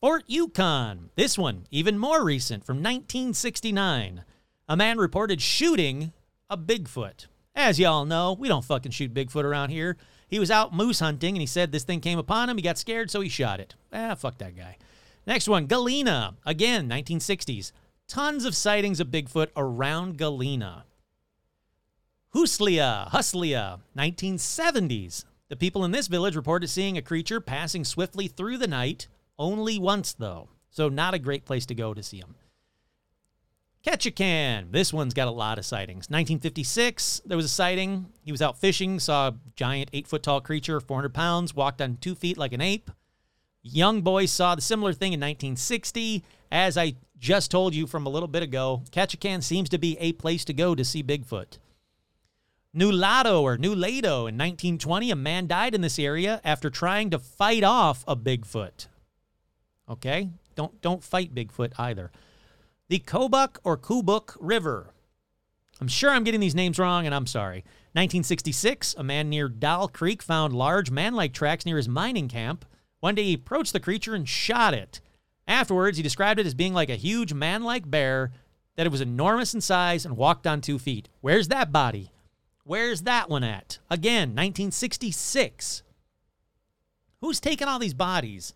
Fort 0.00 0.24
Yukon. 0.26 1.10
This 1.16 1.36
one, 1.36 1.66
even 1.70 1.98
more 1.98 2.24
recent, 2.24 2.64
from 2.64 2.76
1969. 2.76 4.24
A 4.68 4.76
man 4.76 4.98
reported 4.98 5.40
shooting 5.40 6.12
a 6.48 6.56
Bigfoot. 6.56 7.26
As 7.54 7.80
y'all 7.80 8.04
know, 8.04 8.36
we 8.38 8.48
don't 8.48 8.64
fucking 8.64 8.92
shoot 8.92 9.12
Bigfoot 9.12 9.44
around 9.44 9.70
here. 9.70 9.96
He 10.28 10.38
was 10.38 10.50
out 10.50 10.74
moose 10.74 11.00
hunting 11.00 11.34
and 11.34 11.40
he 11.40 11.46
said 11.46 11.72
this 11.72 11.84
thing 11.84 12.00
came 12.00 12.18
upon 12.18 12.48
him. 12.48 12.56
He 12.56 12.62
got 12.62 12.78
scared, 12.78 13.10
so 13.10 13.20
he 13.20 13.28
shot 13.28 13.60
it. 13.60 13.74
Ah, 13.92 14.14
fuck 14.14 14.38
that 14.38 14.56
guy. 14.56 14.76
Next 15.26 15.48
one, 15.48 15.66
Galena. 15.66 16.36
Again, 16.46 16.88
1960s. 16.88 17.72
Tons 18.06 18.44
of 18.44 18.54
sightings 18.54 19.00
of 19.00 19.08
Bigfoot 19.08 19.48
around 19.56 20.16
Galena. 20.16 20.84
Huslia, 22.34 23.10
Huslia, 23.10 23.80
1970s. 23.96 25.24
The 25.48 25.56
people 25.56 25.84
in 25.84 25.92
this 25.92 26.08
village 26.08 26.36
reported 26.36 26.68
seeing 26.68 26.98
a 26.98 27.02
creature 27.02 27.40
passing 27.40 27.84
swiftly 27.84 28.28
through 28.28 28.58
the 28.58 28.66
night, 28.66 29.08
only 29.38 29.78
once 29.78 30.12
though, 30.12 30.50
so 30.70 30.88
not 30.88 31.14
a 31.14 31.18
great 31.18 31.46
place 31.46 31.64
to 31.66 31.74
go 31.74 31.94
to 31.94 32.02
see 32.02 32.18
him. 32.18 32.34
Ketchikan. 33.84 34.72
This 34.72 34.92
one's 34.92 35.14
got 35.14 35.28
a 35.28 35.32
lot 35.32 35.58
of 35.58 35.64
sightings. 35.64 36.10
1956, 36.10 37.22
there 37.24 37.36
was 37.36 37.46
a 37.46 37.48
sighting. 37.48 38.06
He 38.22 38.32
was 38.32 38.42
out 38.42 38.58
fishing, 38.58 38.98
saw 38.98 39.28
a 39.28 39.34
giant 39.56 39.88
eight 39.92 40.06
foot 40.06 40.22
tall 40.22 40.40
creature, 40.40 40.80
400 40.80 41.14
pounds, 41.14 41.54
walked 41.54 41.80
on 41.80 41.96
two 41.96 42.14
feet 42.14 42.36
like 42.36 42.52
an 42.52 42.60
ape. 42.60 42.90
Young 43.62 44.02
boy 44.02 44.26
saw 44.26 44.54
the 44.54 44.60
similar 44.60 44.92
thing 44.92 45.12
in 45.12 45.20
1960. 45.20 46.24
As 46.50 46.76
I 46.76 46.94
just 47.18 47.50
told 47.50 47.74
you 47.74 47.86
from 47.86 48.06
a 48.06 48.10
little 48.10 48.28
bit 48.28 48.42
ago, 48.42 48.82
Ketchikan 48.90 49.42
seems 49.42 49.68
to 49.70 49.78
be 49.78 49.96
a 49.98 50.12
place 50.12 50.44
to 50.46 50.52
go 50.52 50.74
to 50.74 50.84
see 50.84 51.02
Bigfoot. 51.02 51.58
Nulato 52.78 53.42
or 53.42 53.56
Nulato 53.56 54.28
in 54.28 54.36
1920, 54.36 55.10
a 55.10 55.16
man 55.16 55.46
died 55.46 55.74
in 55.74 55.80
this 55.80 55.98
area 55.98 56.40
after 56.44 56.70
trying 56.70 57.10
to 57.10 57.18
fight 57.18 57.64
off 57.64 58.04
a 58.06 58.14
Bigfoot. 58.14 58.86
Okay? 59.88 60.30
Don't 60.54 60.80
don't 60.80 61.02
fight 61.02 61.34
Bigfoot 61.34 61.72
either. 61.78 62.12
The 62.88 63.00
Kobuk 63.00 63.58
or 63.64 63.76
Kubuk 63.76 64.36
River. 64.40 64.92
I'm 65.80 65.88
sure 65.88 66.10
I'm 66.10 66.24
getting 66.24 66.40
these 66.40 66.54
names 66.54 66.78
wrong 66.78 67.06
and 67.06 67.14
I'm 67.14 67.26
sorry. 67.26 67.58
1966, 67.92 68.94
a 68.98 69.02
man 69.02 69.28
near 69.28 69.48
Dahl 69.48 69.88
Creek 69.88 70.22
found 70.22 70.52
large 70.52 70.90
man-like 70.90 71.32
tracks 71.32 71.66
near 71.66 71.76
his 71.76 71.88
mining 71.88 72.28
camp. 72.28 72.64
One 73.00 73.14
day 73.14 73.24
he 73.24 73.34
approached 73.34 73.72
the 73.72 73.80
creature 73.80 74.14
and 74.14 74.28
shot 74.28 74.74
it. 74.74 75.00
Afterwards, 75.46 75.96
he 75.96 76.02
described 76.02 76.38
it 76.38 76.46
as 76.46 76.54
being 76.54 76.74
like 76.74 76.90
a 76.90 76.96
huge 76.96 77.32
man-like 77.32 77.90
bear 77.90 78.32
that 78.76 78.86
it 78.86 78.92
was 78.92 79.00
enormous 79.00 79.54
in 79.54 79.60
size 79.60 80.04
and 80.04 80.16
walked 80.16 80.46
on 80.46 80.60
two 80.60 80.78
feet. 80.78 81.08
Where's 81.20 81.48
that 81.48 81.72
body? 81.72 82.12
Where's 82.68 83.00
that 83.04 83.30
one 83.30 83.44
at? 83.44 83.78
Again, 83.88 84.34
1966. 84.34 85.82
Who's 87.22 87.40
taking 87.40 87.66
all 87.66 87.78
these 87.78 87.94
bodies? 87.94 88.52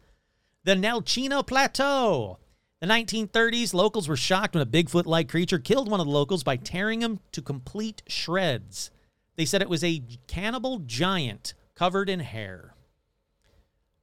The 0.65 0.75
Nelchina 0.75 1.47
Plateau. 1.47 2.39
The 2.83 2.89
1930s, 2.89 3.73
locals 3.73 4.11
were 4.11 4.17
shocked 4.19 4.55
when 4.55 4.63
a 4.63 4.67
Bigfoot 4.67 5.07
like 5.07 5.31
creature 5.31 5.59
killed 5.59 5.91
one 5.91 5.99
of 5.99 6.05
the 6.05 6.13
locals 6.13 6.45
by 6.45 6.57
tearing 6.57 7.01
him 7.01 7.21
to 7.33 7.41
complete 7.41 8.03
shreds. 8.07 8.91
They 9.37 9.47
said 9.47 9.63
it 9.63 9.71
was 9.71 9.83
a 9.83 10.03
cannibal 10.27 10.81
giant 10.81 11.55
covered 11.75 12.11
in 12.11 12.21
hair. 12.21 12.75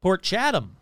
Port 0.01 0.24
Chatham. 0.24 0.78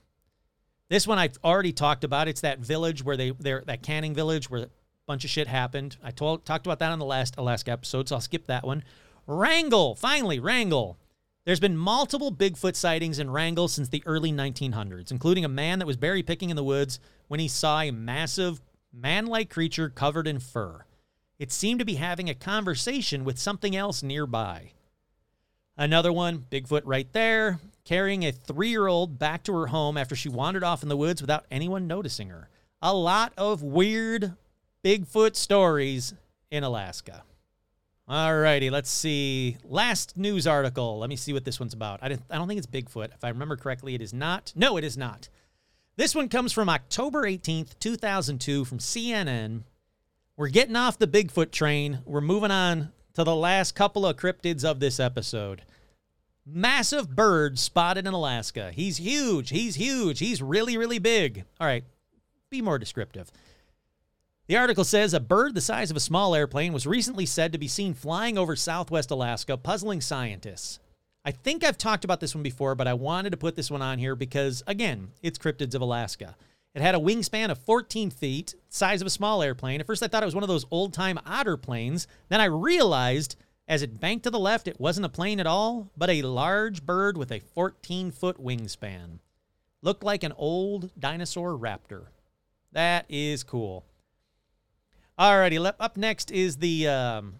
This 0.87 1.05
one 1.05 1.19
I've 1.19 1.37
already 1.43 1.73
talked 1.73 2.05
about. 2.05 2.29
It's 2.29 2.41
that 2.41 2.59
village 2.59 3.03
where 3.03 3.17
they, 3.17 3.31
they're 3.31 3.65
that 3.67 3.83
canning 3.83 4.15
village 4.15 4.49
where 4.49 4.61
a 4.61 4.69
bunch 5.05 5.25
of 5.25 5.29
shit 5.29 5.47
happened. 5.47 5.97
I 6.01 6.11
told, 6.11 6.45
talked 6.45 6.65
about 6.65 6.79
that 6.79 6.93
on 6.93 6.99
the 6.99 7.03
last 7.03 7.35
Alaska 7.37 7.71
episode, 7.71 8.07
so 8.07 8.15
I'll 8.15 8.21
skip 8.21 8.47
that 8.47 8.65
one. 8.65 8.85
Wrangell, 9.27 9.93
finally, 9.95 10.39
Wrangell. 10.39 10.97
There's 11.43 11.59
been 11.59 11.77
multiple 11.77 12.31
Bigfoot 12.31 12.75
sightings 12.75 13.19
in 13.19 13.29
Wrangell 13.29 13.67
since 13.67 13.89
the 13.89 14.03
early 14.05 14.31
1900s, 14.31 15.11
including 15.11 15.43
a 15.43 15.49
man 15.49 15.79
that 15.79 15.85
was 15.85 15.97
berry 15.97 16.23
picking 16.23 16.49
in 16.49 16.55
the 16.55 16.63
woods 16.63 16.99
when 17.27 17.41
he 17.41 17.49
saw 17.49 17.81
a 17.81 17.91
massive 17.91 18.61
man 18.93 19.25
like 19.25 19.49
creature 19.49 19.89
covered 19.89 20.27
in 20.27 20.39
fur. 20.39 20.85
It 21.39 21.51
seemed 21.51 21.79
to 21.79 21.85
be 21.85 21.95
having 21.95 22.29
a 22.29 22.33
conversation 22.33 23.25
with 23.25 23.37
something 23.37 23.75
else 23.75 24.01
nearby. 24.01 24.71
Another 25.75 26.11
one, 26.11 26.45
Bigfoot 26.49 26.81
right 26.85 27.11
there, 27.11 27.59
carrying 27.83 28.23
a 28.25 28.31
three 28.31 28.69
year 28.69 28.87
old 28.87 29.19
back 29.19 29.43
to 29.43 29.53
her 29.53 29.67
home 29.67 29.97
after 29.97 30.15
she 30.15 30.29
wandered 30.29 30.63
off 30.63 30.83
in 30.83 30.89
the 30.89 30.97
woods 30.97 31.21
without 31.21 31.45
anyone 31.51 31.85
noticing 31.85 32.29
her. 32.29 32.49
A 32.81 32.93
lot 32.93 33.33
of 33.37 33.61
weird 33.61 34.33
Bigfoot 34.83 35.35
stories 35.35 36.13
in 36.49 36.63
Alaska. 36.63 37.23
Alrighty, 38.09 38.71
let's 38.71 38.89
see. 38.89 39.57
Last 39.65 40.17
news 40.17 40.47
article. 40.47 40.97
Let 40.99 41.09
me 41.09 41.17
see 41.17 41.33
what 41.33 41.43
this 41.43 41.59
one's 41.59 41.73
about. 41.73 42.01
I, 42.01 42.17
I 42.29 42.37
don't 42.37 42.47
think 42.47 42.57
it's 42.57 42.67
Bigfoot. 42.67 43.13
If 43.13 43.23
I 43.23 43.29
remember 43.29 43.57
correctly, 43.57 43.95
it 43.95 44.01
is 44.01 44.13
not. 44.13 44.53
No, 44.55 44.77
it 44.77 44.85
is 44.85 44.97
not. 44.97 45.27
This 45.97 46.15
one 46.15 46.29
comes 46.29 46.53
from 46.53 46.69
October 46.69 47.23
18th, 47.23 47.77
2002, 47.79 48.63
from 48.63 48.77
CNN. 48.77 49.63
We're 50.37 50.47
getting 50.47 50.75
off 50.75 50.99
the 50.99 51.07
Bigfoot 51.07 51.51
train. 51.51 51.99
We're 52.05 52.21
moving 52.21 52.51
on 52.51 52.93
to 53.15 53.25
the 53.25 53.35
last 53.35 53.75
couple 53.75 54.05
of 54.05 54.15
cryptids 54.15 54.63
of 54.63 54.79
this 54.79 54.99
episode. 54.99 55.63
Massive 56.45 57.13
bird 57.13 57.59
spotted 57.59 58.07
in 58.07 58.13
Alaska. 58.13 58.71
He's 58.71 58.97
huge. 58.97 59.49
He's 59.49 59.75
huge. 59.75 60.19
He's 60.19 60.41
really, 60.41 60.77
really 60.77 60.99
big. 60.99 61.43
All 61.59 61.67
right, 61.67 61.83
be 62.49 62.61
more 62.61 62.77
descriptive. 62.77 63.31
The 64.47 64.55
article 64.55 64.85
says 64.85 65.13
a 65.13 65.19
bird 65.19 65.55
the 65.55 65.61
size 65.61 65.91
of 65.91 65.97
a 65.97 66.01
small 66.01 66.33
airplane 66.33 66.71
was 66.71 66.87
recently 66.87 67.25
said 67.25 67.51
to 67.51 67.57
be 67.57 67.67
seen 67.67 67.93
flying 67.93 68.37
over 68.37 68.55
southwest 68.55 69.11
Alaska, 69.11 69.57
puzzling 69.57 69.99
scientists. 69.99 70.79
I 71.25 71.31
think 71.31 71.65
I've 71.65 71.77
talked 71.77 72.05
about 72.05 72.21
this 72.21 72.33
one 72.33 72.43
before, 72.43 72.73
but 72.73 72.87
I 72.87 72.93
wanted 72.93 73.31
to 73.31 73.37
put 73.37 73.57
this 73.57 73.69
one 73.69 73.81
on 73.81 73.99
here 73.99 74.15
because, 74.15 74.63
again, 74.65 75.09
it's 75.21 75.37
cryptids 75.37 75.75
of 75.75 75.81
Alaska. 75.81 76.37
It 76.73 76.81
had 76.81 76.95
a 76.95 76.99
wingspan 76.99 77.51
of 77.51 77.57
14 77.57 78.09
feet, 78.09 78.55
size 78.69 79.01
of 79.01 79.07
a 79.07 79.09
small 79.09 79.43
airplane. 79.43 79.81
At 79.81 79.85
first, 79.85 80.01
I 80.01 80.07
thought 80.07 80.23
it 80.23 80.27
was 80.27 80.35
one 80.35 80.45
of 80.45 80.49
those 80.49 80.65
old 80.71 80.93
time 80.93 81.19
otter 81.25 81.57
planes. 81.57 82.07
Then 82.29 82.39
I 82.39 82.45
realized 82.45 83.35
as 83.67 83.81
it 83.81 83.99
banked 83.99 84.23
to 84.23 84.29
the 84.29 84.39
left, 84.39 84.69
it 84.69 84.79
wasn't 84.79 85.07
a 85.07 85.09
plane 85.09 85.41
at 85.41 85.47
all, 85.47 85.91
but 85.97 86.09
a 86.09 86.21
large 86.21 86.85
bird 86.85 87.17
with 87.17 87.33
a 87.33 87.41
14 87.41 88.11
foot 88.11 88.41
wingspan. 88.41 89.19
Looked 89.81 90.05
like 90.05 90.23
an 90.23 90.33
old 90.37 90.91
dinosaur 90.97 91.57
raptor. 91.57 92.05
That 92.71 93.05
is 93.09 93.43
cool. 93.43 93.83
Alrighty, 95.19 95.59
le- 95.59 95.75
up 95.79 95.97
next 95.97 96.31
is 96.31 96.57
the. 96.57 96.87
Um, 96.87 97.35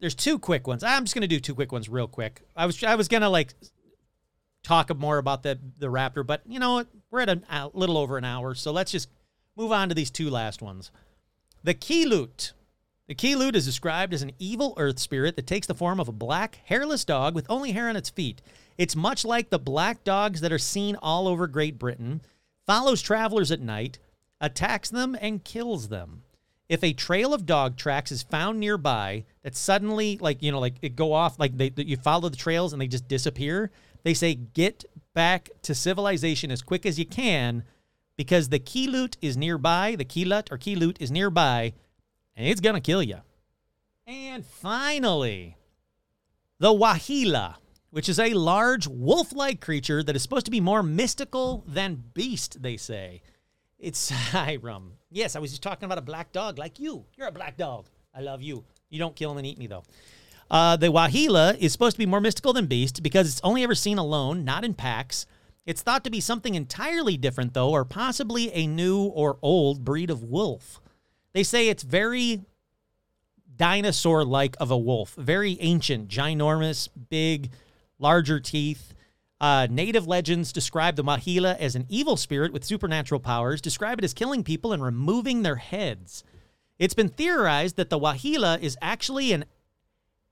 there's 0.00 0.14
two 0.14 0.38
quick 0.38 0.66
ones. 0.66 0.82
I'm 0.82 1.04
just 1.04 1.14
gonna 1.14 1.26
do 1.26 1.40
two 1.40 1.54
quick 1.54 1.72
ones 1.72 1.88
real 1.88 2.08
quick. 2.08 2.42
I 2.56 2.66
was 2.66 2.82
I 2.82 2.94
was 2.94 3.08
gonna 3.08 3.30
like 3.30 3.54
talk 4.62 4.94
more 4.96 5.18
about 5.18 5.42
the 5.42 5.58
the 5.78 5.88
raptor, 5.88 6.26
but 6.26 6.42
you 6.46 6.58
know 6.58 6.74
what? 6.74 6.88
We're 7.10 7.20
at 7.20 7.28
a, 7.28 7.40
a 7.50 7.70
little 7.72 7.98
over 7.98 8.18
an 8.18 8.24
hour, 8.24 8.54
so 8.54 8.72
let's 8.72 8.92
just 8.92 9.08
move 9.56 9.72
on 9.72 9.88
to 9.88 9.94
these 9.94 10.10
two 10.10 10.30
last 10.30 10.62
ones. 10.62 10.90
The 11.62 11.74
Keelut. 11.74 12.52
The 13.06 13.14
Keelut 13.14 13.56
is 13.56 13.66
described 13.66 14.14
as 14.14 14.22
an 14.22 14.30
evil 14.38 14.72
earth 14.76 15.00
spirit 15.00 15.34
that 15.34 15.46
takes 15.46 15.66
the 15.66 15.74
form 15.74 15.98
of 15.98 16.06
a 16.06 16.12
black, 16.12 16.60
hairless 16.66 17.04
dog 17.04 17.34
with 17.34 17.44
only 17.50 17.72
hair 17.72 17.88
on 17.88 17.96
its 17.96 18.08
feet. 18.08 18.40
It's 18.78 18.94
much 18.94 19.24
like 19.24 19.50
the 19.50 19.58
black 19.58 20.04
dogs 20.04 20.40
that 20.42 20.52
are 20.52 20.58
seen 20.58 20.94
all 20.96 21.26
over 21.26 21.48
Great 21.48 21.76
Britain, 21.76 22.20
follows 22.66 23.02
travelers 23.02 23.50
at 23.50 23.60
night, 23.60 23.98
attacks 24.40 24.90
them, 24.90 25.16
and 25.20 25.42
kills 25.42 25.88
them. 25.88 26.22
If 26.70 26.84
a 26.84 26.92
trail 26.92 27.34
of 27.34 27.46
dog 27.46 27.76
tracks 27.76 28.12
is 28.12 28.22
found 28.22 28.60
nearby 28.60 29.24
that 29.42 29.56
suddenly, 29.56 30.18
like, 30.18 30.40
you 30.40 30.52
know, 30.52 30.60
like 30.60 30.76
it 30.82 30.94
go 30.94 31.12
off, 31.12 31.36
like 31.36 31.56
they, 31.56 31.72
you 31.76 31.96
follow 31.96 32.28
the 32.28 32.36
trails 32.36 32.72
and 32.72 32.80
they 32.80 32.86
just 32.86 33.08
disappear, 33.08 33.72
they 34.04 34.14
say 34.14 34.34
get 34.36 34.84
back 35.12 35.50
to 35.62 35.74
civilization 35.74 36.52
as 36.52 36.62
quick 36.62 36.86
as 36.86 36.96
you 36.96 37.04
can 37.04 37.64
because 38.16 38.50
the 38.50 38.60
Keelut 38.60 39.16
is 39.20 39.36
nearby, 39.36 39.96
the 39.96 40.04
Keelut 40.04 40.52
or 40.52 40.58
Keelut 40.58 40.98
is 41.00 41.10
nearby, 41.10 41.72
and 42.36 42.46
it's 42.46 42.60
to 42.60 42.80
kill 42.80 43.02
you. 43.02 43.18
And 44.06 44.46
finally, 44.46 45.56
the 46.60 46.68
Waheela, 46.68 47.56
which 47.90 48.08
is 48.08 48.20
a 48.20 48.34
large 48.34 48.86
wolf 48.86 49.32
like 49.32 49.60
creature 49.60 50.04
that 50.04 50.14
is 50.14 50.22
supposed 50.22 50.44
to 50.44 50.52
be 50.52 50.60
more 50.60 50.84
mystical 50.84 51.64
than 51.66 52.04
beast, 52.14 52.62
they 52.62 52.76
say. 52.76 53.22
It's 53.80 54.10
Hiram. 54.32 54.92
Yes, 55.10 55.34
I 55.34 55.38
was 55.38 55.50
just 55.50 55.62
talking 55.62 55.86
about 55.86 55.98
a 55.98 56.02
black 56.02 56.32
dog 56.32 56.58
like 56.58 56.78
you. 56.78 57.04
You're 57.16 57.28
a 57.28 57.32
black 57.32 57.56
dog. 57.56 57.86
I 58.14 58.20
love 58.20 58.42
you. 58.42 58.64
You 58.90 58.98
don't 58.98 59.16
kill 59.16 59.36
and 59.36 59.46
eat 59.46 59.58
me, 59.58 59.66
though. 59.66 59.84
Uh, 60.50 60.76
the 60.76 60.88
Waheela 60.88 61.56
is 61.58 61.72
supposed 61.72 61.94
to 61.94 61.98
be 61.98 62.06
more 62.06 62.20
mystical 62.20 62.52
than 62.52 62.66
beast 62.66 63.02
because 63.02 63.28
it's 63.28 63.40
only 63.42 63.62
ever 63.62 63.74
seen 63.74 63.98
alone, 63.98 64.44
not 64.44 64.64
in 64.64 64.74
packs. 64.74 65.26
It's 65.64 65.82
thought 65.82 66.04
to 66.04 66.10
be 66.10 66.20
something 66.20 66.54
entirely 66.54 67.16
different, 67.16 67.54
though, 67.54 67.70
or 67.70 67.84
possibly 67.84 68.52
a 68.52 68.66
new 68.66 69.02
or 69.02 69.38
old 69.42 69.84
breed 69.84 70.10
of 70.10 70.24
wolf. 70.24 70.80
They 71.32 71.44
say 71.44 71.68
it's 71.68 71.84
very 71.84 72.42
dinosaur 73.56 74.24
like 74.24 74.56
of 74.58 74.70
a 74.70 74.78
wolf, 74.78 75.14
very 75.16 75.56
ancient, 75.60 76.08
ginormous, 76.08 76.88
big, 77.08 77.50
larger 77.98 78.40
teeth. 78.40 78.92
Uh, 79.40 79.66
native 79.70 80.06
legends 80.06 80.52
describe 80.52 80.96
the 80.96 81.04
Mahila 81.04 81.58
as 81.58 81.74
an 81.74 81.86
evil 81.88 82.16
spirit 82.16 82.52
with 82.52 82.64
supernatural 82.64 83.20
powers, 83.20 83.60
describe 83.60 83.98
it 83.98 84.04
as 84.04 84.12
killing 84.12 84.44
people 84.44 84.72
and 84.72 84.82
removing 84.82 85.42
their 85.42 85.56
heads. 85.56 86.22
It's 86.78 86.94
been 86.94 87.08
theorized 87.08 87.76
that 87.76 87.88
the 87.88 87.98
Waheela 87.98 88.60
is 88.60 88.76
actually 88.82 89.32
an 89.32 89.46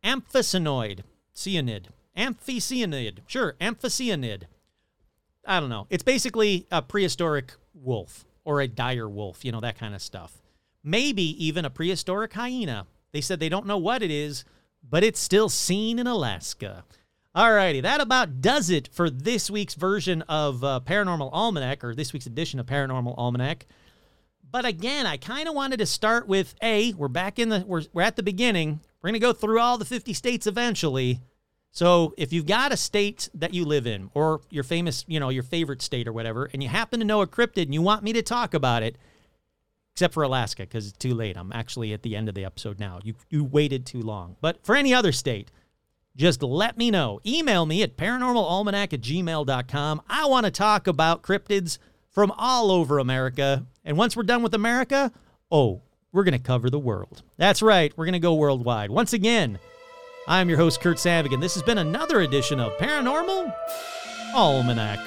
amphicenoid, 0.05 1.01
cyanid, 1.35 1.87
amphicyanid, 2.17 3.19
sure, 3.27 3.55
amphicyanid. 3.61 4.43
I 5.47 5.61
don't 5.61 5.71
know. 5.71 5.87
It's 5.89 6.03
basically 6.03 6.67
a 6.71 6.83
prehistoric 6.83 7.55
wolf 7.73 8.27
or 8.45 8.61
a 8.61 8.69
dire 8.69 9.09
wolf, 9.09 9.45
you 9.45 9.53
know, 9.53 9.61
that 9.61 9.79
kind 9.79 9.95
of 9.95 10.03
stuff. 10.03 10.43
Maybe 10.85 11.23
even 11.45 11.65
a 11.65 11.71
prehistoric 11.71 12.35
hyena. 12.35 12.87
They 13.13 13.21
said 13.23 13.41
they 13.41 13.49
don't 13.49 13.67
know 13.67 13.79
what 13.79 14.03
it 14.03 14.11
is, 14.11 14.45
but 14.87 15.03
it's 15.03 15.21
still 15.21 15.49
seen 15.49 15.99
in 15.99 16.07
Alaska. 16.07 16.85
Alrighty, 17.39 17.83
that 17.83 18.01
about 18.01 18.41
does 18.41 18.69
it 18.69 18.89
for 18.93 19.09
this 19.09 19.49
week's 19.49 19.75
version 19.75 20.23
of 20.23 20.65
uh, 20.65 20.81
Paranormal 20.85 21.31
Almanac, 21.33 21.85
or 21.85 21.95
this 21.95 22.13
week's 22.13 22.27
edition 22.27 22.59
of 22.59 22.67
Paranormal 22.67 23.15
Almanac. 23.17 23.67
But 24.51 24.65
again, 24.65 25.07
I 25.07 25.19
kind 25.19 25.49
of 25.49 25.55
wanted 25.55 25.77
to 25.77 25.87
start 25.87 26.27
with 26.27 26.57
A, 26.65 26.95
we're 26.95 27.07
back 27.07 27.39
in 27.39 27.49
the, 27.49 27.65
we're, 27.65 27.85
we're 27.93 28.03
at 28.03 28.17
the 28.17 28.25
beginning. 28.25 28.81
We're 29.01 29.11
going 29.11 29.21
to 29.21 29.25
go 29.25 29.33
through 29.33 29.61
all 29.61 29.79
the 29.79 29.85
50 29.85 30.15
states 30.15 30.49
eventually. 30.49 31.21
So 31.71 32.13
if 32.19 32.33
you've 32.33 32.45
got 32.45 32.73
a 32.73 32.77
state 32.77 33.29
that 33.35 33.55
you 33.55 33.65
live 33.65 33.87
in, 33.87 34.11
or 34.15 34.41
your 34.51 34.65
famous, 34.65 35.05
you 35.07 35.21
know, 35.21 35.29
your 35.29 35.45
favorite 35.45 35.81
state 35.81 36.09
or 36.09 36.13
whatever, 36.13 36.51
and 36.53 36.61
you 36.61 36.69
happen 36.69 36.99
to 36.99 37.07
know 37.07 37.21
a 37.21 37.27
cryptid 37.29 37.63
and 37.63 37.75
you 37.75 37.83
want 37.83 38.03
me 38.03 38.13
to 38.15 38.23
talk 38.23 38.53
about 38.53 38.83
it, 38.83 38.99
except 39.95 40.13
for 40.13 40.25
Alaska, 40.25 40.65
because 40.65 40.89
it's 40.89 40.99
too 40.99 41.15
late. 41.15 41.37
I'm 41.37 41.53
actually 41.53 41.93
at 41.93 42.03
the 42.03 42.17
end 42.17 42.29
of 42.29 42.35
the 42.35 42.45
episode 42.45 42.81
now. 42.81 42.99
You, 43.05 43.15
you 43.31 43.45
waited 43.45 43.87
too 43.87 44.01
long. 44.01 44.35
But 44.41 44.65
for 44.65 44.75
any 44.75 44.93
other 44.93 45.13
state, 45.13 45.53
just 46.19 46.43
let 46.43 46.77
me 46.77 46.91
know. 46.91 47.21
Email 47.25 47.65
me 47.65 47.83
at 47.83 47.97
paranormalalmanac 47.97 48.93
at 48.93 49.01
gmail.com. 49.01 50.03
I 50.11 50.27
want 50.27 50.47
to 50.47 50.51
talk 50.51 50.89
about 50.89 51.23
cryptids 51.23 51.79
from 52.11 52.33
all 52.37 52.73
over 52.73 52.99
America. 52.99 53.65
And 53.85 53.97
once 53.97 54.17
we're 54.17 54.25
done 54.25 54.43
with 54.43 54.53
America, 54.53 55.13
oh, 55.51 55.81
we're 56.11 56.25
going 56.25 56.33
to 56.33 56.39
cover 56.41 56.69
the 56.69 56.79
world. 56.79 57.23
That's 57.37 57.63
right, 57.63 57.97
we're 57.97 58.05
going 58.05 58.15
to 58.15 58.19
go 58.19 58.35
worldwide. 58.35 58.91
Once 58.91 59.13
again, 59.13 59.61
I'm 60.27 60.49
your 60.49 60.59
host, 60.59 60.81
Kurt 60.81 60.97
Savig, 60.97 61.33
and 61.33 61.43
this 61.43 61.55
has 61.55 61.63
been 61.63 61.79
another 61.79 62.21
edition 62.21 62.59
of 62.59 62.77
Paranormal 62.79 63.55
Almanac. 64.35 64.99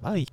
Bye. 0.00 0.26